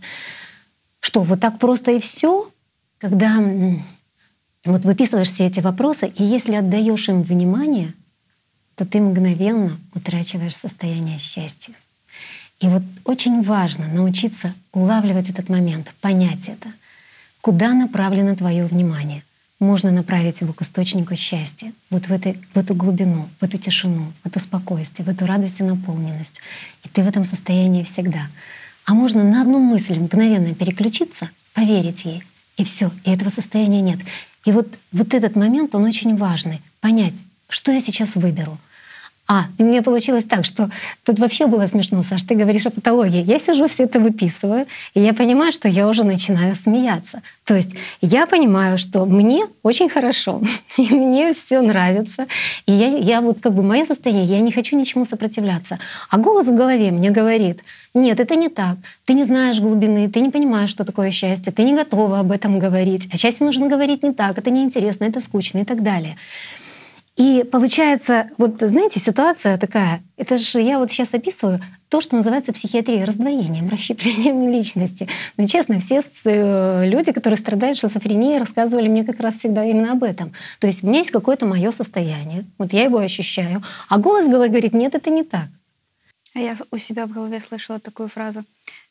Что, 0.99 1.21
вот 1.23 1.39
так 1.39 1.59
просто 1.59 1.91
и 1.91 1.99
все? 1.99 2.49
Когда 2.97 3.37
вот 4.65 4.83
выписываешь 4.83 5.31
все 5.31 5.47
эти 5.47 5.59
вопросы, 5.59 6.07
и 6.07 6.23
если 6.23 6.55
отдаешь 6.55 7.07
им 7.09 7.23
внимание, 7.23 7.93
то 8.75 8.85
ты 8.85 8.99
мгновенно 8.99 9.77
утрачиваешь 9.95 10.55
состояние 10.55 11.17
счастья. 11.17 11.73
И 12.59 12.67
вот 12.67 12.83
очень 13.05 13.43
важно 13.43 13.87
научиться 13.87 14.53
улавливать 14.73 15.29
этот 15.29 15.47
момент, 15.47 15.93
понять 16.01 16.47
это. 16.49 16.69
Куда 17.41 17.73
направлено 17.73 18.35
твое 18.35 18.65
внимание? 18.65 19.23
Можно 19.59 19.91
направить 19.91 20.41
его 20.41 20.53
к 20.53 20.61
источнику 20.61 21.15
счастья, 21.15 21.73
вот 21.89 22.05
в, 22.05 22.11
этой, 22.11 22.39
в 22.53 22.57
эту 22.57 22.75
глубину, 22.75 23.27
в 23.39 23.43
эту 23.43 23.57
тишину, 23.57 24.13
в 24.23 24.27
это 24.27 24.39
спокойствие, 24.39 25.05
в 25.05 25.09
эту 25.09 25.25
радость 25.25 25.59
и 25.59 25.63
наполненность. 25.63 26.39
И 26.83 26.89
ты 26.89 27.03
в 27.03 27.07
этом 27.07 27.25
состоянии 27.25 27.83
всегда. 27.83 28.27
А 28.85 28.93
можно 28.93 29.23
на 29.23 29.41
одну 29.41 29.59
мысль 29.59 29.99
мгновенно 29.99 30.53
переключиться, 30.53 31.29
поверить 31.53 32.05
ей, 32.05 32.23
и 32.55 32.63
все, 32.63 32.91
и 33.03 33.11
этого 33.11 33.29
состояния 33.29 33.81
нет. 33.81 33.99
И 34.45 34.51
вот, 34.51 34.79
вот 34.91 35.13
этот 35.13 35.35
момент, 35.35 35.75
он 35.75 35.83
очень 35.83 36.15
важный. 36.15 36.61
Понять, 36.79 37.13
что 37.49 37.71
я 37.71 37.79
сейчас 37.79 38.15
выберу— 38.15 38.57
а, 39.27 39.47
у 39.59 39.63
меня 39.63 39.81
получилось 39.81 40.23
так, 40.23 40.45
что 40.45 40.69
тут 41.03 41.19
вообще 41.19 41.47
было 41.47 41.67
смешно, 41.67 42.01
Саш, 42.01 42.23
ты 42.23 42.33
говоришь 42.33 42.65
о 42.65 42.69
патологии. 42.69 43.23
Я 43.23 43.39
сижу, 43.39 43.67
все 43.67 43.83
это 43.83 43.99
выписываю, 43.99 44.67
и 44.93 45.01
я 45.01 45.13
понимаю, 45.13 45.51
что 45.51 45.67
я 45.67 45.87
уже 45.87 46.05
начинаю 46.05 46.55
смеяться. 46.55 47.21
То 47.43 47.55
есть 47.55 47.71
я 48.01 48.25
понимаю, 48.25 48.77
что 48.77 49.05
мне 49.05 49.45
очень 49.63 49.89
хорошо, 49.89 50.41
и 50.77 50.95
мне 50.95 51.33
все 51.33 51.61
нравится, 51.61 52.27
и 52.65 52.71
я, 52.71 52.87
я 52.87 53.21
вот 53.21 53.39
как 53.39 53.53
бы 53.53 53.63
мое 53.63 53.83
состояние, 53.83 54.25
я 54.25 54.39
не 54.39 54.51
хочу 54.51 54.77
ничему 54.77 55.03
сопротивляться. 55.03 55.77
А 56.09 56.17
голос 56.17 56.47
в 56.47 56.55
голове 56.55 56.91
мне 56.91 57.09
говорит, 57.09 57.63
нет, 57.93 58.21
это 58.21 58.35
не 58.35 58.47
так. 58.47 58.77
Ты 59.05 59.13
не 59.13 59.25
знаешь 59.25 59.59
глубины, 59.59 60.09
ты 60.09 60.21
не 60.21 60.29
понимаешь, 60.29 60.69
что 60.69 60.85
такое 60.85 61.11
счастье, 61.11 61.51
ты 61.51 61.63
не 61.63 61.73
готова 61.73 62.19
об 62.19 62.31
этом 62.31 62.59
говорить. 62.59 63.09
О 63.13 63.17
счастье 63.17 63.45
нужно 63.45 63.67
говорить 63.67 64.03
не 64.03 64.13
так, 64.13 64.37
это 64.37 64.51
неинтересно, 64.51 65.03
это 65.03 65.19
скучно 65.19 65.59
и 65.59 65.65
так 65.65 65.83
далее. 65.83 66.15
И 67.17 67.43
получается, 67.51 68.29
вот 68.37 68.61
знаете, 68.61 68.99
ситуация 68.99 69.57
такая, 69.57 70.03
это 70.17 70.37
же 70.37 70.61
я 70.61 70.77
вот 70.77 70.91
сейчас 70.91 71.15
описываю 71.15 71.59
то, 71.89 71.99
что 71.99 72.15
называется 72.15 72.53
психиатрией, 72.53 73.05
раздвоением, 73.05 73.69
расщеплением 73.71 74.47
личности. 74.47 75.09
Но 75.35 75.47
честно, 75.47 75.79
все 75.79 76.03
э, 76.25 76.87
люди, 76.87 77.11
которые 77.11 77.37
страдают 77.37 77.79
шизофренией, 77.79 78.37
рассказывали 78.37 78.87
мне 78.87 79.03
как 79.03 79.19
раз 79.19 79.37
всегда 79.37 79.65
именно 79.65 79.93
об 79.93 80.03
этом. 80.03 80.31
То 80.59 80.67
есть 80.67 80.83
у 80.83 80.87
меня 80.87 80.99
есть 80.99 81.11
какое-то 81.11 81.47
мое 81.47 81.71
состояние, 81.71 82.45
вот 82.59 82.71
я 82.71 82.83
его 82.83 82.99
ощущаю, 82.99 83.63
а 83.89 83.97
голос 83.97 84.27
говорит, 84.27 84.73
нет, 84.73 84.93
это 84.93 85.09
не 85.09 85.23
так. 85.23 85.47
А 86.35 86.39
я 86.39 86.55
у 86.69 86.77
себя 86.77 87.07
в 87.07 87.13
голове 87.13 87.41
слышала 87.41 87.79
такую 87.79 88.09
фразу. 88.09 88.43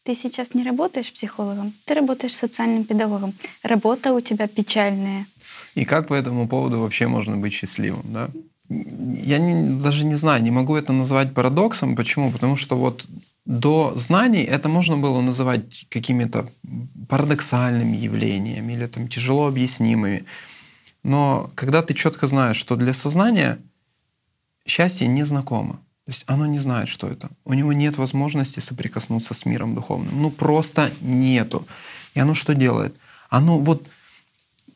Ты 0.02 0.16
сейчас 0.16 0.54
не 0.54 0.64
работаешь 0.64 1.12
психологом, 1.12 1.72
ты 1.84 1.94
работаешь 1.94 2.34
социальным 2.34 2.84
педагогом. 2.84 3.34
Работа 3.62 4.14
у 4.14 4.20
тебя 4.20 4.48
печальная. 4.48 5.26
И 5.76 5.84
как 5.84 6.08
по 6.08 6.14
этому 6.14 6.48
поводу 6.48 6.80
вообще 6.80 7.06
можно 7.06 7.36
быть 7.36 7.52
счастливым, 7.52 8.04
да? 8.04 8.30
Я 8.68 9.38
не, 9.38 9.78
даже 9.78 10.06
не 10.06 10.16
знаю, 10.16 10.42
не 10.42 10.50
могу 10.50 10.74
это 10.74 10.92
назвать 10.92 11.34
парадоксом. 11.34 11.94
Почему? 11.94 12.32
Потому 12.32 12.56
что 12.56 12.76
вот 12.76 13.06
до 13.44 13.92
знаний 13.94 14.42
это 14.42 14.68
можно 14.68 14.96
было 14.96 15.20
называть 15.20 15.86
какими-то 15.90 16.50
парадоксальными 17.08 17.96
явлениями 17.96 18.72
или 18.72 18.86
там 18.86 19.06
тяжело 19.06 19.46
объяснимыми. 19.46 20.24
Но 21.04 21.50
когда 21.54 21.82
ты 21.82 21.94
четко 21.94 22.26
знаешь, 22.26 22.56
что 22.56 22.74
для 22.76 22.94
сознания 22.94 23.58
счастье 24.66 25.06
незнакомо, 25.06 25.74
то 26.06 26.10
есть 26.10 26.24
оно 26.26 26.46
не 26.46 26.58
знает, 26.58 26.88
что 26.88 27.06
это. 27.06 27.28
У 27.44 27.52
него 27.52 27.72
нет 27.74 27.98
возможности 27.98 28.60
соприкоснуться 28.60 29.34
с 29.34 29.44
миром 29.44 29.74
духовным. 29.74 30.22
Ну 30.22 30.30
просто 30.30 30.90
нету. 31.02 31.66
И 32.14 32.20
оно 32.20 32.32
что 32.32 32.54
делает? 32.54 32.96
Оно 33.28 33.58
вот 33.58 33.86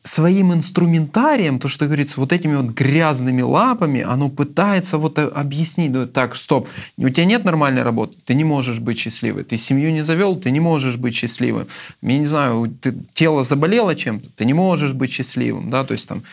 своим 0.03 0.51
инструментарием, 0.53 1.59
то, 1.59 1.67
что 1.67 1.85
говорится, 1.85 2.19
вот 2.19 2.33
этими 2.33 2.55
вот 2.55 2.71
грязными 2.71 3.41
лапами, 3.41 4.01
оно 4.01 4.29
пытается 4.29 4.97
вот 4.97 5.19
объяснить, 5.19 5.91
ну, 5.91 6.07
так, 6.07 6.35
стоп, 6.35 6.67
у 6.97 7.09
тебя 7.09 7.25
нет 7.25 7.45
нормальной 7.45 7.83
работы, 7.83 8.17
ты 8.25 8.33
не 8.33 8.43
можешь 8.43 8.79
быть 8.79 8.97
счастливой, 8.97 9.43
ты 9.43 9.57
семью 9.57 9.91
не 9.91 10.01
завел, 10.01 10.35
ты 10.35 10.49
не 10.49 10.59
можешь 10.59 10.97
быть 10.97 11.13
счастливым, 11.13 11.67
я 12.01 12.17
не 12.17 12.25
знаю, 12.25 12.73
ты, 12.81 12.95
тело 13.13 13.43
заболело 13.43 13.95
чем-то, 13.95 14.29
ты 14.35 14.45
не 14.45 14.53
можешь 14.53 14.93
быть 14.93 15.11
счастливым, 15.11 15.69
да, 15.69 15.83
то 15.83 15.93
есть 15.93 16.07
там 16.07 16.23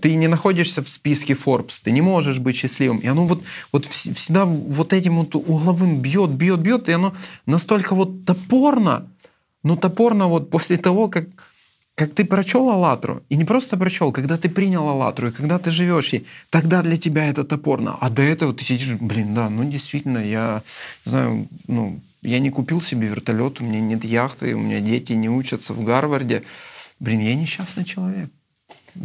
ты 0.00 0.16
не 0.16 0.26
находишься 0.26 0.82
в 0.82 0.88
списке 0.88 1.34
Forbes, 1.34 1.80
ты 1.84 1.92
не 1.92 2.02
можешь 2.02 2.40
быть 2.40 2.56
счастливым. 2.56 2.98
И 2.98 3.06
оно 3.06 3.26
вот, 3.26 3.44
вот 3.70 3.84
всегда 3.84 4.44
вот 4.44 4.92
этим 4.92 5.18
вот 5.18 5.36
угловым 5.36 6.00
бьет, 6.00 6.30
бьет, 6.30 6.58
бьет, 6.58 6.88
и 6.88 6.92
оно 6.92 7.14
настолько 7.46 7.94
вот 7.94 8.24
топорно, 8.24 9.08
но 9.62 9.76
топорно 9.76 10.26
вот 10.26 10.50
после 10.50 10.78
того, 10.78 11.06
как 11.08 11.26
как 11.94 12.14
ты 12.14 12.24
прочел 12.24 12.70
«АЛЛАТРУ», 12.70 13.22
и 13.28 13.36
не 13.36 13.44
просто 13.44 13.76
прочел, 13.76 14.12
когда 14.12 14.36
ты 14.36 14.48
принял 14.48 14.88
«АЛЛАТРУ», 14.88 15.28
и 15.28 15.32
когда 15.32 15.58
ты 15.58 15.70
живешь 15.70 16.12
ей, 16.12 16.26
тогда 16.50 16.82
для 16.82 16.96
тебя 16.96 17.26
это 17.26 17.44
топорно. 17.44 17.96
А 18.00 18.08
до 18.08 18.22
этого 18.22 18.54
ты 18.54 18.64
сидишь, 18.64 18.94
блин, 18.94 19.34
да, 19.34 19.50
ну 19.50 19.64
действительно, 19.64 20.18
я, 20.18 20.62
не 21.04 21.10
знаю, 21.10 21.48
ну, 21.68 22.00
я 22.22 22.38
не 22.38 22.50
купил 22.50 22.80
себе 22.80 23.08
вертолет, 23.08 23.60
у 23.60 23.64
меня 23.64 23.80
нет 23.80 24.04
яхты, 24.04 24.54
у 24.54 24.60
меня 24.60 24.80
дети 24.80 25.12
не 25.12 25.28
учатся 25.28 25.74
в 25.74 25.84
Гарварде. 25.84 26.44
Блин, 26.98 27.20
я 27.20 27.34
несчастный 27.34 27.84
человек. 27.84 28.30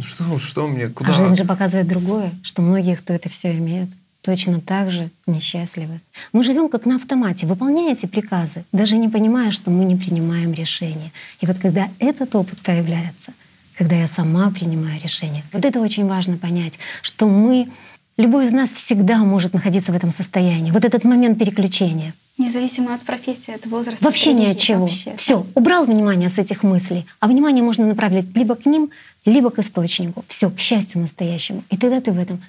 Что, 0.00 0.38
что 0.38 0.66
мне, 0.66 0.88
куда? 0.88 1.10
А 1.10 1.12
жизнь 1.14 1.34
же 1.34 1.44
показывает 1.44 1.88
другое, 1.88 2.30
что 2.42 2.62
многие, 2.62 2.94
кто 2.96 3.12
это 3.12 3.28
все 3.28 3.56
имеют, 3.56 3.90
точно 4.22 4.60
так 4.60 4.90
же 4.90 5.10
несчастливы. 5.26 6.00
Мы 6.32 6.42
живем 6.42 6.68
как 6.68 6.86
на 6.86 6.96
автомате, 6.96 7.46
выполняя 7.46 7.92
эти 7.92 8.06
приказы, 8.06 8.64
даже 8.72 8.96
не 8.96 9.08
понимая, 9.08 9.50
что 9.50 9.70
мы 9.70 9.84
не 9.84 9.96
принимаем 9.96 10.52
решения. 10.52 11.12
И 11.40 11.46
вот 11.46 11.58
когда 11.58 11.88
этот 11.98 12.34
опыт 12.34 12.58
появляется, 12.58 13.32
когда 13.76 13.96
я 13.96 14.08
сама 14.08 14.50
принимаю 14.50 15.00
решение, 15.00 15.44
вот 15.52 15.64
это 15.64 15.80
очень 15.80 16.06
важно 16.06 16.36
понять, 16.36 16.74
что 17.00 17.28
мы, 17.28 17.68
любой 18.16 18.46
из 18.46 18.52
нас 18.52 18.70
всегда 18.70 19.18
может 19.18 19.54
находиться 19.54 19.92
в 19.92 19.96
этом 19.96 20.10
состоянии. 20.10 20.72
Вот 20.72 20.84
этот 20.84 21.04
момент 21.04 21.38
переключения. 21.38 22.12
Независимо 22.36 22.94
от 22.94 23.02
профессии, 23.02 23.52
от 23.52 23.66
возраста. 23.66 24.04
Вообще 24.04 24.32
ни 24.32 24.46
от 24.46 24.58
чего. 24.58 24.88
Все, 25.16 25.46
убрал 25.54 25.86
внимание 25.86 26.28
с 26.28 26.38
этих 26.38 26.62
мыслей, 26.62 27.04
а 27.18 27.26
внимание 27.26 27.64
можно 27.64 27.86
направить 27.86 28.36
либо 28.36 28.54
к 28.54 28.64
ним, 28.64 28.90
либо 29.24 29.50
к 29.50 29.58
источнику. 29.58 30.24
Все, 30.28 30.48
к 30.50 30.58
счастью 30.60 31.00
настоящему. 31.00 31.64
И 31.70 31.76
тогда 31.76 32.00
ты 32.00 32.12
в 32.12 32.18
этом 32.18 32.40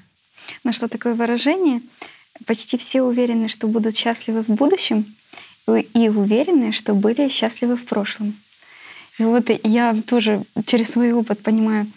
нашла 0.63 0.87
такое 0.87 1.13
выражение. 1.13 1.81
Почти 2.45 2.77
все 2.77 3.01
уверены, 3.01 3.49
что 3.49 3.67
будут 3.67 3.95
счастливы 3.95 4.43
в 4.43 4.49
будущем, 4.49 5.05
и 5.67 6.09
уверены, 6.09 6.71
что 6.71 6.93
были 6.93 7.27
счастливы 7.27 7.75
в 7.75 7.85
прошлом. 7.85 8.35
И 9.19 9.23
вот 9.23 9.49
я 9.63 9.95
тоже 10.07 10.43
через 10.65 10.91
свой 10.91 11.11
опыт 11.11 11.43
понимаю, 11.43 11.87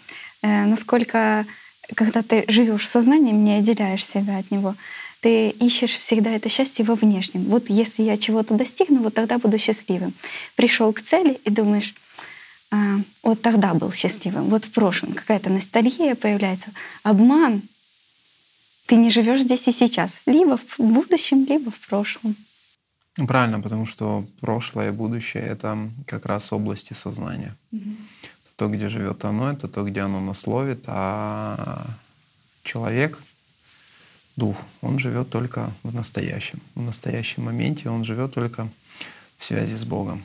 э, 0.41 0.65
насколько, 0.65 1.45
когда 1.95 2.21
ты 2.21 2.43
живешь 2.47 2.87
сознанием, 2.87 3.43
не 3.43 3.53
отделяешь 3.53 4.05
себя 4.05 4.37
от 4.37 4.51
него, 4.51 4.75
ты 5.21 5.49
ищешь 5.49 5.97
всегда 5.97 6.31
это 6.31 6.49
счастье 6.49 6.83
во 6.83 6.95
внешнем. 6.95 7.45
Вот 7.45 7.69
если 7.69 8.03
я 8.03 8.17
чего-то 8.17 8.55
достигну, 8.55 9.01
вот 9.01 9.13
тогда 9.13 9.37
буду 9.37 9.57
счастливым. 9.57 10.13
Пришел 10.55 10.91
к 10.91 11.01
цели 11.01 11.39
и 11.45 11.49
думаешь, 11.49 11.95
а, 12.71 12.99
вот 13.21 13.41
тогда 13.41 13.73
был 13.73 13.93
счастливым, 13.93 14.49
вот 14.49 14.65
в 14.65 14.71
прошлом 14.71 15.13
какая-то 15.13 15.49
ностальгия 15.49 16.15
появляется, 16.15 16.71
обман, 17.03 17.61
ты 18.93 18.97
не 18.97 19.09
живешь 19.09 19.41
здесь 19.41 19.67
и 19.67 19.71
сейчас, 19.71 20.21
либо 20.27 20.55
в 20.57 20.79
будущем, 20.79 21.45
либо 21.49 21.71
в 21.71 21.79
прошлом. 21.89 22.35
Правильно, 23.27 23.59
потому 23.59 23.87
что 23.87 24.23
прошлое 24.39 24.89
и 24.89 24.91
будущее— 24.91 25.43
это 25.53 25.89
как 26.05 26.27
раз 26.27 26.53
области 26.53 26.93
сознания. 26.93 27.55
Угу. 27.71 27.95
То, 28.55 28.67
где 28.67 28.89
живет 28.89 29.25
оно, 29.25 29.51
это 29.51 29.67
то, 29.67 29.83
где 29.83 30.01
оно 30.01 30.19
нас 30.19 30.45
ловит, 30.45 30.83
а 30.85 31.87
человек, 32.63 33.17
дух, 34.35 34.57
он 34.81 34.99
живет 34.99 35.31
только 35.31 35.71
в 35.81 35.91
настоящем. 35.95 36.59
В 36.75 36.83
настоящем 36.83 37.45
моменте 37.45 37.89
он 37.89 38.05
живет 38.05 38.35
только 38.35 38.69
в 39.39 39.43
связи 39.43 39.75
с 39.75 39.85
Богом. 39.85 40.21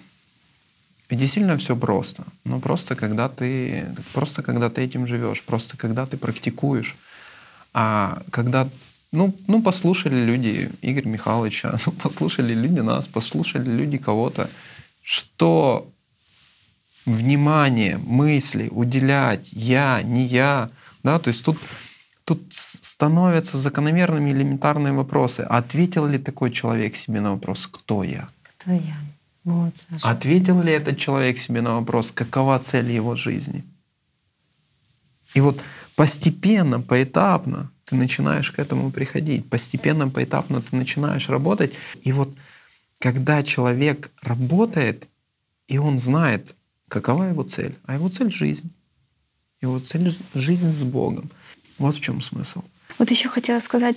И 1.08 1.16
действительно 1.16 1.56
все 1.56 1.74
просто. 1.74 2.24
Но 2.44 2.60
просто 2.60 2.94
когда 2.96 3.30
ты, 3.30 3.86
просто 4.12 4.42
когда 4.42 4.68
ты 4.68 4.82
этим 4.82 5.06
живешь, 5.06 5.42
просто 5.42 5.78
когда 5.78 6.04
ты 6.04 6.18
практикуешь. 6.18 6.96
А 7.74 8.22
когда 8.30 8.68
ну, 9.12 9.34
ну, 9.46 9.62
послушали 9.62 10.16
люди 10.16 10.70
Игоря 10.82 11.08
Михайловича, 11.08 11.78
ну, 11.86 11.92
послушали 11.92 12.54
люди 12.54 12.80
нас, 12.80 13.06
послушали 13.06 13.70
люди 13.70 13.98
кого-то, 13.98 14.50
что 15.02 15.90
внимание, 17.06 17.98
мысли 17.98 18.68
уделять 18.70 19.50
я, 19.52 20.02
не 20.02 20.26
я, 20.26 20.70
да, 21.02 21.18
то 21.18 21.28
есть 21.28 21.44
тут, 21.44 21.58
тут 22.24 22.42
становятся 22.50 23.56
закономерными 23.56 24.30
элементарные 24.30 24.92
вопросы. 24.92 25.40
Ответил 25.40 26.06
ли 26.06 26.18
такой 26.18 26.50
человек 26.50 26.96
себе 26.96 27.20
на 27.20 27.30
вопрос, 27.32 27.66
кто 27.66 28.04
я? 28.04 28.28
Кто 28.42 28.72
я? 28.72 28.96
Вот, 29.44 29.74
Саша. 29.88 30.10
Ответил 30.10 30.60
ли 30.60 30.72
этот 30.72 30.98
человек 30.98 31.38
себе 31.38 31.62
на 31.62 31.76
вопрос, 31.76 32.12
какова 32.12 32.58
цель 32.58 32.90
его 32.90 33.16
жизни? 33.16 33.64
И 35.32 35.40
вот 35.40 35.62
постепенно, 35.99 36.80
поэтапно 36.80 37.72
ты 37.84 37.96
начинаешь 37.96 38.53
к 38.53 38.61
этому 38.61 38.92
приходить, 38.92 39.51
постепенно, 39.51 40.09
поэтапно 40.09 40.62
ты 40.62 40.76
начинаешь 40.76 41.28
работать. 41.28 41.72
И 42.03 42.12
вот 42.12 42.32
когда 43.01 43.42
человек 43.42 44.09
работает, 44.22 45.09
и 45.66 45.76
он 45.78 45.99
знает, 45.99 46.55
какова 46.86 47.24
его 47.24 47.42
цель, 47.42 47.74
а 47.84 47.94
его 47.94 48.09
цель— 48.11 48.30
жизнь. 48.32 48.70
Его 49.61 49.80
цель— 49.80 50.09
жизнь 50.34 50.72
с 50.76 50.84
Богом. 50.84 51.30
Вот 51.78 51.96
в 51.96 52.01
чем 52.01 52.20
смысл. 52.20 52.62
Вот 52.99 53.11
еще 53.11 53.28
хотела 53.28 53.59
сказать, 53.59 53.96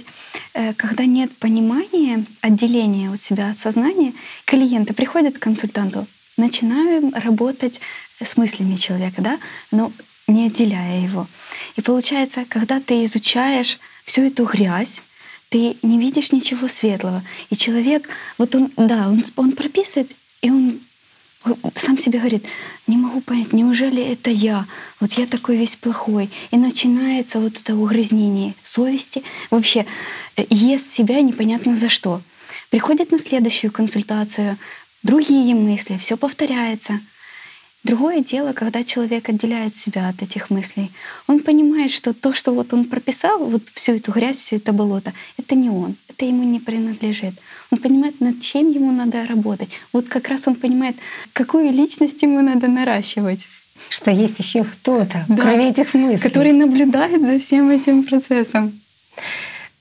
э, 0.55 0.73
когда 0.73 1.05
нет 1.05 1.37
понимания, 1.37 2.25
отделения 2.41 3.11
от 3.11 3.21
себя 3.21 3.51
от 3.51 3.59
сознания, 3.59 4.13
клиенты 4.45 4.95
приходят 4.95 5.37
к 5.37 5.43
консультанту, 5.43 6.07
начинаем 6.35 7.13
работать 7.13 7.79
с 8.19 8.37
мыслями 8.37 8.75
человека, 8.75 9.21
да, 9.21 9.39
но 9.69 9.91
не 10.31 10.47
отделяя 10.47 11.01
его. 11.01 11.27
И 11.75 11.81
получается, 11.81 12.45
когда 12.47 12.79
ты 12.79 13.03
изучаешь 13.05 13.79
всю 14.05 14.23
эту 14.23 14.45
грязь, 14.45 15.01
ты 15.49 15.77
не 15.81 15.99
видишь 15.99 16.31
ничего 16.31 16.67
светлого. 16.67 17.23
И 17.49 17.55
человек, 17.55 18.09
вот 18.37 18.55
он, 18.55 18.71
да, 18.77 19.09
он, 19.09 19.23
он 19.35 19.51
прописывает, 19.51 20.11
и 20.41 20.49
он 20.49 20.79
сам 21.75 21.97
себе 21.97 22.19
говорит, 22.19 22.45
не 22.87 22.97
могу 22.97 23.19
понять, 23.21 23.51
неужели 23.51 24.03
это 24.03 24.29
я? 24.29 24.65
Вот 24.99 25.13
я 25.13 25.25
такой 25.25 25.57
весь 25.57 25.75
плохой. 25.75 26.29
И 26.51 26.57
начинается 26.57 27.39
вот 27.39 27.57
это 27.57 27.75
угрызнение 27.75 28.53
совести. 28.61 29.23
Вообще 29.49 29.85
э, 30.37 30.45
ест 30.49 30.91
себя 30.91 31.21
непонятно 31.21 31.75
за 31.75 31.89
что. 31.89 32.21
Приходит 32.69 33.11
на 33.11 33.19
следующую 33.19 33.71
консультацию, 33.71 34.57
другие 35.03 35.55
мысли, 35.55 35.97
все 35.97 36.15
повторяется— 36.15 36.99
Другое 37.83 38.21
дело, 38.21 38.53
когда 38.53 38.83
человек 38.83 39.27
отделяет 39.29 39.75
себя 39.75 40.09
от 40.09 40.21
этих 40.21 40.51
мыслей. 40.51 40.91
Он 41.27 41.39
понимает, 41.39 41.91
что 41.91 42.13
то, 42.13 42.31
что 42.31 42.53
вот 42.53 42.73
он 42.73 42.85
прописал, 42.85 43.39
вот 43.39 43.63
всю 43.73 43.93
эту 43.93 44.11
грязь, 44.11 44.37
все 44.37 44.57
это 44.57 44.71
болото, 44.71 45.13
это 45.37 45.55
не 45.55 45.69
он, 45.69 45.95
это 46.07 46.25
ему 46.25 46.43
не 46.43 46.59
принадлежит. 46.59 47.33
Он 47.71 47.79
понимает, 47.79 48.21
над 48.21 48.39
чем 48.39 48.69
ему 48.69 48.91
надо 48.91 49.25
работать. 49.25 49.69
Вот 49.93 50.07
как 50.07 50.27
раз 50.27 50.47
он 50.47 50.55
понимает, 50.55 50.95
какую 51.33 51.71
личность 51.71 52.21
ему 52.21 52.41
надо 52.41 52.67
наращивать. 52.67 53.47
Что 53.89 54.11
есть 54.11 54.37
еще 54.37 54.63
кто-то, 54.63 55.25
да, 55.27 55.37
кроме 55.37 55.69
этих 55.69 55.95
мыслей. 55.95 56.29
Который 56.29 56.51
наблюдает 56.51 57.21
за 57.21 57.39
всем 57.39 57.71
этим 57.71 58.03
процессом. 58.03 58.79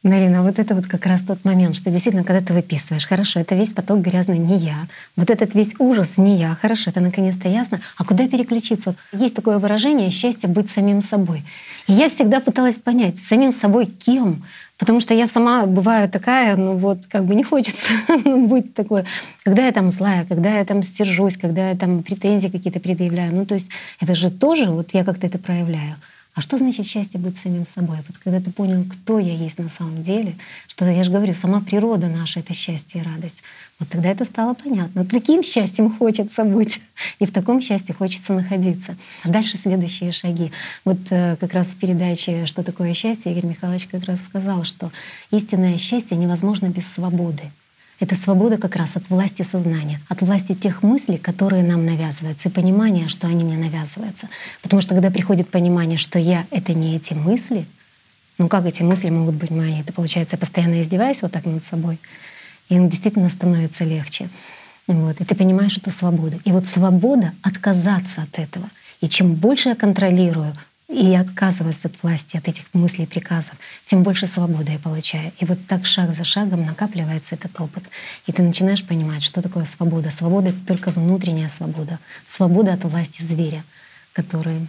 Марина, 0.03 0.43
вот 0.43 0.59
это 0.59 0.75
вот 0.75 0.87
как 0.87 1.05
раз 1.05 1.21
тот 1.21 1.45
момент, 1.45 1.77
что 1.77 1.91
действительно, 1.91 2.25
когда 2.25 2.41
ты 2.41 2.55
выписываешь, 2.55 3.07
хорошо, 3.07 3.39
это 3.39 3.55
весь 3.55 3.73
поток 3.73 4.01
грязный 4.01 4.39
не 4.39 4.57
я, 4.57 4.87
вот 5.15 5.29
этот 5.29 5.55
весь 5.55 5.75
ужас 5.79 6.17
не 6.17 6.39
я, 6.39 6.55
хорошо, 6.55 6.89
это 6.89 7.01
наконец-то 7.01 7.49
ясно, 7.49 7.81
а 7.99 8.05
куда 8.07 8.27
переключиться? 8.27 8.95
Есть 9.13 9.35
такое 9.35 9.59
выражение 9.59 10.09
«счастье 10.09 10.49
быть 10.49 10.71
самим 10.71 11.03
собой». 11.03 11.43
И 11.87 11.93
я 11.93 12.09
всегда 12.09 12.41
пыталась 12.41 12.77
понять, 12.77 13.17
самим 13.19 13.53
собой 13.53 13.85
кем? 13.85 14.43
Потому 14.79 15.01
что 15.01 15.13
я 15.13 15.27
сама 15.27 15.67
бываю 15.67 16.09
такая, 16.09 16.57
ну 16.57 16.77
вот 16.77 17.05
как 17.07 17.27
бы 17.27 17.35
не 17.35 17.43
хочется 17.45 17.93
быть 18.25 18.73
такой, 18.73 19.05
когда 19.45 19.67
я 19.67 19.73
там 19.73 19.91
злая, 19.91 20.25
когда 20.25 20.57
я 20.57 20.65
там 20.65 20.83
стержусь, 20.83 21.37
когда 21.37 21.69
я 21.69 21.77
там 21.77 22.03
претензии 22.03 22.49
какие-то 22.49 22.81
предъявляю. 22.81 23.35
Ну 23.35 23.45
то 23.45 23.53
есть 23.53 23.69
это 24.01 24.15
же 24.15 24.31
тоже 24.31 24.71
вот 24.71 24.95
я 24.95 25.05
как-то 25.05 25.27
это 25.27 25.39
проявляю. 25.39 25.97
А 26.35 26.43
что 26.43 26.59
значит 26.59 26.87
счастье 26.87 27.19
быть 27.19 27.37
самим 27.39 27.67
собой? 27.67 27.99
Вот 28.07 28.19
когда 28.19 28.41
ты 28.41 28.53
понял, 28.53 28.85
кто 28.85 29.19
я 29.19 29.35
есть 29.35 29.59
на 29.59 29.69
самом 29.69 30.03
деле, 30.05 30.37
что 30.69 30.89
я 30.89 31.03
же 31.03 31.11
говорю, 31.11 31.35
сама 31.35 31.61
природа 31.61 32.07
наша— 32.07 32.41
это 32.41 32.55
счастье 32.55 33.01
и 33.01 33.05
радость, 33.05 33.43
вот 33.81 33.89
тогда 33.89 34.11
это 34.11 34.25
стало 34.25 34.55
понятно. 34.55 35.05
Таким 35.05 35.43
счастьем 35.43 35.97
хочется 35.97 36.45
быть, 36.45 36.81
и 37.19 37.27
в 37.27 37.33
таком 37.33 37.61
счастье 37.61 37.95
хочется 37.95 38.33
находиться. 38.33 38.97
А 39.25 39.29
дальше 39.29 39.57
следующие 39.57 40.13
шаги. 40.13 40.53
Вот 40.85 40.99
э, 41.11 41.37
как 41.37 41.53
раз 41.53 41.69
в 41.69 41.77
передаче 41.77 42.47
«Что 42.47 42.63
такое 42.63 42.95
счастье» 42.95 43.33
Игорь 43.33 43.47
Михайлович 43.47 43.89
как 43.91 44.05
раз 44.05 44.23
сказал, 44.23 44.63
что 44.65 44.93
истинное 45.33 45.79
счастье 45.79 46.17
невозможно 46.17 46.67
без 46.67 46.87
свободы. 46.87 47.51
Это 48.01 48.15
свобода 48.15 48.57
как 48.57 48.77
раз 48.77 48.97
от 48.97 49.11
власти 49.11 49.43
сознания, 49.43 50.01
от 50.09 50.23
власти 50.23 50.55
тех 50.55 50.83
мыслей, 50.83 51.19
которые 51.19 51.63
нам 51.63 51.85
навязываются, 51.85 52.49
и 52.49 52.53
понимания, 52.53 53.09
что 53.09 53.27
они 53.27 53.45
мне 53.45 53.59
навязываются. 53.59 54.29
Потому 54.63 54.81
что 54.81 54.95
когда 54.95 55.11
приходит 55.11 55.51
понимание, 55.51 55.99
что 55.99 56.19
я— 56.19 56.47
это 56.51 56.73
не 56.73 56.97
эти 56.97 57.13
мысли, 57.13 57.67
ну 58.39 58.49
как 58.49 58.65
эти 58.65 58.83
мысли 58.83 59.11
могут 59.11 59.35
быть 59.35 59.51
мои? 59.51 59.81
Это 59.81 59.93
получается, 59.93 60.37
я 60.37 60.39
постоянно 60.39 60.81
издеваюсь 60.81 61.21
вот 61.21 61.33
так 61.33 61.45
над 61.45 61.63
собой, 61.63 61.99
и 62.71 62.79
действительно 62.79 63.29
становится 63.29 63.85
легче. 63.85 64.31
Вот. 64.87 65.21
И 65.21 65.25
ты 65.25 65.35
понимаешь 65.35 65.77
эту 65.77 65.91
свободу. 65.91 66.41
И 66.45 66.53
вот 66.53 66.65
свобода— 66.67 67.35
отказаться 67.43 68.23
от 68.23 68.39
этого. 68.39 68.69
И 69.03 69.09
чем 69.09 69.35
больше 69.35 69.69
я 69.69 69.75
контролирую 69.75 70.57
и 70.91 71.15
отказываюсь 71.15 71.79
от 71.85 72.03
власти, 72.03 72.37
от 72.37 72.49
этих 72.49 72.65
мыслей 72.75 73.07
приказов, 73.07 73.55
тем 73.87 74.03
больше 74.03 74.27
свободы 74.27 74.73
я 74.73 74.79
получаю. 74.81 75.33
И 75.39 75.45
вот 75.45 75.65
так 75.69 75.87
шаг 75.87 76.15
за 76.17 76.25
шагом 76.25 76.67
накапливается 76.67 77.37
этот 77.37 77.59
опыт. 77.61 77.85
И 78.27 78.33
ты 78.33 78.43
начинаешь 78.43 78.85
понимать, 78.85 79.23
что 79.23 79.41
такое 79.41 79.67
свобода. 79.67 80.11
Свобода— 80.11 80.49
это 80.51 80.67
только 80.67 80.91
внутренняя 80.91 81.49
свобода. 81.49 82.01
Свобода 82.27 82.73
от 82.73 82.83
власти 82.85 83.23
зверя, 83.23 83.65
который 84.13 84.67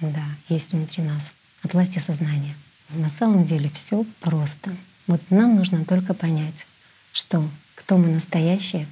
да, 0.00 0.24
есть 0.48 0.72
внутри 0.72 1.04
нас, 1.04 1.32
от 1.62 1.72
власти 1.72 2.00
сознания. 2.00 2.56
На 2.90 3.08
самом 3.08 3.44
деле 3.44 3.70
все 3.70 4.04
просто. 4.20 4.74
Вот 5.06 5.20
нам 5.30 5.54
нужно 5.54 5.84
только 5.84 6.14
понять, 6.14 6.66
что 7.12 7.48
кто 7.76 7.96
мы 7.96 8.08
настоящие, 8.08 8.88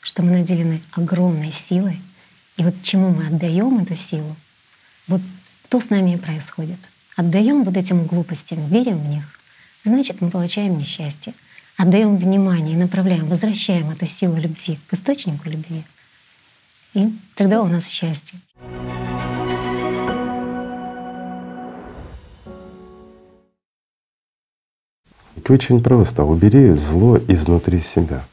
что 0.00 0.22
мы 0.22 0.30
наделены 0.30 0.80
огромной 0.92 1.50
силой, 1.50 2.00
и 2.56 2.62
вот 2.62 2.74
чему 2.82 3.10
мы 3.10 3.26
отдаем 3.26 3.78
эту 3.78 3.96
силу, 3.96 4.36
вот 5.08 5.20
что 5.66 5.80
с 5.80 5.90
нами 5.90 6.14
происходит. 6.14 6.78
Отдаем 7.16 7.64
вот 7.64 7.76
этим 7.76 8.06
глупостям, 8.06 8.68
верим 8.68 8.98
в 8.98 9.08
них, 9.08 9.24
значит, 9.82 10.20
мы 10.20 10.30
получаем 10.30 10.78
несчастье. 10.78 11.34
Отдаем 11.76 12.16
внимание 12.16 12.74
и 12.74 12.78
направляем, 12.78 13.26
возвращаем 13.26 13.90
эту 13.90 14.06
силу 14.06 14.36
любви 14.36 14.78
к 14.86 14.94
источнику 14.94 15.50
любви. 15.50 15.82
И 16.94 17.12
тогда 17.34 17.62
у 17.62 17.66
нас 17.66 17.88
счастье. 17.88 18.38
Очень 25.48 25.82
просто. 25.82 26.22
Убери 26.22 26.70
зло 26.74 27.18
изнутри 27.28 27.80
себя. 27.80 28.24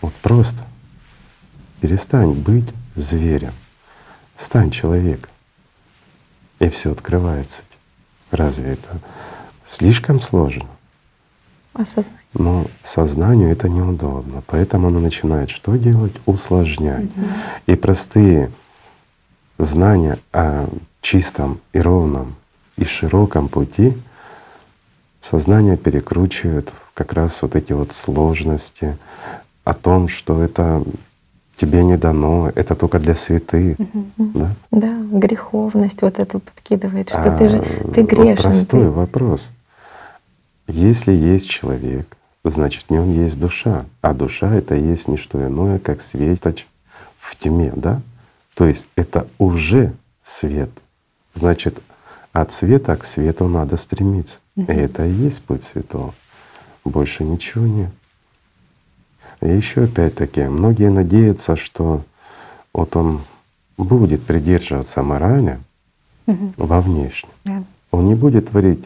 Вот 0.00 0.14
просто. 0.14 0.64
Перестань 1.80 2.32
быть 2.32 2.72
зверем. 2.96 3.52
Стань 4.36 4.70
человеком 4.70 5.30
и 6.58 6.68
все 6.68 6.92
открывается. 6.92 7.62
Разве 8.30 8.72
это 8.72 9.00
слишком 9.64 10.20
сложно? 10.20 10.66
Осознать. 11.74 12.06
Но 12.32 12.66
сознанию 12.82 13.50
это 13.50 13.68
неудобно, 13.68 14.42
поэтому 14.46 14.88
оно 14.88 15.00
начинает 15.00 15.50
что 15.50 15.76
делать? 15.76 16.14
Усложнять. 16.26 17.04
Угу. 17.04 17.26
И 17.66 17.76
простые 17.76 18.50
знания 19.58 20.18
о 20.32 20.68
чистом 21.00 21.60
и 21.72 21.80
ровном 21.80 22.34
и 22.76 22.84
широком 22.84 23.48
пути 23.48 23.96
сознание 25.20 25.76
перекручивает 25.76 26.72
как 26.94 27.12
раз 27.12 27.42
вот 27.42 27.54
эти 27.56 27.72
вот 27.72 27.92
сложности 27.92 28.98
о 29.64 29.74
том, 29.74 30.08
что 30.08 30.42
это 30.42 30.82
тебе 31.56 31.82
не 31.84 31.96
дано, 31.96 32.52
это 32.54 32.74
только 32.74 32.98
для 32.98 33.14
святых. 33.14 33.78
Угу. 33.78 34.30
Да? 34.34 34.50
да, 34.70 34.96
греховность 35.12 36.02
вот 36.02 36.18
эту 36.18 36.40
подкидывает, 36.40 37.08
что 37.08 37.22
а, 37.22 37.36
ты 37.36 37.48
же 37.48 37.64
ты 37.94 38.02
грешен. 38.02 38.36
простой 38.36 38.84
ты... 38.84 38.90
вопрос. 38.90 39.50
Если 40.68 41.12
есть 41.12 41.48
человек, 41.48 42.16
значит 42.44 42.84
в 42.84 42.90
нем 42.90 43.10
есть 43.12 43.40
душа, 43.40 43.86
а 44.02 44.12
душа 44.12 44.54
это 44.54 44.74
есть 44.74 45.08
не 45.08 45.16
что 45.16 45.44
иное, 45.44 45.78
как 45.78 46.02
светоч 46.02 46.66
в 47.16 47.36
тьме, 47.36 47.72
да? 47.74 48.00
То 48.54 48.66
есть 48.66 48.88
это 48.96 49.26
уже 49.38 49.92
свет. 50.22 50.70
Значит, 51.34 51.80
от 52.32 52.50
света 52.50 52.96
к 52.96 53.04
свету 53.04 53.46
надо 53.48 53.76
стремиться. 53.76 54.40
И 54.56 54.62
это 54.62 55.04
и 55.04 55.12
есть 55.12 55.42
путь 55.42 55.64
святого. 55.64 56.14
Больше 56.84 57.24
ничего 57.24 57.66
нет. 57.66 57.90
И 59.40 59.48
еще 59.48 59.84
опять-таки, 59.84 60.42
многие 60.42 60.90
надеются, 60.90 61.56
что 61.56 62.02
вот 62.72 62.96
он 62.96 63.22
будет 63.76 64.22
придерживаться 64.22 65.02
морали 65.02 65.58
угу. 66.26 66.52
во 66.56 66.80
внешнем. 66.80 67.30
Да. 67.44 67.64
Он 67.90 68.06
не 68.06 68.14
будет 68.14 68.50
творить 68.50 68.84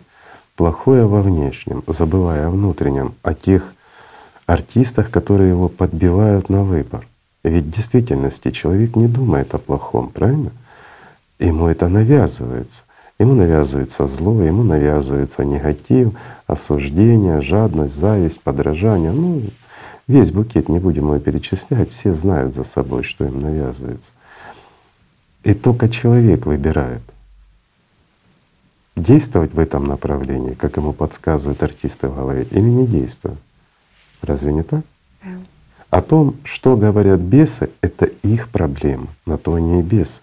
плохое 0.56 1.06
во 1.06 1.22
внешнем, 1.22 1.82
забывая 1.86 2.48
о 2.48 2.50
внутреннем, 2.50 3.14
о 3.22 3.34
тех 3.34 3.74
артистах, 4.46 5.10
которые 5.10 5.50
его 5.50 5.68
подбивают 5.68 6.48
на 6.48 6.64
выбор. 6.64 7.06
Ведь 7.42 7.64
в 7.64 7.70
действительности 7.70 8.50
человек 8.50 8.96
не 8.96 9.06
думает 9.06 9.54
о 9.54 9.58
плохом, 9.58 10.08
правильно? 10.08 10.50
Ему 11.38 11.68
это 11.68 11.88
навязывается. 11.88 12.82
Ему 13.18 13.34
навязывается 13.34 14.06
зло, 14.06 14.42
ему 14.42 14.62
навязывается 14.62 15.44
негатив, 15.44 16.14
осуждение, 16.46 17.40
жадность, 17.40 17.94
зависть, 17.94 18.40
подражание. 18.40 19.12
Ну, 19.12 19.42
весь 20.10 20.32
букет, 20.32 20.68
не 20.68 20.78
будем 20.78 21.04
его 21.04 21.18
перечислять, 21.18 21.92
все 21.92 22.12
знают 22.14 22.54
за 22.54 22.64
собой, 22.64 23.02
что 23.02 23.24
им 23.24 23.40
навязывается. 23.40 24.12
И 25.44 25.54
только 25.54 25.88
человек 25.88 26.44
выбирает 26.46 27.00
действовать 28.96 29.54
в 29.54 29.58
этом 29.58 29.84
направлении, 29.84 30.52
как 30.52 30.76
ему 30.76 30.92
подсказывают 30.92 31.62
артисты 31.62 32.08
в 32.08 32.14
голове, 32.14 32.46
или 32.50 32.68
не 32.68 32.86
действовать. 32.86 33.38
Разве 34.20 34.52
не 34.52 34.62
так? 34.62 34.82
Да. 35.24 35.30
О 35.90 36.02
том, 36.02 36.36
что 36.44 36.76
говорят 36.76 37.20
бесы, 37.20 37.70
это 37.80 38.04
их 38.04 38.48
проблема, 38.48 39.06
на 39.24 39.38
то 39.38 39.54
они 39.54 39.80
и 39.80 39.82
бесы. 39.82 40.20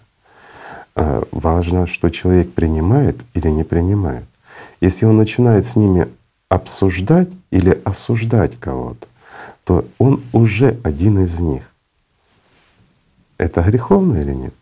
А 0.94 1.26
важно, 1.32 1.86
что 1.86 2.10
человек 2.10 2.52
принимает 2.52 3.16
или 3.34 3.48
не 3.48 3.64
принимает. 3.64 4.24
Если 4.80 5.06
он 5.06 5.16
начинает 5.16 5.66
с 5.66 5.76
ними 5.76 6.08
обсуждать 6.48 7.28
или 7.50 7.80
осуждать 7.84 8.56
кого-то, 8.58 9.06
то 9.68 9.84
он 9.98 10.22
уже 10.32 10.80
один 10.82 11.22
из 11.22 11.40
них. 11.40 11.62
Это 13.36 13.60
греховно 13.60 14.16
или 14.16 14.32
нет? 14.32 14.54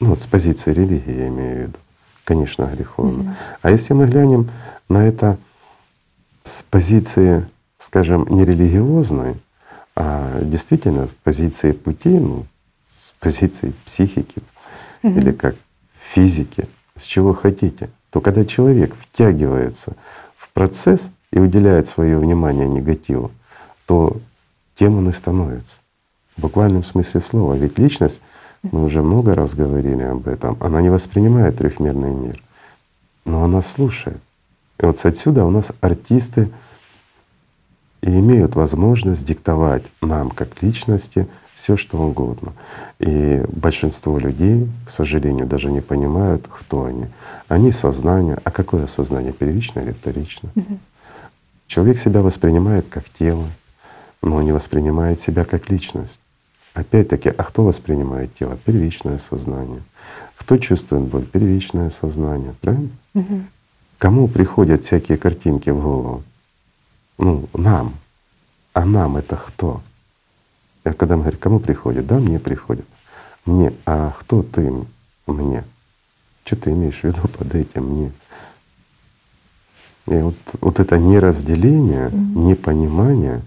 Ну 0.00 0.08
вот 0.08 0.22
с 0.22 0.26
позиции 0.26 0.72
религии 0.72 1.14
я 1.14 1.28
имею 1.28 1.56
в 1.56 1.60
виду. 1.60 1.78
Конечно, 2.24 2.64
греховно. 2.64 3.22
Mm-hmm. 3.22 3.58
А 3.60 3.70
если 3.70 3.92
мы 3.92 4.06
глянем 4.06 4.50
на 4.88 5.06
это 5.06 5.36
с 6.42 6.62
позиции, 6.62 7.46
скажем, 7.76 8.26
не 8.30 8.46
религиозной, 8.46 9.34
а 9.94 10.40
действительно 10.40 11.08
с 11.08 11.10
позиции 11.22 11.72
пути, 11.72 12.18
ну, 12.18 12.46
с 13.04 13.12
позиции 13.20 13.74
психики 13.84 14.40
mm-hmm. 15.02 15.18
или 15.18 15.32
как 15.32 15.54
физики, 16.00 16.66
с 16.96 17.04
чего 17.04 17.34
хотите, 17.34 17.90
то 18.08 18.22
когда 18.22 18.42
человек 18.46 18.94
втягивается 18.98 19.92
в 20.34 20.48
процесс 20.54 21.10
и 21.30 21.38
уделяет 21.38 21.88
свое 21.88 22.16
внимание 22.16 22.66
негативу, 22.66 23.32
то 23.84 24.16
тем 24.76 24.98
он 24.98 25.08
и 25.08 25.12
становится. 25.12 25.78
В 26.36 26.42
буквальном 26.42 26.84
смысле 26.84 27.20
слова. 27.20 27.54
Ведь 27.54 27.78
личность 27.78 28.20
мы 28.62 28.84
уже 28.84 29.02
много 29.02 29.34
раз 29.34 29.54
говорили 29.54 30.02
об 30.02 30.28
этом. 30.28 30.56
Она 30.60 30.82
не 30.82 30.90
воспринимает 30.90 31.58
трехмерный 31.58 32.12
мир, 32.12 32.42
но 33.24 33.42
она 33.42 33.62
слушает. 33.62 34.20
И 34.78 34.84
вот 34.84 35.02
отсюда 35.04 35.44
у 35.44 35.50
нас 35.50 35.72
артисты 35.80 36.50
и 38.02 38.10
имеют 38.10 38.54
возможность 38.54 39.24
диктовать 39.24 39.84
нам, 40.02 40.30
как 40.30 40.62
личности, 40.62 41.26
все 41.54 41.78
что 41.78 41.96
угодно. 41.98 42.52
И 42.98 43.42
большинство 43.48 44.18
людей, 44.18 44.68
к 44.84 44.90
сожалению, 44.90 45.46
даже 45.46 45.72
не 45.72 45.80
понимают, 45.80 46.46
кто 46.48 46.84
они. 46.84 47.06
Они 47.48 47.72
сознание. 47.72 48.38
А 48.44 48.50
какое 48.50 48.86
сознание? 48.86 49.32
Первичное 49.32 49.84
или 49.84 49.92
вторичное? 49.92 50.52
Угу. 50.54 50.78
Человек 51.66 51.98
себя 51.98 52.20
воспринимает 52.20 52.86
как 52.90 53.08
тело, 53.08 53.46
но 54.22 54.42
не 54.42 54.52
воспринимает 54.52 55.20
себя 55.20 55.44
как 55.44 55.70
личность. 55.70 56.20
Опять-таки, 56.74 57.30
а 57.30 57.42
кто 57.42 57.64
воспринимает 57.64 58.34
тело? 58.34 58.58
Первичное 58.64 59.18
сознание. 59.18 59.82
Кто 60.36 60.58
чувствует 60.58 61.04
боль? 61.04 61.24
Первичное 61.24 61.90
сознание, 61.90 62.54
правильно? 62.60 62.90
Угу. 63.14 63.40
Кому 63.98 64.28
приходят 64.28 64.84
всякие 64.84 65.16
картинки 65.16 65.70
в 65.70 65.80
голову? 65.80 66.22
Ну, 67.18 67.48
нам. 67.54 67.94
А 68.74 68.84
нам 68.84 69.16
это 69.16 69.36
кто? 69.36 69.80
И 70.84 70.90
когда 70.90 71.16
мы 71.16 71.22
говорим, 71.22 71.40
кому 71.40 71.60
приходит? 71.60 72.06
Да, 72.06 72.18
мне 72.18 72.38
приходит. 72.38 72.84
Мне. 73.46 73.72
А 73.86 74.12
кто 74.18 74.42
ты 74.42 74.70
мне? 75.26 75.64
Что 76.44 76.56
ты 76.56 76.70
имеешь 76.70 77.00
в 77.00 77.04
виду 77.04 77.26
под 77.26 77.54
этим 77.54 77.86
мне? 77.86 78.12
И 80.06 80.14
вот, 80.14 80.36
вот 80.60 80.78
это 80.78 80.98
неразделение, 80.98 82.08
mm 82.08 82.36
непонимание, 82.36 83.42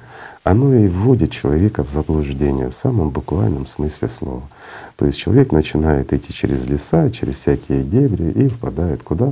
оно 0.50 0.74
и 0.74 0.88
вводит 0.88 1.32
человека 1.32 1.84
в 1.84 1.92
заблуждение 1.92 2.70
в 2.70 2.74
самом 2.74 3.12
буквальном 3.12 3.68
смысле 3.68 4.10
слова. 4.10 4.50
То 4.96 5.06
есть 5.06 5.20
человек 5.20 5.52
начинает 5.52 6.12
идти 6.12 6.34
через 6.34 6.66
леса, 6.66 7.12
через 7.12 7.36
всякие 7.36 7.84
дебри 7.84 8.32
и 8.32 8.48
впадает 8.48 9.04
куда? 9.04 9.32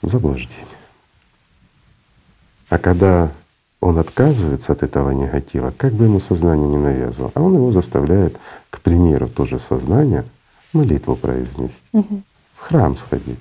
В 0.00 0.08
заблуждение. 0.08 0.64
А 2.70 2.78
когда 2.78 3.30
он 3.80 3.98
отказывается 3.98 4.72
от 4.72 4.82
этого 4.82 5.10
негатива, 5.10 5.70
как 5.76 5.92
бы 5.92 6.04
ему 6.04 6.18
сознание 6.18 6.68
не 6.68 6.78
навязывало, 6.78 7.32
а 7.34 7.42
он 7.42 7.56
его 7.56 7.70
заставляет, 7.70 8.40
к 8.70 8.80
примеру, 8.80 9.28
тоже 9.28 9.58
сознание 9.58 10.24
молитву 10.72 11.14
произнести, 11.14 11.84
угу. 11.92 12.22
в 12.56 12.60
храм 12.60 12.96
сходить. 12.96 13.38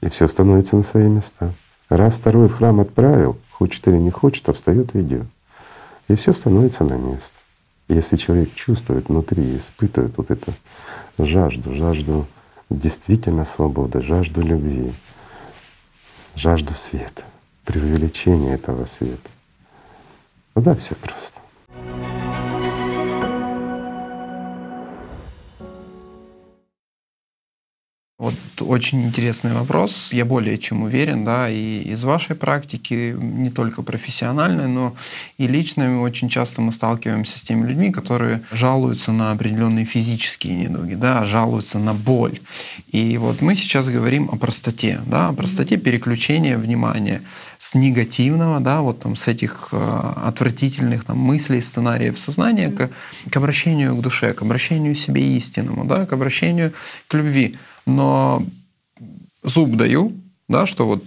И 0.00 0.08
все 0.08 0.26
становится 0.26 0.74
на 0.74 0.82
свои 0.82 1.08
места. 1.08 1.52
Раз 1.88 2.14
второй 2.14 2.48
в 2.48 2.54
храм 2.54 2.80
отправил, 2.80 3.38
хочет 3.64 3.88
или 3.88 3.96
не 3.96 4.10
хочет, 4.10 4.46
а 4.48 4.52
встает 4.52 4.94
и 4.94 5.00
идет. 5.00 5.26
И 6.08 6.14
все 6.16 6.34
становится 6.34 6.84
на 6.84 6.98
место. 6.98 7.32
Если 7.88 8.16
человек 8.16 8.54
чувствует 8.54 9.08
внутри, 9.08 9.56
испытывает 9.56 10.18
вот 10.18 10.30
эту 10.30 10.52
жажду, 11.18 11.72
жажду 11.74 12.26
действительно 12.68 13.46
свободы, 13.46 14.02
жажду 14.02 14.42
любви, 14.42 14.92
жажду 16.36 16.74
света, 16.74 17.22
преувеличения 17.64 18.54
этого 18.54 18.84
света, 18.84 19.30
тогда 20.52 20.74
все 20.74 20.94
просто. 20.96 21.40
Вот 28.24 28.62
очень 28.62 29.04
интересный 29.04 29.52
вопрос. 29.52 30.10
Я 30.14 30.24
более 30.24 30.56
чем 30.56 30.82
уверен, 30.82 31.26
да, 31.26 31.50
и 31.50 31.82
из 31.82 32.04
вашей 32.04 32.34
практики, 32.34 33.14
не 33.18 33.50
только 33.50 33.82
профессиональной, 33.82 34.66
но 34.66 34.96
и 35.36 35.46
личной, 35.46 35.98
очень 35.98 36.30
часто 36.30 36.62
мы 36.62 36.72
сталкиваемся 36.72 37.38
с 37.38 37.42
теми 37.42 37.66
людьми, 37.66 37.92
которые 37.92 38.40
жалуются 38.50 39.12
на 39.12 39.32
определенные 39.32 39.84
физические 39.84 40.56
недуги, 40.56 40.94
да, 40.94 41.26
жалуются 41.26 41.78
на 41.78 41.92
боль. 41.92 42.40
И 42.92 43.18
вот 43.18 43.42
мы 43.42 43.54
сейчас 43.54 43.90
говорим 43.90 44.30
о 44.32 44.36
простоте, 44.36 45.00
да, 45.04 45.28
о 45.28 45.34
простоте 45.34 45.76
переключения 45.76 46.56
внимания 46.56 47.20
с 47.58 47.74
негативного, 47.74 48.58
да, 48.58 48.80
вот 48.80 49.00
там 49.00 49.16
с 49.16 49.28
этих 49.28 49.68
э, 49.72 50.12
отвратительных 50.24 51.04
там, 51.04 51.18
мыслей, 51.18 51.60
сценариев 51.60 52.18
сознания 52.18 52.70
к, 52.70 52.88
к 53.30 53.36
обращению 53.36 53.94
к 53.96 54.00
душе, 54.00 54.32
к 54.32 54.40
обращению 54.40 54.94
к 54.94 54.98
себе 54.98 55.22
истинному, 55.36 55.84
да, 55.84 56.06
к 56.06 56.14
обращению 56.14 56.72
к 57.06 57.12
любви. 57.12 57.58
Но 57.86 58.44
зуб 59.42 59.76
даю, 59.76 60.12
да, 60.48 60.66
что 60.66 60.86
вот 60.86 61.04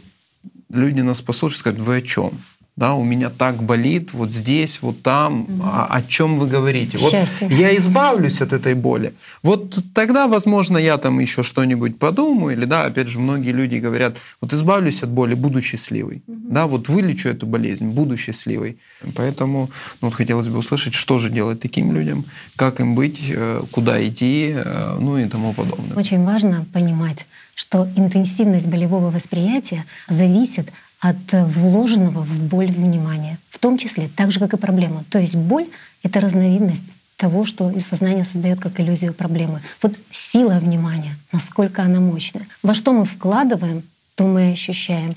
люди 0.70 1.02
нас 1.02 1.22
послушают, 1.22 1.60
скажут, 1.60 1.80
вы 1.80 1.98
о 1.98 2.02
чем? 2.02 2.40
Да, 2.78 2.94
у 2.94 3.04
меня 3.04 3.32
так 3.32 3.64
болит 3.64 4.14
вот 4.14 4.32
здесь, 4.32 4.80
вот 4.82 5.02
там, 5.02 5.42
угу. 5.42 5.64
о, 5.64 5.88
о 5.90 6.02
чем 6.04 6.38
вы 6.38 6.48
говорите. 6.48 7.00
Вот 7.00 7.12
я 7.50 7.76
избавлюсь 7.76 8.40
от 8.42 8.54
этой 8.54 8.76
боли. 8.76 9.14
Вот 9.42 9.80
тогда, 9.96 10.28
возможно, 10.28 10.78
я 10.78 10.98
там 10.98 11.20
еще 11.20 11.42
что-нибудь 11.42 11.98
подумаю, 11.98 12.56
или 12.56 12.66
да, 12.66 12.86
опять 12.86 13.08
же, 13.08 13.18
многие 13.18 13.52
люди 13.52 13.78
говорят, 13.78 14.18
вот 14.42 14.54
избавлюсь 14.54 15.02
от 15.02 15.10
боли, 15.10 15.34
буду 15.34 15.60
счастливый, 15.60 16.22
угу. 16.28 16.38
да, 16.50 16.68
вот 16.68 16.88
вылечу 16.88 17.30
эту 17.30 17.48
болезнь, 17.48 17.88
буду 17.88 18.16
счастливый. 18.16 18.78
Поэтому 19.16 19.72
ну, 20.02 20.10
вот 20.10 20.14
хотелось 20.14 20.48
бы 20.48 20.60
услышать, 20.60 20.94
что 20.94 21.18
же 21.18 21.32
делать 21.32 21.60
таким 21.60 21.92
людям, 21.92 22.26
как 22.56 22.80
им 22.80 22.94
быть, 22.94 23.20
э, 23.30 23.64
куда 23.72 24.08
идти, 24.08 24.54
э, 24.56 24.98
ну 25.00 25.18
и 25.18 25.26
тому 25.26 25.54
подобное. 25.54 25.98
Очень 25.98 26.24
важно 26.24 26.66
понимать, 26.74 27.26
что 27.56 27.88
интенсивность 27.96 28.68
болевого 28.68 29.10
восприятия 29.10 29.84
зависит 30.08 30.72
от 31.00 31.32
вложенного 31.32 32.22
в 32.22 32.44
боль 32.44 32.72
внимания, 32.72 33.38
в 33.50 33.60
том 33.60 33.78
числе 33.78 34.08
так 34.08 34.32
же, 34.32 34.40
как 34.40 34.54
и 34.54 34.58
проблема. 34.58 35.04
То 35.10 35.20
есть 35.20 35.36
боль— 35.36 35.68
это 36.04 36.20
разновидность 36.20 36.84
того, 37.18 37.46
что 37.46 37.70
из 37.72 37.86
сознания 37.86 38.24
создает 38.24 38.60
как 38.60 38.80
иллюзию 38.80 39.14
проблемы. 39.14 39.62
Вот 39.82 40.00
сила 40.12 40.60
внимания, 40.60 41.16
насколько 41.32 41.82
она 41.84 42.00
мощная. 42.00 42.48
Во 42.62 42.74
что 42.74 42.94
мы 42.94 43.06
вкладываем, 43.06 43.84
то 44.16 44.26
мы 44.26 44.52
ощущаем. 44.52 45.16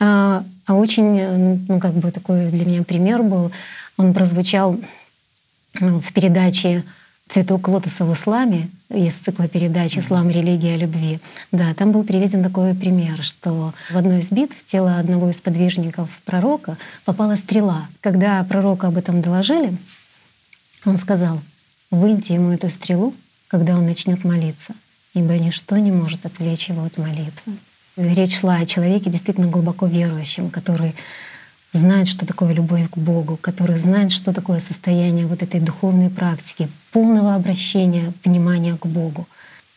А, 0.00 0.44
а 0.66 0.74
очень, 0.74 1.64
ну 1.68 1.80
как 1.80 1.94
бы 1.94 2.10
такой 2.10 2.50
для 2.50 2.64
меня 2.64 2.82
пример 2.82 3.22
был, 3.22 3.52
он 3.96 4.14
прозвучал 4.14 4.80
в 5.74 6.12
передаче 6.12 6.84
«Цветок 7.28 7.68
лотоса 7.68 8.04
в 8.04 8.12
исламе» 8.12 8.68
из 8.90 9.14
цикла 9.14 9.48
передач 9.48 9.96
«Ислам. 9.96 10.28
Религия 10.28 10.76
любви». 10.76 11.20
Да, 11.52 11.72
там 11.74 11.90
был 11.90 12.04
приведен 12.04 12.44
такой 12.44 12.74
пример, 12.74 13.22
что 13.22 13.72
в 13.90 13.96
одной 13.96 14.20
из 14.20 14.30
битв 14.30 14.56
в 14.56 14.64
тело 14.64 14.98
одного 14.98 15.30
из 15.30 15.40
подвижников 15.40 16.10
пророка 16.24 16.76
попала 17.04 17.36
стрела. 17.36 17.88
Когда 18.00 18.44
пророка 18.44 18.88
об 18.88 18.98
этом 18.98 19.22
доложили, 19.22 19.76
он 20.84 20.98
сказал, 20.98 21.40
«Выньте 21.90 22.34
ему 22.34 22.50
эту 22.50 22.68
стрелу, 22.68 23.14
когда 23.48 23.76
он 23.76 23.86
начнет 23.86 24.22
молиться, 24.22 24.74
ибо 25.14 25.38
ничто 25.38 25.78
не 25.78 25.92
может 25.92 26.26
отвлечь 26.26 26.68
его 26.68 26.84
от 26.84 26.98
молитвы». 26.98 27.54
Речь 27.96 28.40
шла 28.40 28.56
о 28.56 28.66
человеке 28.66 29.08
действительно 29.08 29.46
глубоко 29.46 29.86
верующем, 29.86 30.50
который 30.50 30.94
знает, 31.78 32.08
что 32.08 32.26
такое 32.26 32.52
любовь 32.52 32.88
к 32.90 32.96
Богу, 32.96 33.36
который 33.36 33.78
знает, 33.78 34.12
что 34.12 34.32
такое 34.32 34.60
состояние 34.60 35.26
вот 35.26 35.42
этой 35.42 35.60
духовной 35.60 36.10
практики, 36.10 36.68
полного 36.92 37.34
обращения 37.34 38.12
внимания 38.24 38.76
к 38.76 38.86
Богу, 38.86 39.26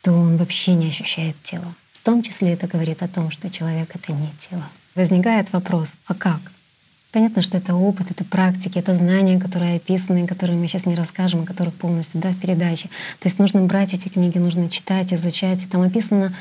то 0.01 0.13
он 0.13 0.37
вообще 0.37 0.75
не 0.75 0.87
ощущает 0.87 1.35
тело. 1.43 1.73
В 1.93 2.05
том 2.05 2.23
числе 2.23 2.53
это 2.53 2.67
говорит 2.67 3.03
о 3.03 3.07
том, 3.07 3.31
что 3.31 3.49
человек— 3.49 3.91
это 3.95 4.13
не 4.13 4.29
тело. 4.39 4.63
Возникает 4.95 5.51
вопрос, 5.51 5.89
а 6.05 6.13
как? 6.13 6.39
Понятно, 7.11 7.41
что 7.41 7.57
это 7.57 7.73
опыт, 7.73 8.11
это 8.11 8.23
практики, 8.23 8.77
это 8.77 8.93
знания, 8.93 9.39
которые 9.39 9.77
описаны, 9.77 10.27
которые 10.27 10.57
мы 10.57 10.67
сейчас 10.67 10.85
не 10.85 10.95
расскажем, 10.95 11.41
о 11.41 11.45
которых 11.45 11.73
полностью 11.73 12.19
да, 12.21 12.29
в 12.29 12.39
передаче. 12.39 12.89
То 13.19 13.27
есть 13.27 13.39
нужно 13.39 13.61
брать 13.63 13.93
эти 13.93 14.07
книги, 14.07 14.37
нужно 14.37 14.69
читать, 14.69 15.13
изучать. 15.13 15.63
И 15.63 15.67
там 15.67 15.81
описано 15.81 16.33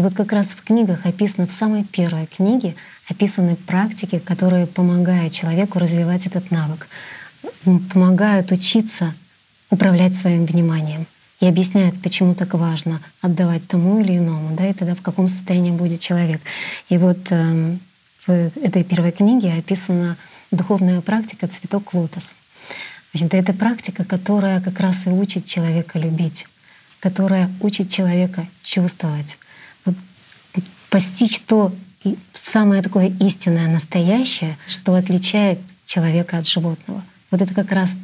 и 0.00 0.02
вот 0.02 0.14
как 0.14 0.32
раз 0.32 0.46
в 0.46 0.64
книгах 0.64 1.04
описано, 1.04 1.46
в 1.46 1.50
самой 1.50 1.84
первой 1.84 2.24
книге 2.24 2.74
описаны 3.06 3.54
практики, 3.54 4.18
которые 4.18 4.66
помогают 4.66 5.34
человеку 5.34 5.78
развивать 5.78 6.24
этот 6.24 6.50
навык, 6.50 6.88
помогают 7.92 8.50
учиться 8.50 9.14
управлять 9.68 10.16
своим 10.16 10.46
вниманием 10.46 11.06
и 11.38 11.44
объясняют, 11.44 12.00
почему 12.02 12.34
так 12.34 12.54
важно 12.54 13.02
отдавать 13.20 13.68
тому 13.68 14.00
или 14.00 14.16
иному, 14.16 14.56
да, 14.56 14.70
и 14.70 14.72
тогда 14.72 14.94
в 14.94 15.02
каком 15.02 15.28
состоянии 15.28 15.70
будет 15.70 16.00
человек. 16.00 16.40
И 16.88 16.96
вот 16.96 17.18
э, 17.28 17.76
в 18.26 18.30
этой 18.56 18.84
первой 18.84 19.12
книге 19.12 19.52
описана 19.52 20.16
духовная 20.50 21.02
практика 21.02 21.46
«Цветок 21.46 21.92
лотос». 21.92 22.36
В 23.10 23.16
общем-то, 23.16 23.36
это 23.36 23.52
практика, 23.52 24.06
которая 24.06 24.62
как 24.62 24.80
раз 24.80 25.06
и 25.06 25.10
учит 25.10 25.44
человека 25.44 25.98
любить, 25.98 26.46
которая 27.00 27.50
учит 27.60 27.90
человека 27.90 28.46
чувствовать, 28.62 29.36
постичь 30.90 31.40
то 31.40 31.72
самое 32.32 32.82
такое 32.82 33.12
истинное, 33.20 33.68
настоящее, 33.68 34.58
что 34.66 34.94
отличает 34.94 35.58
человека 35.84 36.38
от 36.38 36.46
животного. 36.46 37.02
Вот 37.30 37.40
это 37.40 37.54
как 37.54 37.72
раз 37.72 37.96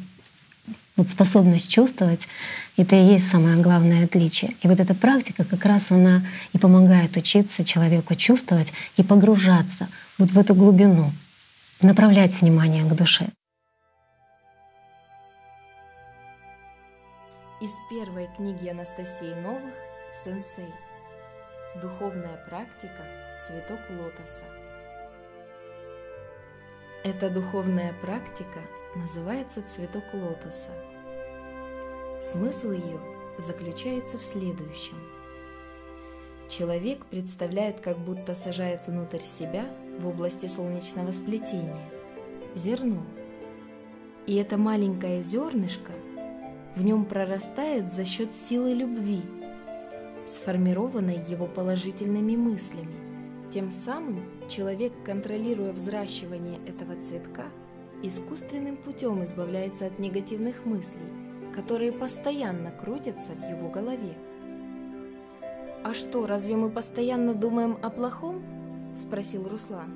вот 0.95 1.09
способность 1.09 1.69
чувствовать, 1.69 2.27
это 2.75 2.95
и 2.95 3.13
есть 3.13 3.29
самое 3.29 3.57
главное 3.57 4.05
отличие. 4.05 4.53
И 4.63 4.67
вот 4.67 4.79
эта 4.79 4.95
практика 4.95 5.43
как 5.43 5.63
раз 5.65 5.91
она 5.91 6.25
и 6.53 6.57
помогает 6.57 7.15
учиться 7.17 7.63
человеку 7.63 8.15
чувствовать 8.15 8.73
и 8.95 9.03
погружаться 9.03 9.89
вот 10.17 10.31
в 10.31 10.39
эту 10.39 10.55
глубину, 10.55 11.11
направлять 11.81 12.41
внимание 12.41 12.83
к 12.83 12.95
душе. 12.95 13.27
Из 17.61 17.71
первой 17.89 18.27
книги 18.35 18.67
Анастасии 18.69 19.33
Новых 19.41 19.73
«Сенсей» 20.23 20.73
Духовная 21.81 22.43
практика 22.49 23.03
«Цветок 23.45 23.79
лотоса». 23.91 24.43
Эта 27.03 27.29
духовная 27.29 27.93
практика 28.01 28.61
называется 28.95 29.61
«Цветок 29.61 30.03
лотоса». 30.11 30.71
Смысл 32.23 32.71
ее 32.71 32.99
заключается 33.37 34.17
в 34.17 34.23
следующем. 34.23 34.97
Человек 36.49 37.05
представляет, 37.05 37.79
как 37.81 37.99
будто 37.99 38.33
сажает 38.33 38.87
внутрь 38.87 39.21
себя 39.21 39.65
в 39.99 40.07
области 40.07 40.47
солнечного 40.47 41.11
сплетения 41.11 41.91
зерно. 42.55 43.03
И 44.25 44.35
это 44.35 44.57
маленькое 44.57 45.21
зернышко 45.21 45.91
в 46.75 46.83
нем 46.83 47.05
прорастает 47.05 47.93
за 47.93 48.05
счет 48.05 48.33
силы 48.33 48.73
любви– 48.73 49.21
сформированной 50.29 51.19
его 51.27 51.47
положительными 51.47 52.35
мыслями. 52.35 52.95
Тем 53.51 53.71
самым 53.71 54.23
человек, 54.49 54.91
контролируя 55.05 55.71
взращивание 55.71 56.59
этого 56.67 57.01
цветка, 57.01 57.45
искусственным 58.03 58.77
путем 58.77 59.23
избавляется 59.23 59.87
от 59.87 59.99
негативных 59.99 60.65
мыслей, 60.65 61.09
которые 61.55 61.91
постоянно 61.91 62.71
крутятся 62.71 63.33
в 63.33 63.49
его 63.49 63.69
голове. 63.69 64.15
«А 65.83 65.93
что, 65.93 66.27
разве 66.27 66.55
мы 66.57 66.69
постоянно 66.69 67.33
думаем 67.33 67.77
о 67.81 67.89
плохом?»– 67.89 68.43
спросил 68.97 69.47
Руслан. 69.47 69.93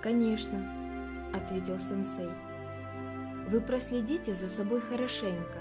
«Конечно»,– 0.00 0.72
ответил 1.34 1.78
сенсей. 1.78 2.30
«Вы 3.50 3.60
проследите 3.60 4.34
за 4.34 4.48
собой 4.48 4.80
хорошенько, 4.80 5.58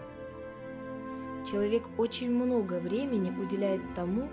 Человек 1.50 1.88
очень 1.98 2.30
много 2.30 2.80
времени 2.80 3.30
уделяет 3.30 3.82
тому, 3.95 4.28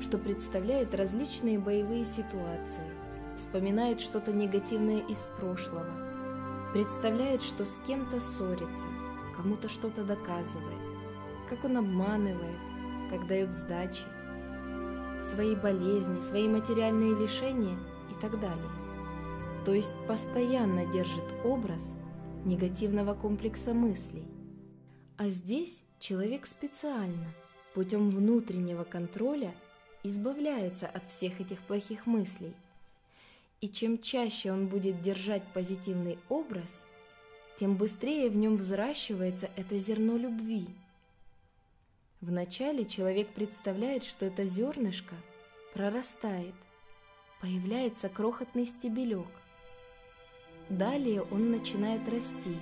что 0.00 0.18
представляет 0.18 0.96
различные 0.96 1.60
боевые 1.60 2.04
ситуации, 2.04 2.90
вспоминает 3.36 4.00
что-то 4.00 4.32
негативное 4.32 4.98
из 5.06 5.28
прошлого, 5.38 5.92
представляет, 6.72 7.42
что 7.42 7.64
с 7.64 7.78
кем-то 7.86 8.18
ссорится, 8.18 8.88
кому-то 9.36 9.68
что-то 9.68 10.02
доказывает, 10.02 10.80
как 11.48 11.64
он 11.64 11.76
обманывает, 11.76 12.58
как 13.10 13.28
дает 13.28 13.54
сдачи, 13.54 14.02
свои 15.22 15.54
болезни, 15.54 16.20
свои 16.20 16.48
материальные 16.48 17.14
лишения 17.14 17.78
и 18.10 18.20
так 18.20 18.40
далее. 18.40 18.70
То 19.64 19.72
есть 19.72 19.94
постоянно 20.08 20.84
держит 20.86 21.24
образ 21.44 21.94
негативного 22.44 23.14
комплекса 23.14 23.72
мыслей. 23.72 24.26
А 25.16 25.28
здесь 25.28 25.85
Человек 25.98 26.46
специально, 26.46 27.26
путем 27.74 28.10
внутреннего 28.10 28.84
контроля, 28.84 29.54
избавляется 30.02 30.86
от 30.86 31.10
всех 31.10 31.40
этих 31.40 31.60
плохих 31.60 32.06
мыслей. 32.06 32.52
И 33.60 33.68
чем 33.68 33.98
чаще 34.00 34.52
он 34.52 34.68
будет 34.68 35.00
держать 35.00 35.42
позитивный 35.54 36.18
образ, 36.28 36.82
тем 37.58 37.76
быстрее 37.76 38.28
в 38.28 38.36
нем 38.36 38.56
взращивается 38.56 39.50
это 39.56 39.78
зерно 39.78 40.16
любви. 40.16 40.66
Вначале 42.20 42.84
человек 42.84 43.28
представляет, 43.28 44.04
что 44.04 44.26
это 44.26 44.44
зернышко 44.44 45.14
прорастает, 45.72 46.54
появляется 47.40 48.08
крохотный 48.08 48.66
стебелек. 48.66 49.26
Далее 50.68 51.22
он 51.22 51.50
начинает 51.50 52.06
расти. 52.08 52.56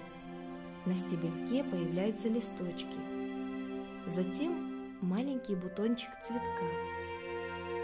На 0.87 0.95
стебельке 0.95 1.65
появляются 1.65 2.29
листочки– 2.29 2.97
затем 4.07 4.97
маленький 5.01 5.55
бутончик 5.55 6.11
цветка. 6.23 6.67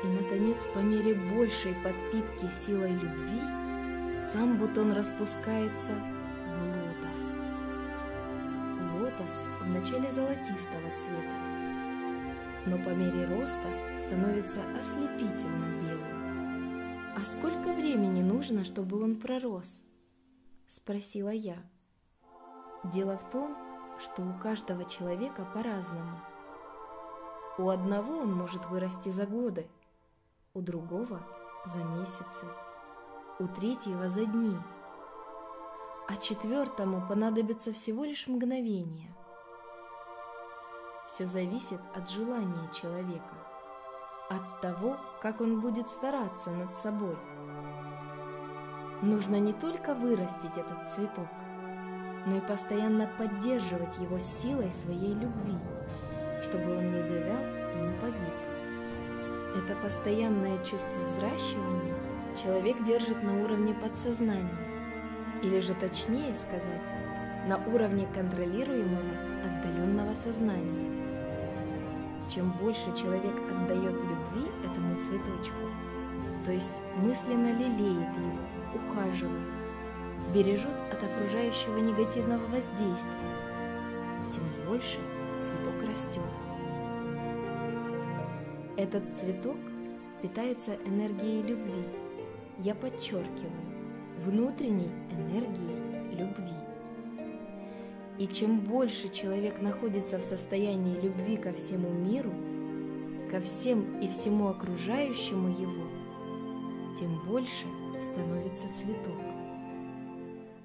И, 0.02 0.06
наконец, 0.06 0.58
по 0.74 0.78
мере 0.78 1.14
большей 1.14 1.74
подпитки 1.74 2.50
силой 2.64 2.92
любви, 2.92 3.40
сам 4.32 4.56
бутон 4.58 4.92
распускается 4.92 5.92
в 5.92 6.60
лотос. 6.76 7.36
Лотос 9.00 9.44
вначале 9.62 10.10
золотистого 10.10 10.90
цвета, 10.98 11.40
но 12.66 12.78
по 12.78 12.90
мере 12.90 13.26
роста 13.26 13.68
становится 13.98 14.60
ослепительно 14.78 15.66
белым. 15.82 16.20
«А 17.16 17.20
сколько 17.24 17.72
времени 17.74 18.22
нужно, 18.22 18.64
чтобы 18.64 19.02
он 19.02 19.16
пророс?»– 19.16 19.82
спросила 20.68 21.30
я. 21.30 21.56
Дело 22.84 23.18
в 23.18 23.28
том, 23.28 23.56
что 24.00 24.22
у 24.22 24.32
каждого 24.42 24.84
человека 24.84 25.46
по-разному. 25.54 26.18
У 27.58 27.68
одного 27.68 28.18
он 28.18 28.32
может 28.32 28.64
вырасти 28.66 29.10
за 29.10 29.26
годы, 29.26 29.68
у 30.54 30.60
другого– 30.60 31.20
за 31.66 31.78
месяцы, 31.78 32.46
у 33.38 33.46
третьего– 33.46 34.08
за 34.10 34.24
дни, 34.24 34.56
а 36.08 36.16
четвертому 36.16 37.06
понадобится 37.06 37.72
всего 37.72 38.04
лишь 38.04 38.26
мгновение. 38.26 39.14
Все 41.06 41.26
зависит 41.26 41.80
от 41.94 42.08
желания 42.08 42.70
человека, 42.72 43.34
от 44.30 44.60
того, 44.62 44.96
как 45.20 45.40
он 45.40 45.60
будет 45.60 45.90
стараться 45.90 46.50
над 46.50 46.76
собой. 46.76 47.16
Нужно 49.02 49.38
не 49.40 49.52
только 49.52 49.94
вырастить 49.94 50.56
этот 50.56 50.90
цветок, 50.94 51.28
но 52.26 52.36
и 52.36 52.40
постоянно 52.40 53.08
поддерживать 53.18 53.96
его 53.98 54.18
силой 54.18 54.70
своей 54.70 55.14
любви, 55.14 55.58
чтобы 56.42 56.76
он 56.76 56.92
не 56.92 57.02
завял 57.02 57.42
и 57.74 57.82
не 57.82 57.92
погиб. 58.00 58.34
Это 59.56 59.74
постоянное 59.82 60.58
чувство 60.58 61.04
взращивания 61.08 61.94
человек 62.42 62.82
держит 62.84 63.22
на 63.22 63.42
уровне 63.42 63.74
подсознания, 63.74 64.56
или 65.42 65.60
же 65.60 65.74
точнее 65.74 66.34
сказать, 66.34 66.92
на 67.46 67.58
уровне 67.66 68.06
контролируемого 68.14 69.00
отдаленного 69.44 70.14
сознания. 70.14 70.90
Чем 72.32 72.52
больше 72.52 72.94
человек 72.96 73.34
отдает 73.50 73.92
любви 73.92 74.48
этому 74.64 75.00
цветочку, 75.00 75.56
то 76.44 76.52
есть 76.52 76.80
мысленно 76.96 77.52
лелеет 77.52 78.16
его, 78.16 78.38
ухаживает, 78.74 79.59
бережет 80.34 80.70
от 80.92 81.02
окружающего 81.02 81.78
негативного 81.78 82.44
воздействия, 82.46 83.30
тем 84.32 84.42
больше 84.66 84.98
цветок 85.40 85.74
растет. 85.88 86.22
Этот 88.76 89.16
цветок 89.16 89.56
питается 90.22 90.76
энергией 90.86 91.42
любви. 91.42 91.84
Я 92.58 92.74
подчеркиваю, 92.74 93.50
внутренней 94.24 94.90
энергией 95.10 96.14
любви. 96.16 96.54
И 98.18 98.26
чем 98.26 98.60
больше 98.60 99.08
человек 99.08 99.60
находится 99.62 100.18
в 100.18 100.22
состоянии 100.22 101.00
любви 101.00 101.36
ко 101.36 101.52
всему 101.54 101.88
миру, 101.90 102.32
ко 103.30 103.40
всем 103.40 104.00
и 104.00 104.08
всему 104.08 104.48
окружающему 104.48 105.48
его, 105.48 105.86
тем 106.98 107.18
больше 107.26 107.66
становится 107.98 108.66
цветок. 108.78 109.29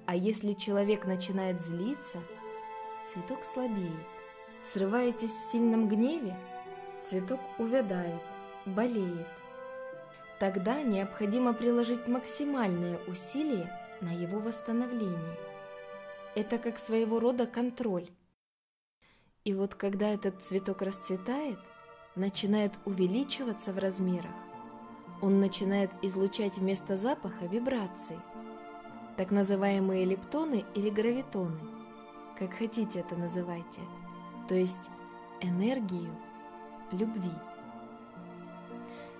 А 0.06 0.14
если 0.14 0.52
человек 0.54 1.04
начинает 1.04 1.60
злиться, 1.62 2.22
цветок 3.06 3.44
слабеет. 3.44 4.06
Срываетесь 4.72 5.32
в 5.32 5.42
сильном 5.50 5.88
гневе, 5.88 6.36
цветок 7.02 7.40
увядает, 7.58 8.22
болеет. 8.64 9.26
Тогда 10.38 10.82
необходимо 10.82 11.54
приложить 11.54 12.06
максимальные 12.06 12.98
усилия 13.08 13.72
на 14.00 14.10
его 14.12 14.38
восстановление. 14.38 15.36
Это 16.36 16.58
как 16.58 16.78
своего 16.78 17.18
рода 17.18 17.46
контроль. 17.46 18.08
И 19.44 19.54
вот 19.54 19.74
когда 19.74 20.10
этот 20.10 20.42
цветок 20.44 20.82
расцветает, 20.82 21.58
начинает 22.14 22.72
увеличиваться 22.84 23.72
в 23.72 23.78
размерах, 23.78 24.34
он 25.22 25.40
начинает 25.40 25.90
излучать 26.02 26.58
вместо 26.58 26.96
запаха 26.96 27.46
вибрации, 27.46 28.20
так 29.16 29.30
называемые 29.30 30.04
лептоны 30.04 30.64
или 30.74 30.90
гравитоны, 30.90 31.58
как 32.38 32.52
хотите 32.52 33.00
это 33.00 33.16
называйте, 33.16 33.80
то 34.48 34.54
есть 34.54 34.90
энергию 35.40 36.14
любви. 36.92 37.32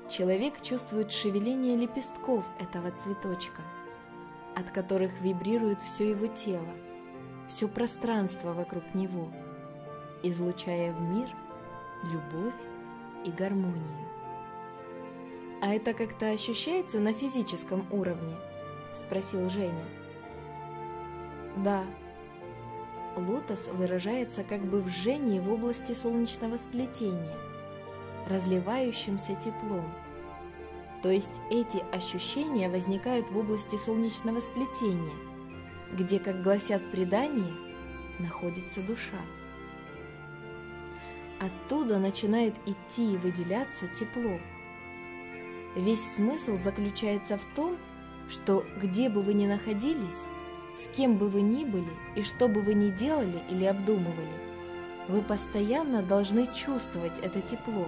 Человек 0.08 0.60
чувствует 0.60 1.10
шевеление 1.10 1.76
лепестков 1.76 2.44
этого 2.60 2.90
цветочка, 2.92 3.62
от 4.54 4.70
которых 4.70 5.18
вибрирует 5.20 5.80
все 5.80 6.10
его 6.10 6.26
тело, 6.26 6.74
все 7.48 7.66
пространство 7.66 8.52
вокруг 8.52 8.94
него, 8.94 9.28
излучая 10.22 10.92
в 10.92 11.00
мир 11.00 11.28
любовь 12.04 12.54
и 13.24 13.30
гармонию. 13.30 14.06
«А 15.62 15.74
это 15.74 15.94
как-то 15.94 16.30
ощущается 16.30 17.00
на 17.00 17.14
физическом 17.14 17.86
уровне?»– 17.90 18.36
спросил 18.96 19.48
Женя. 19.48 19.84
«Да». 21.56 21.84
Лотос 23.16 23.68
выражается 23.68 24.44
как 24.44 24.60
бы 24.62 24.82
в 24.82 24.88
жжении 24.88 25.40
в 25.40 25.50
области 25.50 25.94
солнечного 25.94 26.56
сплетения, 26.56 27.34
разливающимся 28.28 29.34
теплом. 29.36 29.90
То 31.02 31.10
есть 31.10 31.32
эти 31.50 31.82
ощущения 31.94 32.68
возникают 32.68 33.30
в 33.30 33.38
области 33.38 33.76
солнечного 33.76 34.40
сплетения, 34.40 35.14
где, 35.92 36.18
как 36.18 36.42
гласят 36.42 36.82
предания, 36.90 37.54
находится 38.18 38.82
душа. 38.82 39.20
Оттуда 41.40 41.98
начинает 41.98 42.54
идти 42.66 43.14
и 43.14 43.16
выделяться 43.16 43.86
тепло– 43.88 44.38
Весь 45.76 46.14
смысл 46.14 46.56
заключается 46.56 47.36
в 47.36 47.44
том, 47.54 47.76
что 48.28 48.64
где 48.80 49.08
бы 49.08 49.22
вы 49.22 49.34
ни 49.34 49.46
находились, 49.46 50.22
с 50.78 50.88
кем 50.94 51.16
бы 51.16 51.28
вы 51.28 51.40
ни 51.42 51.64
были 51.64 51.90
и 52.14 52.22
что 52.22 52.48
бы 52.48 52.60
вы 52.60 52.74
ни 52.74 52.90
делали 52.90 53.42
или 53.50 53.64
обдумывали, 53.64 54.36
вы 55.08 55.22
постоянно 55.22 56.02
должны 56.02 56.46
чувствовать 56.52 57.18
это 57.20 57.40
тепло. 57.40 57.86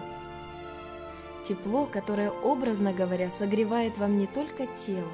Тепло, 1.45 1.86
которое, 1.86 2.30
образно 2.30 2.93
говоря, 2.93 3.30
согревает 3.30 3.97
вам 3.99 4.18
не 4.18 4.26
только 4.26 4.66
тело, 4.66 5.11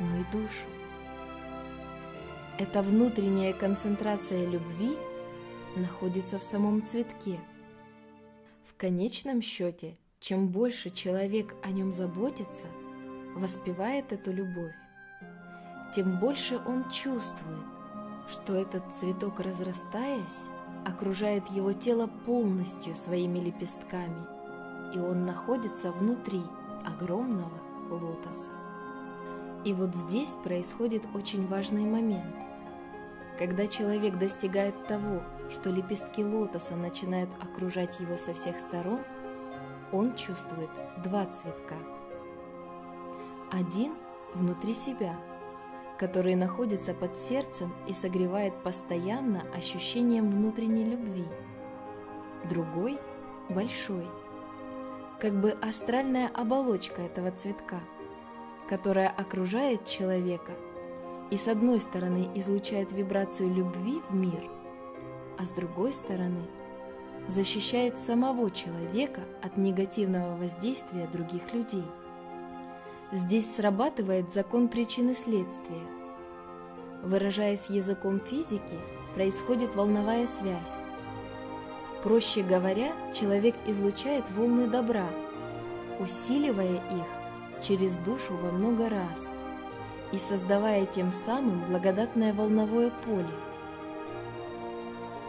но 0.00 0.16
и 0.16 0.24
душу. 0.32 0.66
Эта 2.58 2.82
внутренняя 2.82 3.52
концентрация 3.52 4.46
любви 4.46 4.96
находится 5.76 6.38
в 6.38 6.42
самом 6.42 6.86
цветке. 6.86 7.40
В 8.64 8.76
конечном 8.76 9.42
счете– 9.42 9.96
чем 10.24 10.48
больше 10.48 10.88
человек 10.88 11.54
о 11.62 11.70
нем 11.70 11.92
заботится, 11.92 12.66
воспевает 13.34 14.12
эту 14.12 14.32
любовь, 14.32 14.74
тем 15.94 16.18
больше 16.18 16.60
он 16.66 16.88
чувствует, 16.90 17.66
что 18.28 18.54
этот 18.54 18.82
цветок, 18.94 19.40
разрастаясь, 19.40 20.48
окружает 20.84 21.46
его 21.48 21.72
тело 21.72 22.08
полностью 22.26 22.94
своими 22.94 23.38
лепестками, 23.38 24.26
и 24.94 24.98
он 24.98 25.24
находится 25.24 25.92
внутри 25.92 26.42
огромного 26.84 27.58
лотоса. 27.90 28.50
И 29.64 29.72
вот 29.72 29.94
здесь 29.94 30.36
происходит 30.42 31.04
очень 31.14 31.46
важный 31.46 31.84
момент. 31.84 32.34
Когда 33.38 33.66
человек 33.66 34.18
достигает 34.18 34.86
того, 34.86 35.22
что 35.50 35.70
лепестки 35.70 36.24
лотоса 36.24 36.76
начинают 36.76 37.30
окружать 37.42 37.98
его 38.00 38.16
со 38.16 38.34
всех 38.34 38.58
сторон– 38.58 39.00
он 39.94 40.16
чувствует 40.16 40.70
два 41.04 41.24
цветка. 41.26 41.76
Один 43.54 43.94
внутри 44.34 44.74
себя, 44.74 45.16
который 45.96 46.34
находится 46.34 46.92
под 46.92 47.16
сердцем 47.16 47.72
и 47.86 47.92
согревает 47.92 48.52
постоянно 48.64 49.44
ощущением 49.54 50.28
внутренней 50.28 50.82
любви. 50.82 51.24
Другой– 52.50 52.98
большой, 53.48 54.08
как 55.20 55.40
бы 55.40 55.50
астральная 55.50 56.26
оболочка 56.34 57.02
этого 57.02 57.30
цветка, 57.30 57.78
которая 58.68 59.08
окружает 59.08 59.86
человека 59.86 60.50
и 61.30 61.36
с 61.36 61.46
одной 61.46 61.78
стороны 61.78 62.28
излучает 62.34 62.90
вибрацию 62.90 63.54
любви 63.54 64.02
в 64.10 64.16
мир, 64.16 64.50
а 65.38 65.44
с 65.44 65.50
другой 65.50 65.92
стороны– 65.92 66.42
защищает 67.28 68.00
самого 68.00 68.50
человека 68.50 69.20
от 69.42 69.56
негативного 69.56 70.36
воздействия 70.36 71.06
других 71.06 71.54
людей. 71.54 71.84
Здесь 73.14 73.54
срабатывает 73.54 74.34
закон 74.34 74.66
причины 74.66 75.14
следствия. 75.14 75.86
Выражаясь 77.04 77.66
языком 77.68 78.18
физики, 78.18 78.76
происходит 79.14 79.76
волновая 79.76 80.26
связь. 80.26 80.82
Проще 82.02 82.42
говоря, 82.42 82.92
человек 83.14 83.54
излучает 83.68 84.28
волны 84.32 84.66
добра, 84.66 85.06
усиливая 86.00 86.74
их 86.74 87.62
через 87.62 87.98
душу 87.98 88.34
во 88.34 88.50
много 88.50 88.88
раз 88.88 89.32
и 90.10 90.18
создавая 90.18 90.84
тем 90.84 91.12
самым 91.12 91.64
благодатное 91.68 92.34
волновое 92.34 92.90
поле. 93.04 93.30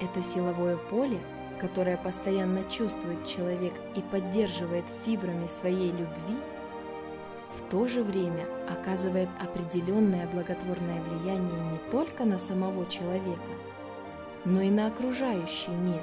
Это 0.02 0.24
силовое 0.24 0.78
поле– 0.78 1.20
которое 1.60 1.98
постоянно 1.98 2.64
чувствует 2.70 3.26
человек 3.26 3.74
и 3.96 4.02
поддерживает 4.02 4.86
фибрами 5.06 5.48
своей 5.48 5.92
любви, 5.92 6.38
в 7.58 7.70
то 7.70 7.88
же 7.88 8.04
время 8.04 8.46
оказывает 8.70 9.30
определенное 9.40 10.28
благотворное 10.28 11.02
влияние 11.02 11.60
не 11.72 11.92
только 11.92 12.26
на 12.26 12.40
самого 12.40 12.86
человека, 12.86 13.42
но 14.46 14.62
и 14.62 14.70
на 14.70 14.88
окружающий 14.88 15.72
мир. 15.72 16.02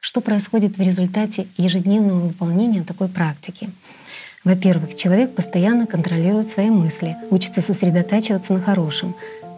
Что 0.00 0.20
происходит 0.20 0.76
в 0.76 0.80
результате 0.80 1.46
ежедневного 1.56 2.28
выполнения 2.28 2.82
такой 2.82 3.08
практики? 3.08 3.70
Во-первых, 4.44 4.94
человек 4.96 5.34
постоянно 5.34 5.86
контролирует 5.86 6.48
свои 6.48 6.68
мысли, 6.68 7.16
учится 7.30 7.60
сосредотачиваться 7.60 8.52
на 8.52 8.60
хорошем, 8.60 9.14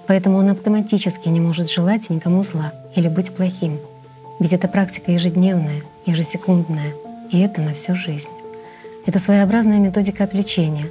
Поэтому 0.06 0.38
он 0.38 0.50
автоматически 0.50 1.28
не 1.28 1.40
может 1.40 1.70
желать 1.70 2.10
никому 2.10 2.42
зла 2.42 2.72
или 2.94 3.08
быть 3.08 3.34
плохим. 3.34 3.78
Ведь 4.38 4.52
это 4.52 4.68
практика 4.68 5.12
ежедневная, 5.12 5.82
ежесекундная, 6.06 6.92
и 7.30 7.40
это 7.40 7.62
на 7.62 7.72
всю 7.72 7.94
жизнь. 7.94 8.30
Это 9.06 9.18
своеобразная 9.18 9.78
методика 9.78 10.24
отвлечения, 10.24 10.86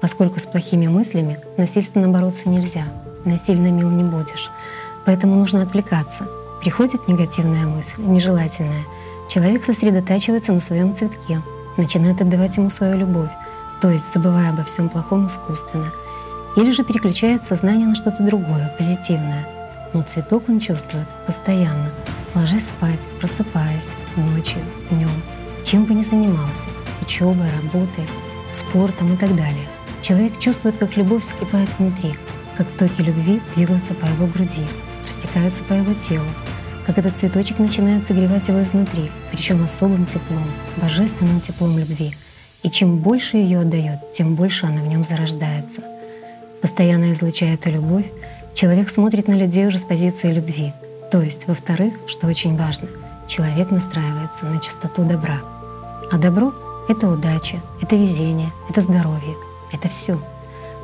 поскольку 0.00 0.38
с 0.38 0.44
плохими 0.44 0.86
мыслями 0.86 1.40
насильственно 1.56 2.08
бороться 2.08 2.48
нельзя, 2.48 2.84
насильно 3.24 3.68
мил 3.72 3.90
не 3.90 4.04
будешь. 4.04 4.50
Поэтому 5.04 5.34
нужно 5.34 5.62
отвлекаться. 5.62 6.28
Приходит 6.60 7.08
негативная 7.08 7.66
мысль, 7.66 8.02
нежелательная. 8.02 8.84
Человек 9.28 9.64
сосредотачивается 9.64 10.52
на 10.52 10.60
своем 10.60 10.94
цветке, 10.94 11.42
начинает 11.76 12.20
отдавать 12.20 12.56
ему 12.56 12.70
свою 12.70 12.98
любовь, 12.98 13.30
то 13.80 13.90
есть 13.90 14.12
забывая 14.14 14.50
обо 14.50 14.62
всем 14.62 14.88
плохом 14.88 15.26
искусственно, 15.26 15.92
или 16.56 16.70
же 16.70 16.84
переключает 16.84 17.42
сознание 17.42 17.88
на 17.88 17.96
что-то 17.96 18.22
другое, 18.22 18.72
позитивное. 18.78 19.44
Но 19.92 20.02
цветок 20.02 20.44
он 20.48 20.60
чувствует 20.60 21.08
постоянно, 21.26 21.90
ложась 22.34 22.68
спать, 22.68 23.00
просыпаясь, 23.18 23.88
ночью, 24.16 24.60
днем, 24.90 25.10
чем 25.66 25.84
бы 25.84 25.94
ни 25.94 26.02
занимался, 26.02 26.68
учебой, 27.02 27.50
работой, 27.60 28.04
спортом 28.52 29.14
и 29.14 29.16
так 29.16 29.34
далее. 29.34 29.66
Человек 30.00 30.38
чувствует, 30.38 30.76
как 30.78 30.96
любовь 30.96 31.26
вскипает 31.26 31.68
внутри, 31.76 32.14
как 32.56 32.70
токи 32.70 33.02
любви 33.02 33.40
двигаются 33.56 33.92
по 33.92 34.06
его 34.06 34.28
груди, 34.28 34.64
растекаются 35.04 35.64
по 35.64 35.72
его 35.72 35.92
телу, 35.94 36.26
как 36.86 36.98
этот 36.98 37.16
цветочек 37.16 37.58
начинает 37.58 38.06
согревать 38.06 38.46
его 38.46 38.62
изнутри, 38.62 39.10
причем 39.32 39.64
особым 39.64 40.06
теплом, 40.06 40.46
божественным 40.76 41.40
теплом 41.40 41.76
любви. 41.76 42.14
И 42.62 42.70
чем 42.70 42.98
больше 42.98 43.36
ее 43.36 43.60
отдает, 43.60 44.12
тем 44.12 44.36
больше 44.36 44.66
она 44.66 44.82
в 44.82 44.86
нем 44.86 45.02
зарождается. 45.02 45.82
Постоянно 46.62 47.12
излучая 47.12 47.54
эту 47.54 47.70
любовь, 47.70 48.06
человек 48.54 48.88
смотрит 48.88 49.26
на 49.26 49.34
людей 49.34 49.66
уже 49.66 49.78
с 49.78 49.84
позиции 49.84 50.32
любви. 50.32 50.72
То 51.10 51.22
есть, 51.22 51.48
во-вторых, 51.48 51.94
что 52.06 52.28
очень 52.28 52.56
важно, 52.56 52.88
человек 53.26 53.72
настраивается 53.72 54.46
на 54.46 54.60
чистоту 54.60 55.04
добра. 55.04 55.40
А 56.10 56.18
добро— 56.18 56.52
это 56.88 57.08
удача, 57.08 57.60
это 57.80 57.96
везение, 57.96 58.52
это 58.68 58.80
здоровье, 58.80 59.34
это 59.72 59.88
все. 59.88 60.20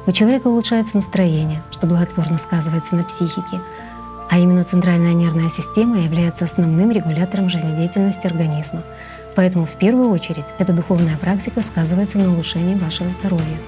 У 0.05 0.11
человека 0.11 0.49
улучшается 0.49 0.97
настроение, 0.97 1.63
что 1.71 1.87
благотворно 1.87 2.39
сказывается 2.39 2.97
на 2.97 3.05
психике, 3.05 3.61
а 4.29 4.39
именно 4.39 4.65
центральная 4.65 5.13
нервная 5.13 5.49
система 5.49 6.01
является 6.01 6.45
основным 6.45 6.91
регулятором 6.91 7.49
жизнедеятельности 7.49 8.27
организма. 8.27 8.83
Поэтому 9.37 9.65
в 9.65 9.75
первую 9.77 10.11
очередь 10.11 10.47
эта 10.59 10.73
духовная 10.73 11.17
практика 11.19 11.63
сказывается 11.63 12.19
на 12.19 12.33
улучшении 12.33 12.75
вашего 12.75 13.09
здоровья. 13.09 13.59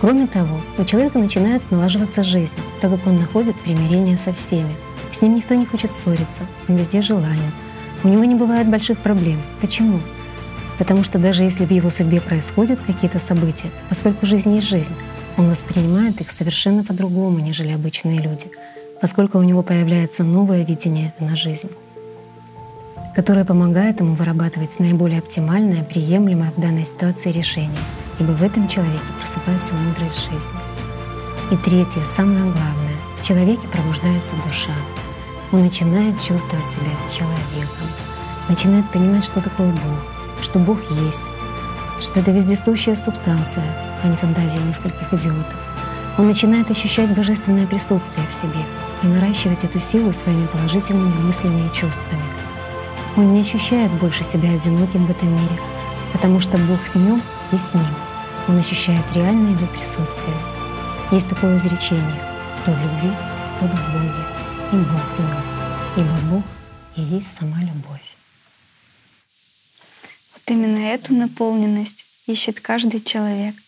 Кроме 0.00 0.26
того, 0.26 0.60
у 0.78 0.84
человека 0.84 1.18
начинает 1.18 1.70
налаживаться 1.70 2.24
жизнь, 2.24 2.54
так 2.80 2.90
как 2.90 3.06
он 3.06 3.18
находит 3.18 3.54
примирение 3.60 4.16
со 4.16 4.32
всеми. 4.32 4.74
С 5.12 5.20
ним 5.20 5.36
никто 5.36 5.54
не 5.54 5.66
хочет 5.66 5.94
ссориться, 5.94 6.44
он 6.68 6.76
везде 6.76 7.02
желанен. 7.02 7.52
У 8.02 8.08
него 8.08 8.24
не 8.24 8.34
бывает 8.34 8.66
больших 8.66 8.98
проблем. 9.00 9.42
Почему? 9.60 10.00
Потому 10.80 11.04
что 11.04 11.20
даже 11.20 11.44
если 11.44 11.64
в 11.64 11.70
его 11.70 11.90
судьбе 11.90 12.20
происходят 12.20 12.80
какие-то 12.80 13.20
события, 13.20 13.70
поскольку 13.88 14.26
жизнь 14.26 14.52
есть 14.52 14.68
жизнь, 14.68 14.92
он 15.36 15.48
воспринимает 15.48 16.20
их 16.20 16.32
совершенно 16.32 16.82
по-другому, 16.82 17.38
нежели 17.38 17.70
обычные 17.70 18.18
люди— 18.18 18.50
поскольку 19.00 19.38
у 19.38 19.42
него 19.42 19.62
появляется 19.62 20.24
новое 20.24 20.64
видение 20.64 21.14
на 21.18 21.34
жизнь, 21.34 21.70
которое 23.14 23.44
помогает 23.44 24.00
ему 24.00 24.14
вырабатывать 24.14 24.78
наиболее 24.78 25.20
оптимальное, 25.20 25.82
приемлемое 25.82 26.52
в 26.52 26.60
данной 26.60 26.84
ситуации 26.84 27.32
решение, 27.32 27.70
ибо 28.18 28.32
в 28.32 28.42
этом 28.42 28.68
человеке 28.68 29.00
просыпается 29.18 29.74
мудрость 29.74 30.24
жизни. 30.24 30.60
И 31.50 31.56
третье, 31.56 32.02
самое 32.16 32.42
главное, 32.42 32.96
в 33.20 33.26
человеке 33.26 33.66
пробуждается 33.68 34.34
душа. 34.46 34.74
Он 35.50 35.62
начинает 35.62 36.16
чувствовать 36.16 36.70
себя 36.70 36.94
человеком, 37.10 37.88
начинает 38.48 38.88
понимать, 38.92 39.24
что 39.24 39.40
такое 39.40 39.72
Бог, 39.72 40.19
что 40.42 40.58
Бог 40.58 40.78
есть, 40.90 41.30
что 42.00 42.20
это 42.20 42.30
вездесущая 42.30 42.94
субстанция, 42.94 43.64
а 44.02 44.08
не 44.08 44.16
фантазия 44.16 44.60
нескольких 44.60 45.12
идиотов. 45.12 45.56
Он 46.18 46.26
начинает 46.26 46.70
ощущать 46.70 47.14
божественное 47.14 47.66
присутствие 47.66 48.26
в 48.26 48.30
себе, 48.30 48.64
и 49.02 49.06
наращивать 49.06 49.64
эту 49.64 49.78
силу 49.78 50.12
своими 50.12 50.46
положительными 50.46 51.22
мыслями 51.22 51.66
и 51.66 51.74
чувствами. 51.74 52.22
Он 53.16 53.32
не 53.32 53.40
ощущает 53.40 53.90
больше 53.92 54.24
себя 54.24 54.50
одиноким 54.50 55.06
в 55.06 55.10
этом 55.10 55.32
мире, 55.32 55.58
потому 56.12 56.40
что 56.40 56.58
Бог 56.58 56.80
в 56.80 56.94
нем 56.96 57.22
и 57.52 57.56
с 57.56 57.74
ним. 57.74 57.94
Он 58.48 58.58
ощущает 58.58 59.04
реальное 59.14 59.52
его 59.52 59.66
присутствие. 59.66 60.36
Есть 61.10 61.28
такое 61.28 61.56
изречение 61.56 62.20
«Кто 62.62 62.72
в 62.72 62.78
любви, 62.78 63.16
тот 63.58 63.70
в 63.70 63.92
Боге, 63.92 64.24
и 64.72 64.76
Бог 64.76 65.02
в 65.16 65.18
нем, 65.18 65.42
ибо 65.96 66.34
Бог 66.34 66.44
и 66.96 67.02
есть 67.02 67.38
сама 67.38 67.58
любовь». 67.58 68.19
Именно 70.50 70.78
эту 70.78 71.14
наполненность 71.14 72.04
ищет 72.26 72.60
каждый 72.60 73.00
человек— 73.00 73.54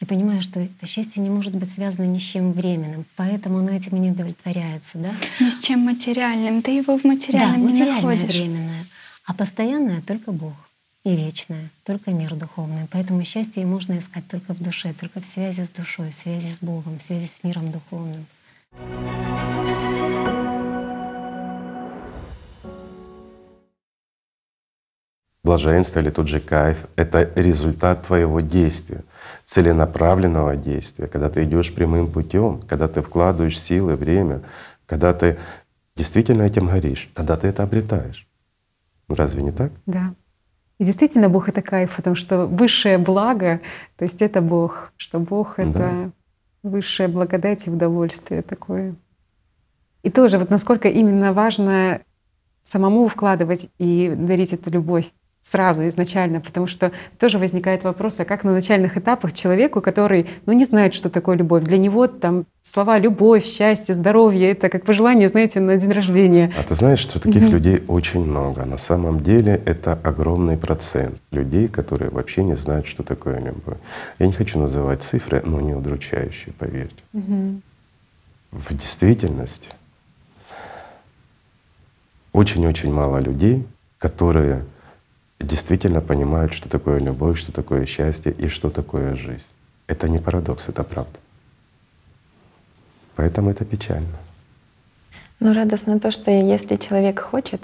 и 0.00 0.04
понимаю, 0.04 0.42
что 0.42 0.60
это 0.60 0.86
счастье 0.86 1.20
не 1.20 1.28
может 1.28 1.54
быть 1.56 1.72
связано 1.72 2.04
ни 2.04 2.18
с 2.18 2.22
чем 2.22 2.52
временным, 2.52 3.04
поэтому 3.16 3.58
оно 3.58 3.70
этим 3.70 3.96
и 3.96 4.00
не 4.00 4.10
удовлетворяется, 4.12 4.98
да? 4.98 5.10
Ни 5.40 5.50
с 5.50 5.58
чем 5.58 5.80
материальным, 5.80 6.62
ты 6.62 6.70
его 6.70 6.98
в 6.98 7.04
материальном 7.04 7.66
да, 7.66 7.72
не 7.72 7.82
находишь. 7.82 8.32
временное, 8.32 8.86
а 9.24 9.34
постоянное 9.34 10.00
только 10.00 10.30
Бог 10.30 10.54
и 11.04 11.16
вечное, 11.16 11.70
только 11.84 12.12
мир 12.12 12.34
духовный. 12.34 12.86
Поэтому 12.90 13.24
счастье 13.24 13.66
можно 13.66 13.98
искать 13.98 14.26
только 14.28 14.54
в 14.54 14.62
душе, 14.62 14.92
только 14.92 15.20
в 15.20 15.24
связи 15.24 15.64
с 15.64 15.70
душой, 15.70 16.10
в 16.10 16.22
связи 16.22 16.52
с 16.52 16.58
Богом, 16.60 16.98
в 16.98 17.02
связи 17.02 17.26
с 17.26 17.42
миром 17.42 17.72
духовным. 17.72 18.26
Блаженство 25.48 26.00
или 26.00 26.10
тот 26.10 26.28
же 26.28 26.40
кайф— 26.40 26.84
это 26.96 27.30
результат 27.34 28.06
твоего 28.06 28.40
действия, 28.40 29.02
целенаправленного 29.46 30.56
действия, 30.56 31.06
когда 31.06 31.30
ты 31.30 31.44
идешь 31.44 31.74
прямым 31.74 32.08
путем, 32.12 32.60
когда 32.68 32.86
ты 32.86 33.00
вкладываешь 33.00 33.58
силы, 33.58 33.96
время, 33.96 34.42
когда 34.84 35.14
ты 35.14 35.38
действительно 35.96 36.42
этим 36.42 36.66
горишь, 36.66 37.10
тогда 37.14 37.38
ты 37.38 37.46
это 37.46 37.62
обретаешь. 37.62 38.28
Ну, 39.08 39.14
разве 39.14 39.42
не 39.42 39.50
так? 39.50 39.72
Да. 39.86 40.12
И 40.76 40.84
действительно 40.84 41.30
Бог— 41.30 41.48
это 41.48 41.62
кайф, 41.62 41.96
потому 41.96 42.14
что 42.14 42.44
высшее 42.44 42.98
благо, 42.98 43.62
то 43.96 44.04
есть 44.04 44.20
это 44.20 44.42
Бог, 44.42 44.92
что 44.98 45.18
Бог— 45.18 45.54
это 45.58 45.72
да. 45.72 46.10
высшая 46.62 47.08
благодать 47.08 47.66
и 47.66 47.70
удовольствие 47.70 48.42
такое. 48.42 48.96
И 50.02 50.10
тоже 50.10 50.36
вот 50.36 50.50
насколько 50.50 50.90
именно 50.90 51.32
важно 51.32 52.02
самому 52.64 53.08
вкладывать 53.08 53.70
и 53.78 54.12
дарить 54.14 54.52
эту 54.52 54.68
любовь 54.68 55.10
сразу, 55.42 55.86
изначально, 55.88 56.40
потому 56.40 56.66
что 56.66 56.92
тоже 57.18 57.38
возникает 57.38 57.84
вопрос, 57.84 58.20
а 58.20 58.24
как 58.24 58.44
на 58.44 58.52
начальных 58.52 58.96
этапах 58.96 59.32
человеку, 59.32 59.80
который 59.80 60.26
ну, 60.46 60.52
не 60.52 60.64
знает, 60.64 60.94
что 60.94 61.08
такое 61.08 61.36
любовь, 61.36 61.64
для 61.64 61.78
него 61.78 62.06
там 62.06 62.44
слова 62.62 62.98
«любовь», 62.98 63.44
«счастье», 63.46 63.94
«здоровье»— 63.94 64.50
это 64.52 64.68
как 64.68 64.84
пожелание, 64.84 65.28
знаете, 65.28 65.60
на 65.60 65.76
день 65.76 65.90
рождения. 65.90 66.52
А 66.58 66.62
ты 66.62 66.74
знаешь, 66.74 66.98
что 66.98 67.18
таких 67.18 67.44
mm-hmm. 67.44 67.50
людей 67.50 67.82
очень 67.88 68.20
много. 68.20 68.64
На 68.64 68.78
самом 68.78 69.20
деле 69.20 69.60
это 69.64 69.98
огромный 70.02 70.58
процент 70.58 71.18
людей, 71.30 71.68
которые 71.68 72.10
вообще 72.10 72.42
не 72.42 72.56
знают, 72.56 72.86
что 72.86 73.02
такое 73.02 73.38
любовь. 73.38 73.78
Я 74.18 74.26
не 74.26 74.32
хочу 74.32 74.58
называть 74.58 75.02
цифры, 75.02 75.42
но 75.44 75.60
не 75.60 75.74
удручающие, 75.74 76.52
поверьте. 76.58 77.02
Mm-hmm. 77.14 77.60
В 78.50 78.74
действительности 78.74 79.70
очень-очень 82.32 82.92
мало 82.92 83.18
людей, 83.18 83.66
которые 83.98 84.64
действительно 85.40 86.00
понимают, 86.00 86.52
что 86.52 86.68
такое 86.68 86.98
любовь, 86.98 87.38
что 87.38 87.52
такое 87.52 87.86
счастье 87.86 88.32
и 88.32 88.48
что 88.48 88.70
такое 88.70 89.14
жизнь. 89.14 89.46
Это 89.86 90.08
не 90.08 90.18
парадокс, 90.18 90.68
это 90.68 90.84
правда. 90.84 91.18
Поэтому 93.16 93.50
это 93.50 93.64
печально. 93.64 94.18
Но 95.40 95.52
радостно 95.52 96.00
то, 96.00 96.10
что 96.10 96.30
если 96.30 96.76
человек 96.76 97.20
хочет, 97.20 97.62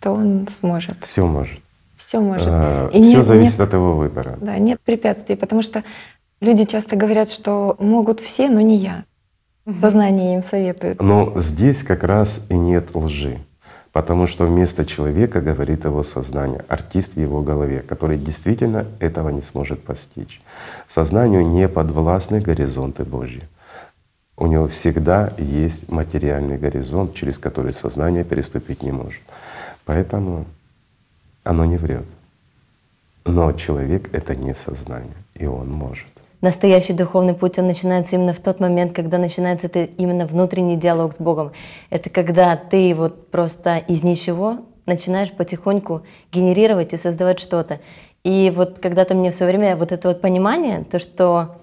то 0.00 0.12
он 0.12 0.48
сможет. 0.48 0.96
Все 1.04 1.26
может. 1.26 1.60
Все 1.96 2.20
может. 2.20 2.48
А, 2.50 2.88
и 2.88 3.02
все 3.02 3.18
нет, 3.18 3.26
зависит 3.26 3.58
нет, 3.58 3.68
от 3.68 3.74
его 3.74 3.96
выбора. 3.96 4.38
Да, 4.40 4.58
нет 4.58 4.80
препятствий, 4.80 5.36
потому 5.36 5.62
что 5.62 5.84
люди 6.40 6.64
часто 6.64 6.96
говорят, 6.96 7.30
что 7.30 7.76
могут 7.78 8.20
все, 8.20 8.48
но 8.48 8.60
не 8.60 8.76
я. 8.76 9.04
Сознание 9.80 10.34
им 10.34 10.42
советует. 10.42 11.00
Но 11.00 11.32
здесь 11.36 11.84
как 11.84 12.02
раз 12.02 12.44
и 12.48 12.54
нет 12.54 12.94
лжи. 12.94 13.38
Потому 13.92 14.26
что 14.26 14.46
вместо 14.46 14.86
человека 14.86 15.42
говорит 15.42 15.84
его 15.84 16.02
сознание, 16.02 16.64
артист 16.68 17.14
в 17.14 17.20
его 17.20 17.42
голове, 17.42 17.80
который 17.80 18.16
действительно 18.16 18.86
этого 19.00 19.28
не 19.28 19.42
сможет 19.42 19.84
постичь. 19.84 20.40
Сознанию 20.88 21.46
не 21.46 21.68
подвластны 21.68 22.40
горизонты 22.40 23.04
Божьи. 23.04 23.46
У 24.36 24.46
него 24.46 24.66
всегда 24.66 25.34
есть 25.36 25.90
материальный 25.90 26.56
горизонт, 26.56 27.14
через 27.14 27.36
который 27.38 27.74
сознание 27.74 28.24
переступить 28.24 28.82
не 28.82 28.92
может. 28.92 29.20
Поэтому 29.84 30.46
оно 31.44 31.66
не 31.66 31.76
врет. 31.76 32.06
Но 33.24 33.52
человек— 33.52 34.08
это 34.14 34.34
не 34.34 34.54
сознание, 34.54 35.14
и 35.34 35.44
он 35.44 35.70
может 35.70 36.11
настоящий 36.42 36.92
духовный 36.92 37.32
путь, 37.32 37.58
он 37.58 37.66
начинается 37.66 38.16
именно 38.16 38.34
в 38.34 38.40
тот 38.40 38.60
момент, 38.60 38.92
когда 38.92 39.16
начинается 39.16 39.68
это 39.68 39.84
именно 39.84 40.26
внутренний 40.26 40.76
диалог 40.76 41.14
с 41.14 41.18
Богом. 41.18 41.52
Это 41.88 42.10
когда 42.10 42.56
ты 42.56 42.94
вот 42.94 43.30
просто 43.30 43.78
из 43.78 44.02
ничего 44.02 44.58
начинаешь 44.84 45.32
потихоньку 45.32 46.02
генерировать 46.32 46.92
и 46.92 46.98
создавать 46.98 47.40
что-то. 47.40 47.80
И 48.24 48.52
вот 48.54 48.78
когда-то 48.80 49.14
мне 49.14 49.30
все 49.30 49.46
время 49.46 49.76
вот 49.76 49.92
это 49.92 50.08
вот 50.08 50.20
понимание, 50.20 50.84
то, 50.84 50.98
что 50.98 51.61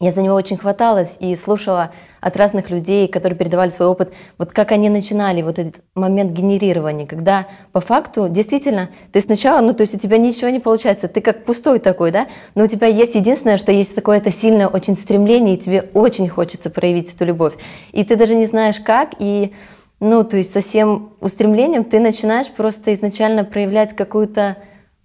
я 0.00 0.10
за 0.10 0.22
него 0.22 0.34
очень 0.34 0.56
хваталась 0.56 1.16
и 1.20 1.36
слушала 1.36 1.92
от 2.20 2.36
разных 2.36 2.68
людей, 2.70 3.06
которые 3.06 3.38
передавали 3.38 3.70
свой 3.70 3.88
опыт, 3.88 4.12
вот 4.38 4.50
как 4.52 4.72
они 4.72 4.88
начинали 4.88 5.40
вот 5.42 5.58
этот 5.58 5.82
момент 5.94 6.32
генерирования, 6.32 7.06
когда 7.06 7.46
по 7.72 7.80
факту 7.80 8.28
действительно 8.28 8.90
ты 9.12 9.20
сначала, 9.20 9.60
ну 9.60 9.72
то 9.72 9.82
есть 9.82 9.94
у 9.94 9.98
тебя 9.98 10.18
ничего 10.18 10.50
не 10.50 10.58
получается, 10.58 11.06
ты 11.06 11.20
как 11.20 11.44
пустой 11.44 11.78
такой, 11.78 12.10
да, 12.10 12.26
но 12.54 12.64
у 12.64 12.66
тебя 12.66 12.88
есть 12.88 13.14
единственное, 13.14 13.56
что 13.56 13.70
есть 13.72 13.94
такое 13.94 14.18
это 14.18 14.32
сильное 14.32 14.68
очень 14.68 14.96
стремление, 14.96 15.56
и 15.56 15.58
тебе 15.58 15.88
очень 15.94 16.28
хочется 16.28 16.70
проявить 16.70 17.14
эту 17.14 17.24
любовь, 17.24 17.54
и 17.92 18.04
ты 18.04 18.16
даже 18.16 18.34
не 18.34 18.46
знаешь 18.46 18.80
как, 18.80 19.14
и 19.20 19.54
ну 20.00 20.24
то 20.24 20.36
есть 20.36 20.52
со 20.52 20.60
всем 20.60 21.12
устремлением 21.20 21.84
ты 21.84 22.00
начинаешь 22.00 22.50
просто 22.50 22.92
изначально 22.94 23.44
проявлять 23.44 23.94
какую-то 23.94 24.56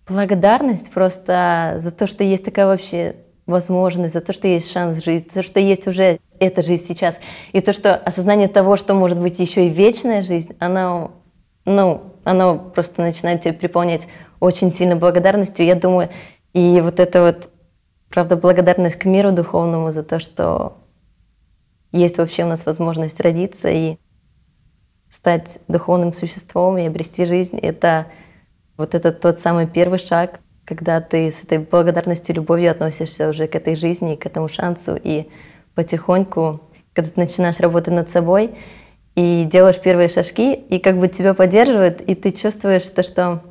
благодарность 0.08 0.92
просто 0.92 1.76
за 1.78 1.92
то, 1.92 2.08
что 2.08 2.24
есть 2.24 2.44
такая 2.44 2.66
вообще 2.66 3.16
возможность, 3.50 4.14
за 4.14 4.22
то, 4.22 4.34
что 4.34 4.48
есть 4.48 4.72
шанс 4.72 5.04
жить, 5.04 5.28
за 5.28 5.42
то, 5.42 5.44
что 5.44 5.60
есть 5.60 5.88
уже 5.88 6.20
эта 6.40 6.62
жизнь 6.62 6.86
сейчас. 6.88 7.20
И 7.52 7.62
то, 7.62 7.74
что 7.74 7.96
осознание 7.96 8.48
того, 8.48 8.78
что 8.78 8.94
может 8.94 9.20
быть 9.20 9.40
еще 9.40 9.68
и 9.68 9.70
вечная 9.70 10.24
жизнь, 10.24 10.56
оно, 10.60 11.12
ну, 11.66 12.04
оно 12.24 12.58
просто 12.58 13.02
начинает 13.02 13.42
тебя 13.42 13.54
приполнять 13.54 14.08
очень 14.40 14.72
сильно 14.72 14.96
благодарностью. 14.96 15.66
Я 15.66 15.76
думаю, 15.76 16.10
и 16.54 16.80
вот 16.82 17.00
это 17.00 17.22
вот, 17.22 17.50
правда, 18.10 18.36
благодарность 18.36 18.96
к 18.96 19.06
миру 19.06 19.32
духовному 19.32 19.92
за 19.92 20.04
то, 20.04 20.20
что 20.20 20.78
есть 21.92 22.18
вообще 22.18 22.44
у 22.44 22.48
нас 22.48 22.66
возможность 22.66 23.20
родиться 23.20 23.70
и 23.70 23.98
стать 25.10 25.60
духовным 25.68 26.14
существом 26.14 26.78
и 26.78 26.86
обрести 26.86 27.26
жизнь, 27.26 27.58
это 27.58 28.08
вот 28.78 28.94
это 28.94 29.12
тот 29.12 29.40
самый 29.40 29.68
первый 29.68 30.00
шаг 30.00 30.40
когда 30.70 31.02
ты 31.02 31.32
с 31.32 31.44
этой 31.44 31.58
благодарностью, 31.58 32.36
любовью 32.36 32.70
относишься 32.70 33.28
уже 33.28 33.48
к 33.48 33.56
этой 33.56 33.74
жизни, 33.76 34.16
к 34.16 34.28
этому 34.28 34.48
шансу, 34.48 34.96
и 35.04 35.28
потихоньку, 35.74 36.62
когда 36.94 37.10
ты 37.10 37.20
начинаешь 37.20 37.60
работать 37.60 37.96
над 37.96 38.08
собой 38.08 38.52
и 39.16 39.48
делаешь 39.52 39.82
первые 39.82 40.10
шажки, 40.10 40.54
и 40.54 40.78
как 40.78 41.00
бы 41.00 41.08
тебя 41.08 41.34
поддерживают, 41.34 42.02
и 42.02 42.14
ты 42.14 42.32
чувствуешь 42.32 42.88
то, 42.88 43.02
что 43.02 43.42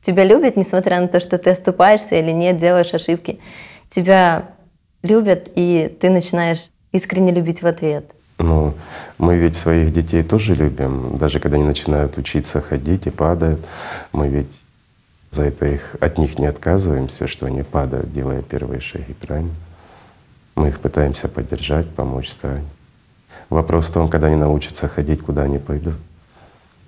тебя 0.00 0.22
любят, 0.22 0.56
несмотря 0.56 1.00
на 1.00 1.08
то, 1.08 1.18
что 1.18 1.38
ты 1.38 1.50
оступаешься 1.50 2.14
или 2.14 2.30
нет, 2.30 2.56
делаешь 2.56 2.94
ошибки. 2.94 3.40
Тебя 3.88 4.50
любят, 5.02 5.50
и 5.56 5.92
ты 6.00 6.08
начинаешь 6.08 6.70
искренне 6.92 7.32
любить 7.32 7.62
в 7.62 7.66
ответ. 7.66 8.04
Ну, 8.38 8.74
мы 9.18 9.36
ведь 9.36 9.56
своих 9.56 9.92
детей 9.92 10.22
тоже 10.22 10.54
любим, 10.54 11.18
даже 11.18 11.40
когда 11.40 11.56
они 11.56 11.64
начинают 11.64 12.16
учиться 12.16 12.60
ходить 12.60 13.08
и 13.08 13.10
падают, 13.10 13.58
мы 14.12 14.28
ведь 14.28 14.62
за 15.30 15.42
это 15.42 15.66
их, 15.66 15.96
от 16.00 16.18
них 16.18 16.38
не 16.38 16.46
отказываемся, 16.46 17.26
что 17.28 17.46
они 17.46 17.62
падают, 17.62 18.12
делая 18.12 18.42
первые 18.42 18.80
шаги, 18.80 19.14
правильно? 19.14 19.54
Мы 20.56 20.68
их 20.68 20.80
пытаемся 20.80 21.28
поддержать, 21.28 21.88
помочь 21.88 22.28
встать. 22.28 22.62
Вопрос 23.48 23.88
в 23.88 23.92
том, 23.92 24.08
когда 24.08 24.26
они 24.26 24.36
научатся 24.36 24.88
ходить, 24.88 25.22
куда 25.22 25.42
они 25.42 25.58
пойдут. 25.58 25.94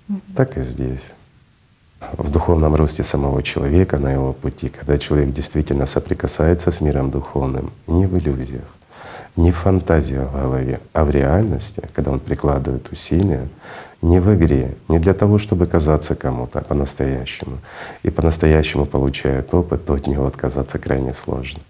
Mm-hmm. 0.09 0.21
Так 0.35 0.57
и 0.57 0.63
здесь. 0.63 1.03
В 2.17 2.29
духовном 2.29 2.75
росте 2.75 3.03
самого 3.03 3.41
человека 3.41 3.97
на 3.97 4.11
его 4.11 4.33
пути, 4.33 4.67
когда 4.67 4.97
человек 4.97 5.33
действительно 5.33 5.85
соприкасается 5.85 6.71
с 6.71 6.81
миром 6.81 7.11
духовным, 7.11 7.71
не 7.87 8.05
в 8.05 8.17
иллюзиях, 8.17 8.65
не 9.37 9.51
в 9.51 9.57
фантазиях 9.57 10.29
в 10.29 10.33
голове, 10.33 10.81
а 10.91 11.05
в 11.05 11.11
реальности, 11.11 11.81
когда 11.93 12.11
он 12.11 12.19
прикладывает 12.19 12.91
усилия, 12.91 13.47
не 14.03 14.19
в 14.19 14.35
игре, 14.35 14.75
не 14.89 14.99
для 14.99 15.13
того, 15.13 15.39
чтобы 15.39 15.65
казаться 15.65 16.13
кому-то, 16.13 16.59
по-настоящему. 16.61 17.59
И 18.03 18.09
по-настоящему 18.09 18.85
получает 18.85 19.53
опыт, 19.53 19.85
то 19.85 19.93
от 19.93 20.07
него 20.07 20.27
отказаться 20.27 20.77
крайне 20.77 21.13
сложно. 21.13 21.61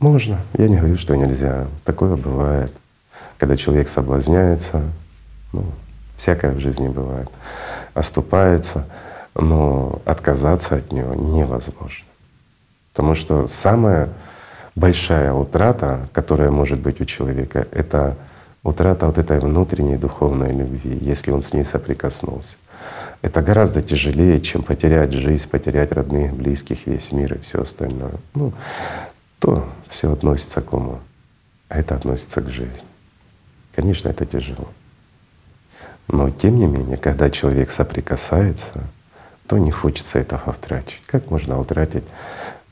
Можно, 0.00 0.40
я 0.58 0.68
не 0.68 0.76
говорю, 0.76 0.98
что 0.98 1.14
нельзя. 1.14 1.68
Такое 1.84 2.16
бывает. 2.16 2.72
Когда 3.38 3.56
человек 3.56 3.88
соблазняется, 3.88 4.82
ну, 5.52 5.64
всякое 6.16 6.50
в 6.50 6.58
жизни 6.58 6.88
бывает, 6.88 7.30
оступается, 7.94 8.84
но 9.36 10.02
отказаться 10.04 10.76
от 10.76 10.90
него 10.90 11.14
невозможно. 11.14 12.04
Потому 12.92 13.14
что 13.14 13.46
самая 13.46 14.08
большая 14.74 15.32
утрата, 15.32 16.08
которая 16.12 16.50
может 16.50 16.80
быть 16.80 17.00
у 17.00 17.04
человека, 17.04 17.68
это 17.70 18.16
утрата 18.64 19.06
вот 19.06 19.18
этой 19.18 19.38
внутренней 19.38 19.96
духовной 19.96 20.52
любви, 20.52 20.98
если 21.00 21.30
он 21.30 21.42
с 21.42 21.52
ней 21.52 21.64
соприкоснулся. 21.64 22.56
Это 23.22 23.40
гораздо 23.42 23.82
тяжелее, 23.82 24.40
чем 24.40 24.62
потерять 24.62 25.12
жизнь, 25.12 25.48
потерять 25.48 25.92
родных, 25.92 26.34
близких, 26.34 26.86
весь 26.86 27.12
мир 27.12 27.34
и 27.34 27.38
все 27.38 27.62
остальное. 27.62 28.14
Ну, 28.34 28.52
то 29.38 29.68
все 29.88 30.12
относится 30.12 30.60
к 30.60 30.72
уму, 30.72 31.00
а 31.68 31.78
это 31.78 31.94
относится 31.94 32.40
к 32.40 32.50
жизни. 32.50 32.84
Конечно, 33.74 34.08
это 34.08 34.26
тяжело. 34.26 34.68
Но 36.08 36.30
тем 36.30 36.58
не 36.58 36.66
менее, 36.66 36.96
когда 36.96 37.30
человек 37.30 37.70
соприкасается, 37.70 38.84
то 39.46 39.58
не 39.58 39.70
хочется 39.70 40.18
этого 40.18 40.50
утратить. 40.50 41.02
Как 41.06 41.30
можно 41.30 41.58
утратить 41.58 42.04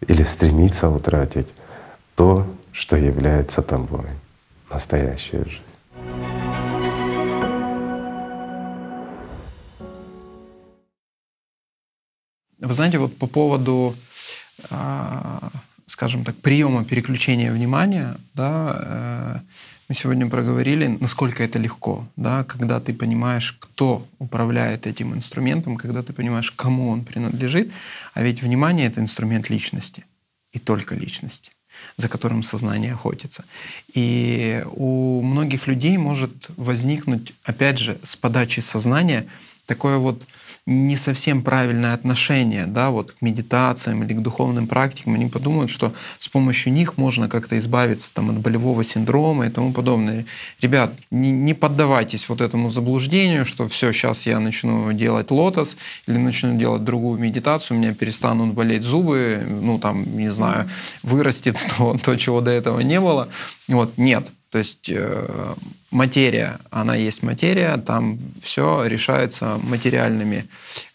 или 0.07 0.23
стремиться 0.23 0.89
утратить 0.89 1.49
то, 2.15 2.47
что 2.73 2.97
является 2.97 3.63
тобой, 3.63 4.07
настоящая 4.71 5.45
жизнь? 5.45 5.72
Вы 12.63 12.75
знаете, 12.75 12.99
вот 12.99 13.17
по 13.19 13.27
поводу, 13.27 13.97
а, 14.71 15.51
скажем 15.87 16.25
так, 16.25 16.37
приема 16.37 16.85
переключения 16.85 17.51
внимания, 17.51 18.17
да, 18.35 18.79
э, 18.81 19.37
мы 19.89 19.97
сегодня 19.97 20.29
проговорили, 20.29 20.87
насколько 21.01 21.43
это 21.43 21.59
легко, 21.59 22.07
да, 22.15 22.45
когда 22.45 22.79
ты 22.79 22.95
понимаешь, 22.95 23.59
кто 23.59 24.07
управляет 24.21 24.87
этим 24.87 25.13
инструментом, 25.13 25.77
когда 25.77 26.05
ты 26.05 26.13
понимаешь, 26.13 26.53
кому 26.53 26.91
он 26.91 27.05
принадлежит. 27.05 27.73
А 28.15 28.23
ведь 28.23 28.43
внимание— 28.43 28.87
это 28.89 29.01
инструмент 29.01 29.51
личности 29.51 30.05
и 30.53 30.59
только 30.61 30.95
личности 30.95 31.51
за 31.97 32.09
которым 32.09 32.43
сознание 32.43 32.93
охотится. 32.93 33.45
И 33.93 34.65
у 34.77 35.21
многих 35.23 35.67
людей 35.67 35.97
может 35.97 36.51
возникнуть, 36.57 37.33
опять 37.43 37.79
же, 37.79 37.99
с 38.03 38.15
подачи 38.15 38.61
сознания 38.61 39.27
такое 39.67 39.97
вот 39.97 40.23
не 40.65 40.97
совсем 40.97 41.43
правильное 41.43 41.93
отношение 41.93 42.67
да, 42.67 42.91
вот, 42.91 43.13
к 43.13 43.21
медитациям 43.21 44.05
или 44.05 44.13
к 44.13 44.21
духовным 44.21 44.69
практикам, 44.69 45.15
они 45.15 45.27
подумают, 45.27 45.71
что 45.71 45.93
с 46.21 46.29
помощью 46.29 46.73
них 46.73 46.97
можно 46.97 47.29
как-то 47.29 47.59
избавиться 47.59 48.15
там, 48.15 48.31
от 48.31 48.39
болевого 48.39 48.85
синдрома 48.85 49.47
и 49.47 49.51
тому 49.51 49.73
подобное. 49.73 50.25
Ребят, 50.61 50.95
не, 51.11 51.33
не 51.33 51.55
поддавайтесь 51.55 52.29
вот 52.29 52.41
этому 52.41 52.71
заблуждению, 52.71 53.45
что 53.45 53.69
все, 53.69 53.93
сейчас 53.93 54.25
я 54.27 54.39
начну 54.39 54.93
делать 54.93 55.33
лотос 55.33 55.77
или 56.07 56.17
начну 56.17 56.57
делать 56.57 56.85
другую 56.85 57.19
медитацию, 57.19 57.77
у 57.77 57.81
меня 57.81 57.93
перестанут 57.93 58.55
болеть 58.55 58.83
зубы, 58.83 59.45
ну 59.49 59.81
там, 59.81 60.17
не 60.17 60.29
знаю, 60.29 60.71
вырастет 61.03 61.57
то, 61.77 61.99
то 61.99 62.17
чего 62.17 62.41
до 62.41 62.53
этого 62.53 62.81
не 62.81 63.01
было. 63.01 63.29
Вот, 63.67 63.99
нет, 63.99 64.31
то 64.51 64.59
есть 64.59 64.89
э, 64.89 65.55
материя, 65.93 66.59
она 66.71 66.97
есть 66.97 67.23
материя, 67.23 67.77
там 67.77 68.19
все 68.41 68.85
решается 68.87 69.59
материальными 69.63 70.47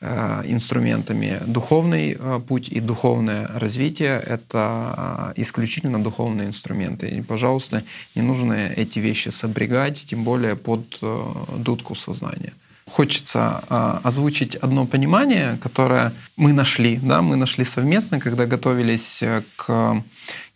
э, 0.01 0.43
инструментами. 0.45 1.39
Духовный 1.45 2.17
э, 2.19 2.41
путь 2.47 2.67
и 2.69 2.79
духовное 2.79 3.49
развитие— 3.53 4.21
это 4.27 5.33
э, 5.35 5.41
исключительно 5.41 6.03
духовные 6.03 6.47
инструменты. 6.47 7.07
И, 7.07 7.21
пожалуйста, 7.21 7.83
не 8.15 8.21
нужно 8.21 8.53
эти 8.53 8.99
вещи 8.99 9.29
сопрягать, 9.29 10.05
тем 10.09 10.23
более 10.23 10.55
под 10.55 10.97
э, 11.01 11.33
дудку 11.57 11.95
сознания. 11.95 12.53
Хочется 12.89 13.63
э, 13.69 13.99
озвучить 14.03 14.55
одно 14.55 14.85
понимание, 14.85 15.57
которое 15.61 16.11
мы 16.37 16.53
нашли, 16.53 16.97
да, 16.97 17.21
мы 17.21 17.35
нашли 17.35 17.65
совместно, 17.65 18.19
когда 18.19 18.45
готовились 18.45 19.21
э, 19.21 19.43
к 19.55 20.03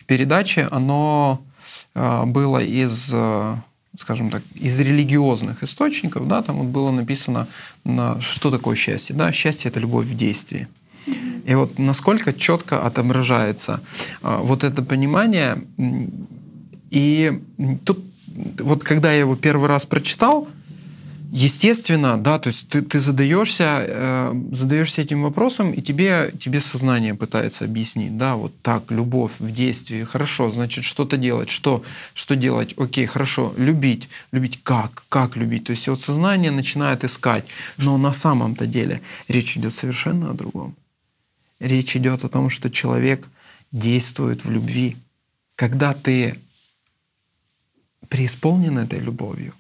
передаче. 0.08 0.68
Оно 0.72 1.42
а, 1.94 2.26
было 2.26 2.60
из 2.60 3.12
э, 3.14 3.56
скажем 3.98 4.30
так, 4.30 4.42
из 4.56 4.80
религиозных 4.80 5.64
источников, 5.64 6.28
да, 6.28 6.42
там 6.42 6.58
вот 6.58 6.68
было 6.68 6.92
написано, 6.92 7.48
на, 7.84 8.20
что 8.22 8.50
такое 8.50 8.76
счастье. 8.76 9.16
Да, 9.16 9.32
счастье— 9.32 9.70
это 9.72 9.80
любовь 9.80 10.06
в 10.06 10.16
действии. 10.16 10.68
И 11.46 11.56
вот 11.56 11.80
насколько 11.80 12.32
четко 12.34 12.86
отображается 12.86 13.82
а, 14.22 14.38
вот 14.38 14.64
это 14.64 14.84
понимание. 14.84 15.64
И 16.92 17.42
тут 17.84 18.06
вот 18.60 18.84
когда 18.84 19.12
я 19.12 19.20
его 19.20 19.36
первый 19.36 19.68
раз 19.68 19.86
прочитал, 19.86 20.48
Естественно, 21.34 22.18
да, 22.18 22.40
то 22.40 22.50
есть 22.50 22.68
ты, 22.68 22.82
ты 22.82 23.00
задаешься, 23.00 23.86
э, 23.88 24.34
задаешься 24.52 25.02
этим 25.02 25.22
вопросом, 25.24 25.72
и 25.72 25.82
тебе, 25.82 26.34
тебе 26.38 26.60
сознание 26.60 27.16
пытается 27.16 27.64
объяснить, 27.64 28.18
да, 28.18 28.36
вот 28.36 28.52
так, 28.62 28.92
любовь 28.92 29.32
в 29.40 29.50
действии, 29.50 30.04
хорошо, 30.04 30.52
значит, 30.52 30.84
что-то 30.84 31.16
делать, 31.16 31.50
что, 31.50 31.84
что 32.14 32.36
делать, 32.36 32.74
окей, 32.78 33.06
хорошо, 33.06 33.54
любить, 33.56 34.10
любить 34.34 34.60
как, 34.62 35.06
как 35.08 35.38
любить, 35.38 35.64
то 35.64 35.72
есть 35.72 35.88
вот 35.88 36.02
сознание 36.02 36.52
начинает 36.52 37.06
искать, 37.06 37.46
но 37.78 37.98
на 37.98 38.12
самом-то 38.12 38.66
деле 38.66 39.02
речь 39.30 39.58
идет 39.58 39.74
совершенно 39.74 40.32
о 40.32 40.34
другом. 40.34 40.76
Речь 41.62 41.96
идет 41.96 42.26
о 42.26 42.30
том, 42.30 42.50
что 42.50 42.70
человек 42.70 43.26
действует 43.72 44.44
в 44.44 44.52
любви, 44.52 44.98
когда 45.56 45.94
ты 45.94 46.38
преисполнен 48.10 48.80
этой 48.80 49.00
любовью, 49.00 49.54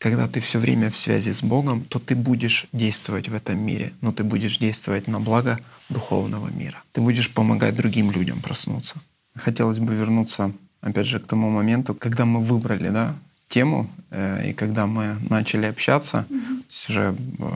когда 0.00 0.26
ты 0.26 0.40
все 0.40 0.58
время 0.58 0.90
в 0.90 0.96
связи 0.96 1.32
с 1.32 1.42
Богом, 1.42 1.82
то 1.82 1.98
ты 1.98 2.16
будешь 2.16 2.66
действовать 2.72 3.28
в 3.28 3.34
этом 3.34 3.58
мире, 3.58 3.92
но 4.00 4.12
ты 4.12 4.24
будешь 4.24 4.58
действовать 4.58 5.08
на 5.08 5.20
благо 5.20 5.60
духовного 5.90 6.48
мира. 6.48 6.78
Ты 6.92 7.02
будешь 7.02 7.30
помогать 7.30 7.76
другим 7.76 8.10
людям 8.10 8.40
проснуться. 8.40 8.96
Хотелось 9.36 9.78
бы 9.78 9.94
вернуться, 9.94 10.52
опять 10.80 11.06
же, 11.06 11.20
к 11.20 11.26
тому 11.26 11.50
моменту, 11.50 11.94
когда 11.94 12.24
мы 12.24 12.40
выбрали 12.40 12.88
да, 12.88 13.14
тему, 13.48 13.90
э, 14.10 14.50
и 14.50 14.52
когда 14.54 14.86
мы 14.86 15.18
начали 15.28 15.66
общаться, 15.66 16.24
mm-hmm. 16.30 16.88
уже 16.88 17.14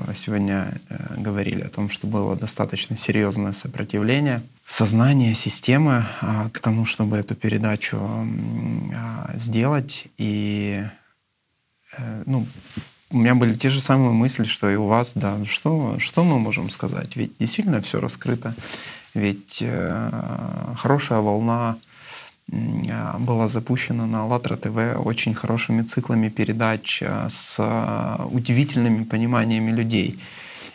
э, 0.09 0.13
сегодня 0.15 0.81
э, 0.91 1.15
говорили 1.17 1.63
о 1.63 1.71
том, 1.71 1.89
что 1.89 2.07
было 2.07 2.37
достаточно 2.37 2.95
серьезное 2.95 3.53
сопротивление 3.53 4.43
сознания, 4.67 5.35
системы 5.35 6.07
а, 6.21 6.49
к 6.51 6.59
тому, 6.59 6.85
чтобы 6.85 7.17
эту 7.19 7.35
передачу 7.35 7.99
а, 8.01 9.33
сделать. 9.37 10.07
И 10.17 10.85
ну, 12.27 12.47
у 13.11 13.19
меня 13.19 13.35
были 13.35 13.55
те 13.55 13.69
же 13.69 13.81
самые 13.81 14.11
мысли, 14.11 14.45
что 14.45 14.71
и 14.71 14.77
у 14.77 14.87
вас, 14.87 15.13
да, 15.15 15.45
что, 15.45 15.99
что 15.99 16.25
мы 16.25 16.39
можем 16.39 16.71
сказать? 16.71 17.17
Ведь 17.17 17.33
действительно 17.39 17.81
все 17.81 18.01
раскрыто, 18.01 18.55
ведь 19.15 19.63
хорошая 20.77 21.21
волна 21.21 21.77
была 22.49 23.49
запущена 23.49 24.07
на 24.07 24.23
АЛЛАТРА 24.23 24.57
ТВ 24.57 25.07
очень 25.07 25.35
хорошими 25.35 25.83
циклами 25.83 26.29
передач 26.29 27.03
а, 27.03 27.29
с 27.31 27.57
а, 27.59 28.29
удивительными 28.31 29.05
пониманиями 29.05 29.71
людей. 29.71 30.19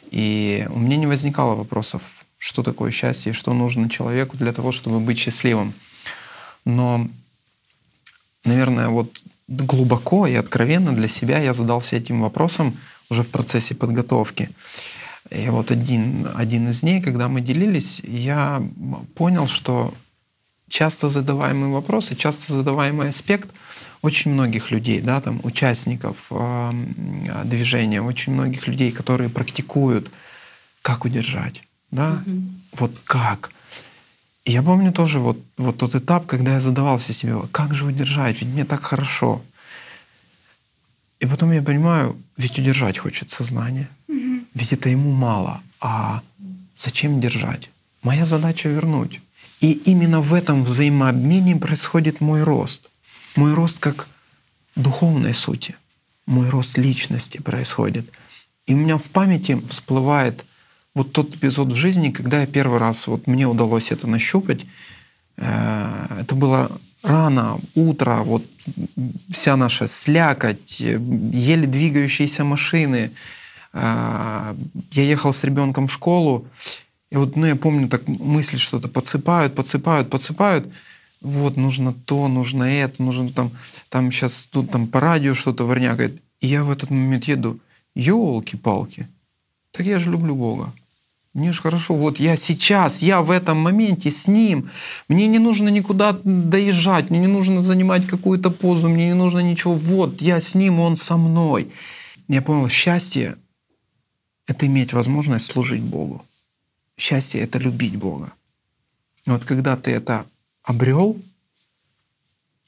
И 0.09 0.67
у 0.71 0.79
меня 0.79 0.97
не 0.97 1.05
возникало 1.05 1.55
вопросов, 1.55 2.25
что 2.39 2.63
такое 2.63 2.91
счастье, 2.91 3.33
что 3.33 3.53
нужно 3.53 3.89
человеку 3.89 4.35
для 4.37 4.51
того, 4.51 4.71
чтобы 4.71 4.99
быть 4.99 5.19
счастливым. 5.19 5.73
Но, 6.65 7.07
наверное, 8.43 8.89
вот 8.89 9.21
глубоко 9.49 10.27
и 10.27 10.35
откровенно 10.35 10.93
для 10.93 11.07
себя 11.07 11.39
я 11.39 11.53
задался 11.53 11.95
этим 11.95 12.21
вопросом 12.21 12.77
уже 13.09 13.23
в 13.23 13.29
процессе 13.29 13.75
подготовки. 13.75 14.49
И 15.31 15.49
вот 15.49 15.71
один, 15.71 16.27
один 16.35 16.69
из 16.69 16.81
дней, 16.81 17.01
когда 17.01 17.27
мы 17.27 17.41
делились, 17.41 18.01
я 18.05 18.63
понял, 19.15 19.47
что 19.47 19.93
часто 20.69 21.09
задаваемый 21.09 21.69
вопрос 21.69 22.11
и 22.11 22.17
часто 22.17 22.53
задаваемый 22.53 23.09
аспект 23.09 23.49
очень 24.01 24.31
многих 24.31 24.71
людей, 24.71 25.01
да, 25.01 25.19
там, 25.19 25.39
участников 25.43 26.27
э, 26.29 26.71
движения, 27.43 28.01
очень 28.01 28.33
многих 28.33 28.67
людей, 28.67 28.91
которые 28.91 29.29
практикуют, 29.29 30.09
как 30.81 31.05
удержать, 31.05 31.63
да, 31.91 32.23
mm-hmm. 32.25 32.47
вот 32.77 33.01
как. 33.03 33.51
И 34.49 34.51
я 34.51 34.63
помню 34.63 34.91
тоже 34.91 35.19
вот, 35.19 35.37
вот 35.57 35.77
тот 35.77 35.93
этап, 35.93 36.25
когда 36.25 36.53
я 36.53 36.59
задавался 36.59 37.13
себе, 37.13 37.35
как 37.51 37.75
же 37.75 37.85
удержать, 37.85 38.41
ведь 38.41 38.49
мне 38.49 38.65
так 38.65 38.81
хорошо. 38.81 39.43
И 41.19 41.27
потом 41.27 41.51
я 41.51 41.61
понимаю, 41.61 42.17
ведь 42.35 42.57
удержать 42.57 42.97
хочет 42.97 43.29
сознание, 43.29 43.87
mm-hmm. 44.07 44.45
ведь 44.55 44.73
это 44.73 44.89
ему 44.89 45.11
мало, 45.11 45.61
а 45.79 46.21
зачем 46.75 47.21
держать? 47.21 47.69
Моя 48.01 48.25
задача 48.25 48.69
вернуть. 48.69 49.21
И 49.61 49.73
именно 49.91 50.19
в 50.19 50.33
этом 50.33 50.63
взаимообмене 50.63 51.55
происходит 51.55 52.19
мой 52.19 52.41
рост. 52.41 52.89
Мой 53.35 53.53
рост 53.53 53.77
как 53.77 54.07
духовной 54.75 55.35
сути, 55.35 55.75
мой 56.25 56.49
рост 56.49 56.79
личности 56.79 57.37
происходит. 57.37 58.09
И 58.65 58.73
у 58.73 58.77
меня 58.77 58.97
в 58.97 59.09
памяти 59.11 59.61
всплывает 59.69 60.43
вот 60.99 61.13
тот 61.13 61.33
эпизод 61.33 61.71
в 61.71 61.75
жизни, 61.77 62.11
когда 62.11 62.41
я 62.41 62.45
первый 62.45 62.77
раз, 62.77 63.07
вот 63.07 63.25
мне 63.25 63.47
удалось 63.47 63.91
это 63.91 64.05
нащупать. 64.05 64.65
Э, 65.37 66.17
это 66.19 66.35
было 66.35 66.69
рано, 67.03 67.57
утро, 67.73 68.17
вот 68.25 68.43
вся 69.29 69.55
наша 69.55 69.87
слякоть, 69.87 70.81
еле 70.81 71.67
двигающиеся 71.67 72.43
машины. 72.43 73.11
Э, 73.71 74.53
я 74.91 75.03
ехал 75.03 75.31
с 75.31 75.45
ребенком 75.45 75.87
в 75.87 75.91
школу, 75.93 76.45
и 77.11 77.15
вот, 77.15 77.37
ну, 77.37 77.45
я 77.45 77.55
помню, 77.55 77.87
так 77.87 78.05
мысли 78.09 78.57
что-то 78.57 78.89
подсыпают, 78.89 79.55
подсыпают, 79.55 80.09
подсыпают. 80.09 80.67
Вот, 81.21 81.55
нужно 81.55 81.93
то, 81.93 82.27
нужно 82.27 82.65
это, 82.65 83.01
нужно 83.01 83.29
там, 83.29 83.51
там 83.87 84.11
сейчас 84.11 84.47
тут 84.47 84.69
там 84.69 84.85
по 84.85 84.99
радио 84.99 85.33
что-то 85.33 85.63
варнякает. 85.63 86.21
И 86.41 86.47
я 86.47 86.65
в 86.65 86.71
этот 86.71 86.89
момент 86.89 87.23
еду, 87.23 87.57
елки-палки, 87.95 89.07
так 89.71 89.85
я 89.85 89.97
же 89.99 90.11
люблю 90.11 90.35
Бога. 90.35 90.73
Мне 91.39 91.53
же 91.53 91.61
хорошо, 91.61 91.95
вот 91.95 92.19
я 92.19 92.35
сейчас, 92.35 93.01
я 93.01 93.21
в 93.21 93.31
этом 93.31 93.57
моменте 93.57 94.11
с 94.11 94.27
Ним. 94.27 94.69
Мне 95.07 95.25
не 95.27 95.39
нужно 95.39 95.69
никуда 95.69 96.19
доезжать, 96.23 97.09
мне 97.09 97.19
не 97.19 97.27
нужно 97.27 97.61
занимать 97.61 98.05
какую-то 98.05 98.51
позу, 98.51 98.89
мне 98.89 99.07
не 99.07 99.13
нужно 99.13 99.39
ничего. 99.39 99.73
Вот 99.73 100.21
я 100.21 100.41
с 100.41 100.53
Ним, 100.53 100.81
Он 100.81 100.97
со 100.97 101.15
мной. 101.15 101.71
Я 102.27 102.41
понял, 102.41 102.67
счастье— 102.67 103.37
это 104.47 104.65
иметь 104.65 104.91
возможность 104.91 105.45
служить 105.45 105.81
Богу. 105.81 106.25
Счастье— 106.97 107.39
это 107.43 107.57
любить 107.57 107.95
Бога. 107.95 108.33
И 109.25 109.29
вот 109.29 109.45
когда 109.45 109.77
ты 109.77 109.91
это 109.91 110.25
обрел, 110.63 111.17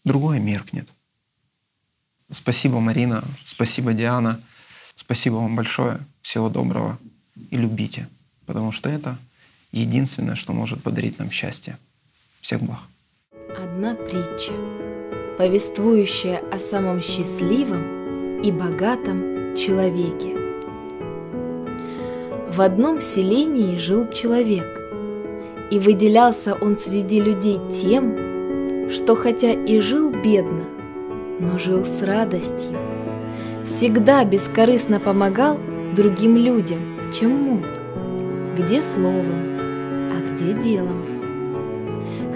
другое 0.06 0.40
меркнет. 0.40 0.88
Спасибо, 2.32 2.80
Марина, 2.80 3.22
спасибо, 3.44 3.92
Диана, 3.92 4.40
спасибо 4.96 5.36
вам 5.36 5.58
большое, 5.58 6.00
всего 6.22 6.48
доброго 6.48 6.98
и 7.50 7.58
любите, 7.58 8.08
потому 8.52 8.74
что 8.74 8.90
это 8.90 9.18
единственное, 9.72 10.36
что 10.36 10.52
может 10.52 10.84
подарить 10.84 11.18
нам 11.20 11.32
счастье. 11.32 11.78
Всех 12.42 12.62
благ. 12.62 12.80
Одна 13.58 13.96
притча, 13.96 14.52
повествующая 15.38 16.42
о 16.52 16.60
самом 16.60 17.02
счастливом 17.02 18.42
и 18.42 18.52
богатом 18.52 19.56
человеке. 19.56 20.36
В 22.50 22.60
одном 22.60 23.00
селении 23.00 23.78
жил 23.78 24.10
человек, 24.10 24.68
и 25.72 25.80
выделялся 25.80 26.54
он 26.54 26.76
среди 26.76 27.22
людей 27.22 27.58
тем, 27.72 28.90
что 28.90 29.16
хотя 29.16 29.54
и 29.54 29.80
жил 29.80 30.12
бедно, 30.12 30.66
но 31.40 31.58
жил 31.58 31.86
с 31.86 32.02
радостью, 32.02 32.78
всегда 33.66 34.26
бескорыстно 34.26 35.00
помогал 35.00 35.58
другим 35.96 36.36
людям, 36.36 37.14
чем 37.14 37.32
мог, 37.32 37.81
где 38.56 38.82
словом, 38.82 39.60
а 40.12 40.22
где 40.34 40.54
делом. 40.54 41.06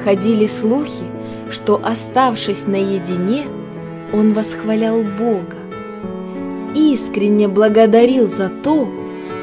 Ходили 0.03 0.47
слухи, 0.47 1.05
что, 1.49 1.79
оставшись 1.83 2.67
наедине, 2.67 3.45
он 4.13 4.33
восхвалял 4.33 5.01
Бога, 5.03 5.57
искренне 6.75 7.47
благодарил 7.47 8.27
за 8.27 8.49
то, 8.49 8.87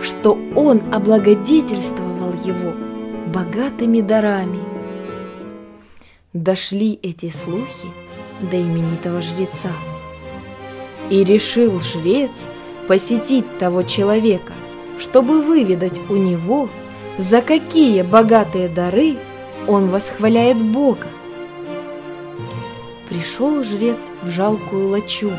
что 0.03 0.39
он 0.57 0.83
облагодетельствовал 0.93 2.33
его 2.45 2.73
богатыми 3.33 4.01
дарами. 4.01 4.61
Дошли 6.33 6.99
эти 7.03 7.31
слухи 7.31 7.89
до 8.51 8.61
именитого 8.61 9.23
жреца. 9.23 9.73
И 11.11 11.25
решил 11.25 11.79
жрец 11.81 12.49
посетить 12.89 13.59
того 13.59 13.83
человека, 13.83 14.55
чтобы 15.03 15.43
выведать 15.43 16.01
у 16.09 16.15
него, 16.15 16.69
за 17.19 17.43
какие 17.43 18.03
богатые 18.03 18.69
дары 18.69 19.17
он 19.67 19.89
восхваляет 19.91 20.57
Бога. 20.57 21.09
Пришел 23.09 23.63
жрец 23.63 23.99
в 24.23 24.31
жалкую 24.31 24.89
лачугу, 24.89 25.37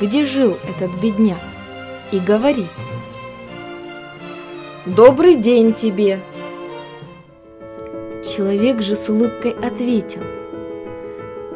где 0.00 0.24
жил 0.24 0.58
этот 0.68 0.90
бедняк, 1.00 1.38
и 2.12 2.18
говорит– 2.18 2.66
Добрый 4.96 5.34
день 5.34 5.74
тебе!» 5.74 6.20
Человек 8.24 8.80
же 8.80 8.96
с 8.96 9.08
улыбкой 9.10 9.50
ответил, 9.50 10.22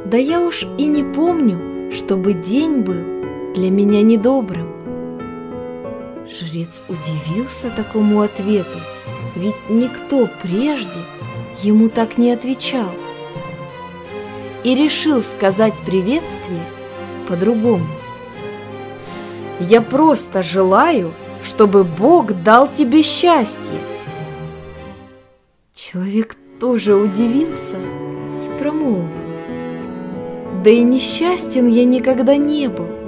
«Да 0.04 0.18
я 0.18 0.40
уж 0.40 0.64
и 0.76 0.86
не 0.86 1.02
помню, 1.02 1.90
чтобы 1.92 2.34
день 2.34 2.80
был 2.80 3.54
для 3.54 3.70
меня 3.70 4.02
недобрым». 4.02 4.71
Жрец 6.28 6.82
удивился 6.88 7.70
такому 7.70 8.22
ответу, 8.22 8.78
ведь 9.36 9.54
никто 9.68 10.28
прежде 10.42 11.00
ему 11.62 11.88
так 11.88 12.18
не 12.18 12.30
отвечал. 12.30 12.90
И 14.64 14.74
решил 14.74 15.22
сказать 15.22 15.74
приветствие 15.84 16.62
по-другому. 17.28 17.86
«Я 19.60 19.80
просто 19.82 20.42
желаю, 20.42 21.12
чтобы 21.42 21.84
Бог 21.84 22.32
дал 22.42 22.68
тебе 22.72 23.02
счастье. 23.02 23.78
Человек 25.74 26.36
тоже 26.60 26.94
удивился 26.94 27.76
и 27.76 28.58
промолвил. 28.58 29.08
Да 30.64 30.70
и 30.70 30.82
несчастен 30.82 31.68
я 31.68 31.84
никогда 31.84 32.36
не 32.36 32.68
был. 32.68 33.01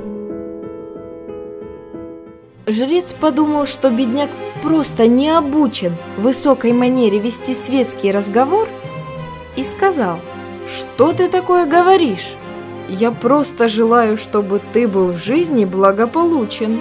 Жрец 2.66 3.12
подумал, 3.12 3.66
что 3.66 3.90
бедняк 3.90 4.30
просто 4.62 5.06
не 5.06 5.28
обучен 5.28 5.96
высокой 6.16 6.72
манере 6.72 7.18
вести 7.18 7.54
светский 7.54 8.10
разговор 8.10 8.68
и 9.56 9.62
сказал, 9.62 10.18
Что 10.66 11.12
ты 11.12 11.28
такое 11.28 11.66
говоришь? 11.66 12.36
Я 12.88 13.10
просто 13.10 13.68
желаю, 13.68 14.16
чтобы 14.16 14.62
ты 14.72 14.88
был 14.88 15.08
в 15.08 15.22
жизни 15.22 15.66
благополучен. 15.66 16.80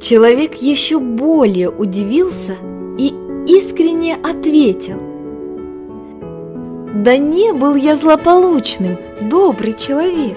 Человек 0.00 0.54
еще 0.56 0.98
более 0.98 1.70
удивился 1.70 2.56
и 2.98 3.14
искренне 3.46 4.14
ответил. 4.14 5.00
Да 6.94 7.16
не 7.16 7.52
был 7.52 7.74
я 7.76 7.96
злополучным, 7.96 8.98
добрый 9.20 9.72
человек. 9.72 10.36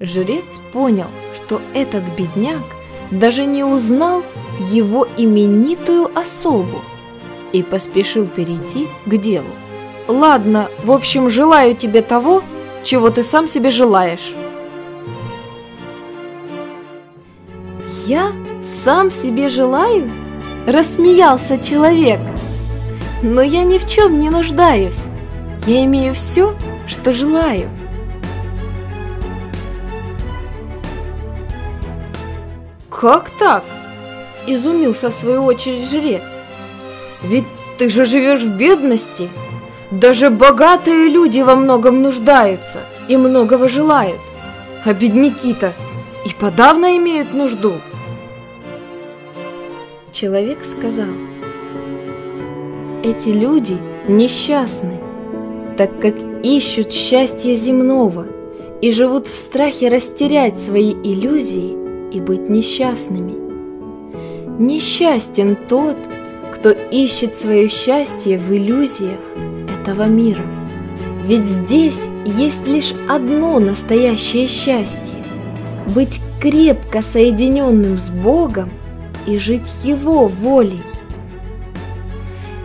Жрец 0.00 0.62
понял, 0.72 1.08
что 1.34 1.60
этот 1.74 2.02
бедняк 2.16 2.62
даже 3.10 3.44
не 3.44 3.64
узнал 3.64 4.22
его 4.70 5.06
именитую 5.18 6.10
особу 6.18 6.80
и 7.52 7.62
поспешил 7.62 8.26
перейти 8.26 8.88
к 9.04 9.16
делу. 9.18 9.50
Ладно, 10.08 10.70
в 10.84 10.90
общем, 10.90 11.28
желаю 11.28 11.76
тебе 11.76 12.00
того, 12.00 12.42
чего 12.82 13.10
ты 13.10 13.22
сам 13.22 13.46
себе 13.46 13.70
желаешь. 13.70 14.32
Я 18.06 18.32
сам 18.84 19.10
себе 19.10 19.50
желаю? 19.50 20.10
Рассмеялся 20.66 21.62
человек. 21.62 22.20
Но 23.22 23.42
я 23.42 23.64
ни 23.64 23.76
в 23.76 23.86
чем 23.86 24.18
не 24.18 24.30
нуждаюсь. 24.30 25.04
Я 25.66 25.84
имею 25.84 26.14
все, 26.14 26.54
что 26.88 27.12
желаю. 27.12 27.68
Как 33.00 33.30
так? 33.30 33.64
Изумился 34.46 35.08
в 35.08 35.14
свою 35.14 35.44
очередь 35.44 35.88
жрец. 35.88 36.38
Ведь 37.22 37.46
ты 37.78 37.88
же 37.88 38.04
живешь 38.04 38.42
в 38.42 38.54
бедности. 38.58 39.30
Даже 39.90 40.28
богатые 40.28 41.08
люди 41.08 41.40
во 41.40 41.56
многом 41.56 42.02
нуждаются 42.02 42.80
и 43.08 43.16
многого 43.16 43.70
желают. 43.70 44.20
А 44.84 44.92
бедняки-то 44.92 45.72
и 46.26 46.34
подавно 46.38 46.98
имеют 46.98 47.32
нужду. 47.32 47.72
Человек 50.12 50.58
сказал, 50.62 51.08
эти 53.02 53.30
люди 53.30 53.78
несчастны, 54.08 55.00
так 55.78 55.98
как 56.00 56.16
ищут 56.42 56.92
счастья 56.92 57.54
земного 57.54 58.26
и 58.82 58.92
живут 58.92 59.26
в 59.26 59.34
страхе 59.34 59.88
растерять 59.88 60.58
свои 60.58 60.92
иллюзии 60.92 61.79
и 62.12 62.20
быть 62.20 62.48
несчастными. 62.48 63.34
Несчастен 64.58 65.56
тот, 65.68 65.96
кто 66.54 66.70
ищет 66.70 67.36
свое 67.36 67.68
счастье 67.68 68.36
в 68.38 68.52
иллюзиях 68.52 69.20
этого 69.80 70.04
мира. 70.04 70.42
Ведь 71.24 71.44
здесь 71.44 72.00
есть 72.24 72.66
лишь 72.66 72.92
одно 73.08 73.58
настоящее 73.58 74.46
счастье– 74.46 75.14
быть 75.86 76.20
крепко 76.40 77.02
соединенным 77.02 77.98
с 77.98 78.10
Богом 78.10 78.70
и 79.26 79.38
жить 79.38 79.68
Его 79.84 80.28
волей. 80.28 80.82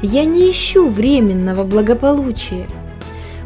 Я 0.02 0.26
не 0.26 0.52
ищу 0.52 0.88
временного 0.88 1.64
благополучия, 1.64 2.68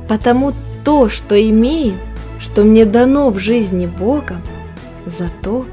потому 0.08 0.54
то, 0.84 1.10
что 1.10 1.40
имею, 1.50 1.94
что 2.40 2.64
мне 2.64 2.86
дано 2.86 3.30
в 3.30 3.40
жизни 3.40 3.86
Богом, 3.86 4.42
за 5.06 5.30
то 5.42 5.66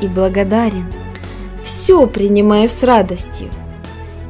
и 0.00 0.06
благодарен. 0.06 0.86
Все 1.62 2.06
принимаю 2.06 2.68
с 2.68 2.82
радостью. 2.82 3.48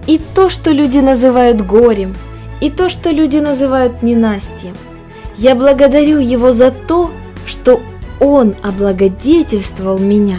И 0.06 0.20
то, 0.34 0.50
что 0.50 0.70
люди 0.70 0.98
называют 0.98 1.60
горем, 1.60 2.14
и 2.60 2.70
то, 2.70 2.88
что 2.88 3.10
люди 3.10 3.38
называют 3.38 4.02
ненастьем. 4.02 4.76
Я 5.36 5.54
благодарю 5.54 6.18
Его 6.18 6.52
за 6.52 6.70
то, 6.70 7.10
что 7.46 7.80
Он 8.20 8.54
облагодетельствовал 8.62 9.98
меня 9.98 10.38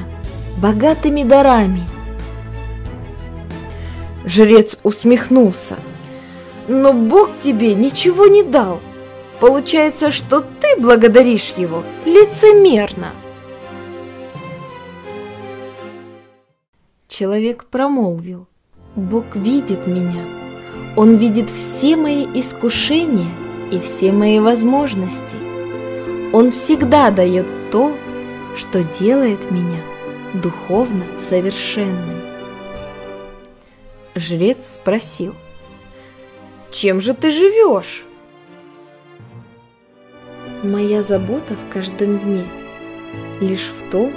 богатыми 0.58 1.24
дарами. 1.24 1.84
Жрец 4.26 4.78
усмехнулся. 4.84 5.76
Но 6.68 6.94
Бог 6.94 7.30
тебе 7.42 7.76
ничего 7.76 8.28
не 8.28 8.42
дал. 8.42 8.80
Получается, 9.40 10.12
что 10.12 10.42
ты 10.42 10.80
благодаришь 10.80 11.54
Его 11.58 11.84
лицемерно. 12.06 13.12
Человек 17.18 17.64
промолвил, 17.68 18.46
Бог 18.98 19.38
видит 19.38 19.88
меня, 19.88 20.22
Он 20.98 21.16
видит 21.16 21.50
все 21.50 21.96
мои 21.96 22.26
искушения 22.26 23.32
и 23.72 23.80
все 23.80 24.12
мои 24.12 24.40
возможности. 24.40 25.38
Он 26.34 26.52
всегда 26.52 27.12
дает 27.12 27.46
то, 27.72 27.96
что 28.58 28.84
делает 28.84 29.50
меня 29.50 29.82
духовно 30.34 31.06
совершенным. 31.18 32.20
Жрец 34.14 34.74
спросил, 34.74 35.36
чем 36.70 37.00
же 37.00 37.14
ты 37.14 37.32
живешь? 37.32 38.04
Моя 40.64 41.02
забота 41.02 41.54
в 41.54 41.72
каждом 41.72 42.20
дне 42.20 42.44
лишь 43.40 43.72
в 43.72 43.90
том, 43.90 44.12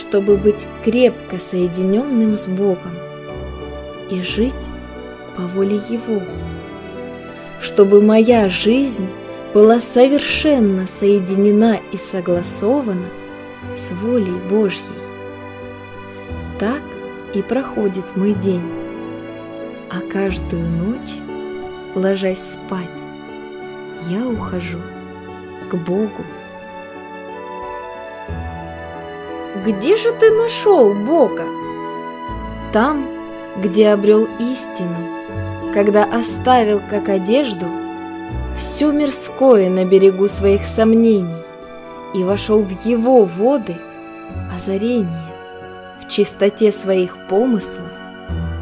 чтобы 0.00 0.36
быть 0.36 0.66
крепко 0.82 1.36
соединенным 1.36 2.36
с 2.36 2.46
Богом 2.48 2.96
и 4.10 4.22
жить 4.22 4.54
по 5.36 5.42
воле 5.42 5.80
Его, 5.88 6.22
чтобы 7.60 8.00
моя 8.00 8.48
жизнь 8.48 9.06
была 9.52 9.80
совершенно 9.80 10.86
соединена 10.98 11.78
и 11.92 11.96
согласована 11.98 13.08
с 13.76 13.90
волей 13.90 14.38
Божьей. 14.48 14.80
Так 16.58 16.82
и 17.34 17.42
проходит 17.42 18.16
мой 18.16 18.32
день, 18.32 18.64
а 19.90 20.00
каждую 20.00 20.66
ночь, 20.66 21.14
ложась 21.94 22.54
спать, 22.54 22.88
я 24.08 24.26
ухожу 24.26 24.78
к 25.70 25.74
Богу. 25.74 26.24
Где 29.64 29.98
же 29.98 30.10
ты 30.12 30.30
нашел 30.30 30.94
Бога? 30.94 31.44
Там, 32.72 33.06
где 33.58 33.90
обрел 33.90 34.26
истину, 34.38 34.96
когда 35.74 36.04
оставил 36.04 36.80
как 36.88 37.10
одежду 37.10 37.66
все 38.56 38.90
мирское 38.90 39.68
на 39.68 39.84
берегу 39.84 40.28
своих 40.28 40.62
сомнений 40.64 41.42
и 42.14 42.24
вошел 42.24 42.62
в 42.62 42.86
его 42.86 43.24
воды 43.24 43.76
озарения, 44.56 45.26
в 46.00 46.08
чистоте 46.08 46.72
своих 46.72 47.18
помыслов 47.28 47.92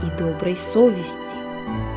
и 0.02 0.20
доброй 0.20 0.56
совести. 0.56 1.38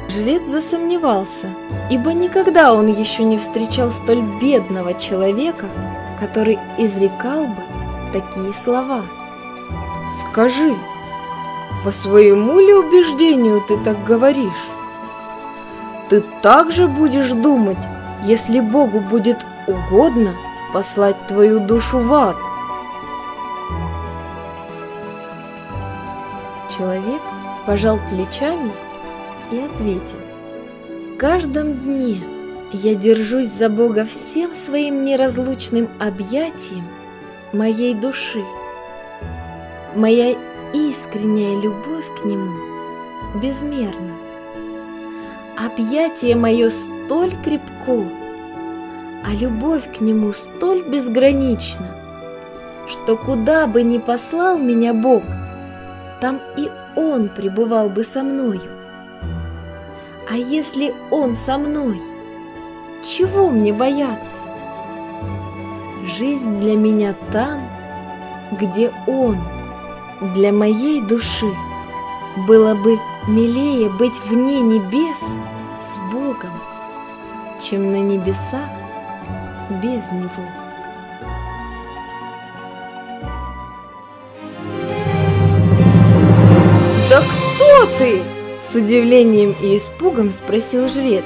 Жрец 0.10 0.48
засомневался, 0.48 1.48
ибо 1.90 2.14
никогда 2.14 2.72
он 2.72 2.86
еще 2.86 3.24
не 3.24 3.40
встречал 3.40 3.92
столь 3.92 4.22
бедного 4.40 4.94
человека, 4.94 5.66
который 6.20 6.60
изрекал 6.78 7.46
бы 7.46 7.71
такие 8.12 8.54
слова. 8.64 9.04
Скажи, 10.20 10.76
по 11.84 11.92
своему 11.92 12.60
ли 12.60 12.74
убеждению 12.74 13.62
ты 13.68 13.78
так 13.78 14.04
говоришь? 14.04 14.68
Ты 16.10 16.22
также 16.42 16.88
будешь 16.88 17.32
думать, 17.32 17.78
если 18.26 18.60
Богу 18.60 19.00
будет 19.00 19.38
угодно 19.68 20.36
послать 20.74 21.16
твою 21.28 21.60
душу 21.60 22.00
в 22.00 22.14
ад. 22.14 22.36
Человек 26.78 27.22
пожал 27.66 28.00
плечами 28.10 28.72
и 29.52 29.60
ответил. 29.60 30.18
В 31.14 31.18
каждом 31.18 31.74
дне 31.74 32.22
я 32.72 32.96
держусь 32.96 33.50
за 33.50 33.70
Бога 33.70 34.06
всем 34.06 34.56
своим 34.56 35.04
неразлучным 35.06 35.90
объятием 36.00 36.86
моей 37.54 37.94
души. 37.94 38.44
Моя 39.96 40.36
искренняя 40.74 41.60
любовь 41.60 42.08
к 42.22 42.26
Нему 42.26 42.54
безмерна. 43.36 44.14
Объятие 45.58 46.36
мое 46.36 46.70
столь 46.70 47.34
крепко, 47.44 48.06
а 49.26 49.34
любовь 49.34 49.84
к 49.98 50.02
Нему 50.02 50.32
столь 50.32 50.84
безгранична, 50.90 51.88
что 52.88 53.18
куда 53.18 53.68
бы 53.68 53.84
ни 53.84 53.98
послал 53.98 54.58
меня 54.58 54.94
Бог, 54.94 55.24
там 56.22 56.40
и 56.56 56.70
Он 56.96 57.30
пребывал 57.30 57.90
бы 57.90 58.04
со 58.04 58.24
мною. 58.24 58.62
А 60.30 60.38
если 60.38 60.94
Он 61.12 61.36
со 61.36 61.58
мной, 61.58 62.02
чего 63.04 63.50
мне 63.50 63.74
бояться? 63.74 64.51
Жизнь 66.22 66.60
для 66.60 66.76
меня 66.76 67.16
там, 67.32 67.68
где 68.52 68.92
Он 69.08 69.40
для 70.36 70.54
моей 70.54 71.02
души 71.02 71.52
было 72.48 72.76
бы 72.76 73.00
милее 73.28 73.90
быть 73.90 74.14
вне 74.28 74.60
небес 74.62 75.18
с 75.18 76.14
Богом, 76.14 76.52
чем 77.60 77.92
на 77.92 78.04
небесах 78.04 78.70
без 79.82 80.12
Него. 80.12 80.46
«Да 87.10 87.20
кто 87.20 87.98
ты?»— 87.98 88.22
с 88.72 88.76
удивлением 88.76 89.56
и 89.60 89.78
испугом 89.78 90.32
спросил 90.34 90.88
жрец. 90.88 91.26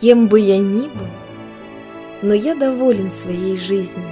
«Кем 0.00 0.26
бы 0.26 0.40
я 0.40 0.58
ни 0.58 0.88
был, 0.88 1.06
но 2.22 2.34
я 2.34 2.54
доволен 2.54 3.10
своей 3.10 3.56
жизнью, 3.56 4.08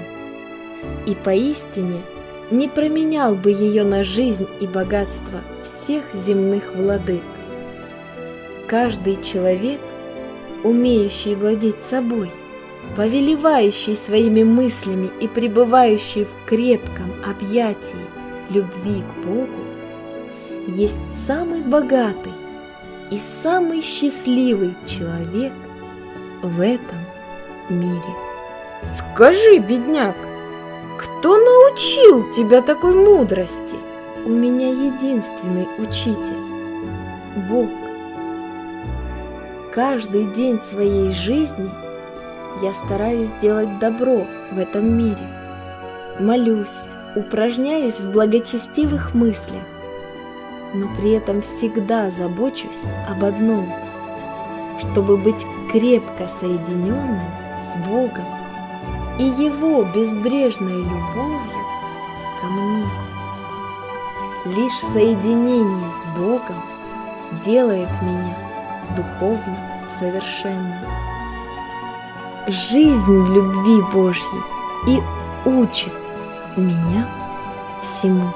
и 1.07 1.15
поистине 1.15 2.03
не 2.51 2.69
променял 2.69 3.35
бы 3.35 3.51
ее 3.51 3.85
на 3.85 4.03
жизнь 4.03 4.47
и 4.61 4.66
богатство 4.66 5.41
всех 5.62 6.05
земных 6.15 6.74
владык. 6.74 7.23
Каждый 8.66 9.23
человек, 9.23 9.81
умеющий 10.65 11.37
владеть 11.37 11.81
собой, 11.81 12.31
повелевающий 12.97 13.97
своими 13.97 14.43
мыслями 14.43 15.11
и 15.20 15.28
пребывающий 15.28 16.24
в 16.24 16.49
крепком 16.49 17.12
объятии 17.24 18.07
любви 18.51 19.03
к 19.03 19.27
Богу, 19.27 19.49
есть 20.66 21.01
самый 21.27 21.62
богатый 21.62 22.32
и 23.11 23.19
самый 23.43 23.81
счастливый 23.81 24.74
человек 24.87 25.53
в 26.43 26.61
этом 26.61 26.99
мире. 27.70 28.14
Скажи, 28.98 29.59
бедняк, 29.59 30.16
кто 30.98 31.38
научил 31.38 32.30
тебя 32.32 32.62
такой 32.62 32.94
мудрости? 32.94 33.76
У 34.24 34.28
меня 34.28 34.68
единственный 34.68 35.68
учитель– 35.78 36.36
Бог. 37.48 37.68
Каждый 39.72 40.26
день 40.26 40.60
своей 40.70 41.12
жизни 41.12 41.70
я 42.62 42.72
стараюсь 42.84 43.30
делать 43.40 43.78
добро 43.78 44.26
в 44.51 44.59
этом 44.59 44.92
мире. 44.98 45.26
Молюсь, 46.18 46.68
упражняюсь 47.16 48.01
в 48.01 48.12
благочестивых 48.12 49.14
мыслях, 49.14 49.62
но 50.74 50.86
при 50.98 51.12
этом 51.12 51.40
всегда 51.40 52.10
забочусь 52.10 52.82
об 53.09 53.24
одном– 53.24 53.72
чтобы 54.80 55.16
быть 55.16 55.47
крепко 55.70 56.28
соединенным 56.40 57.20
с 57.72 57.88
Богом 57.88 58.24
и 59.18 59.24
Его 59.24 59.84
безбрежной 59.84 60.82
любовью 60.82 61.40
ко 62.40 62.47
мне. 62.47 62.86
Лишь 64.47 64.78
соединение 64.92 65.92
с 66.01 66.18
Богом 66.18 66.56
делает 67.44 67.90
меня 68.02 68.36
духовно 68.97 69.56
совершенной. 69.98 70.74
Жизнь 72.47 73.18
в 73.18 73.32
любви 73.32 73.82
Божьей 73.92 74.42
и 74.88 75.02
учит 75.44 75.92
меня 76.56 77.06
всему. 77.82 78.32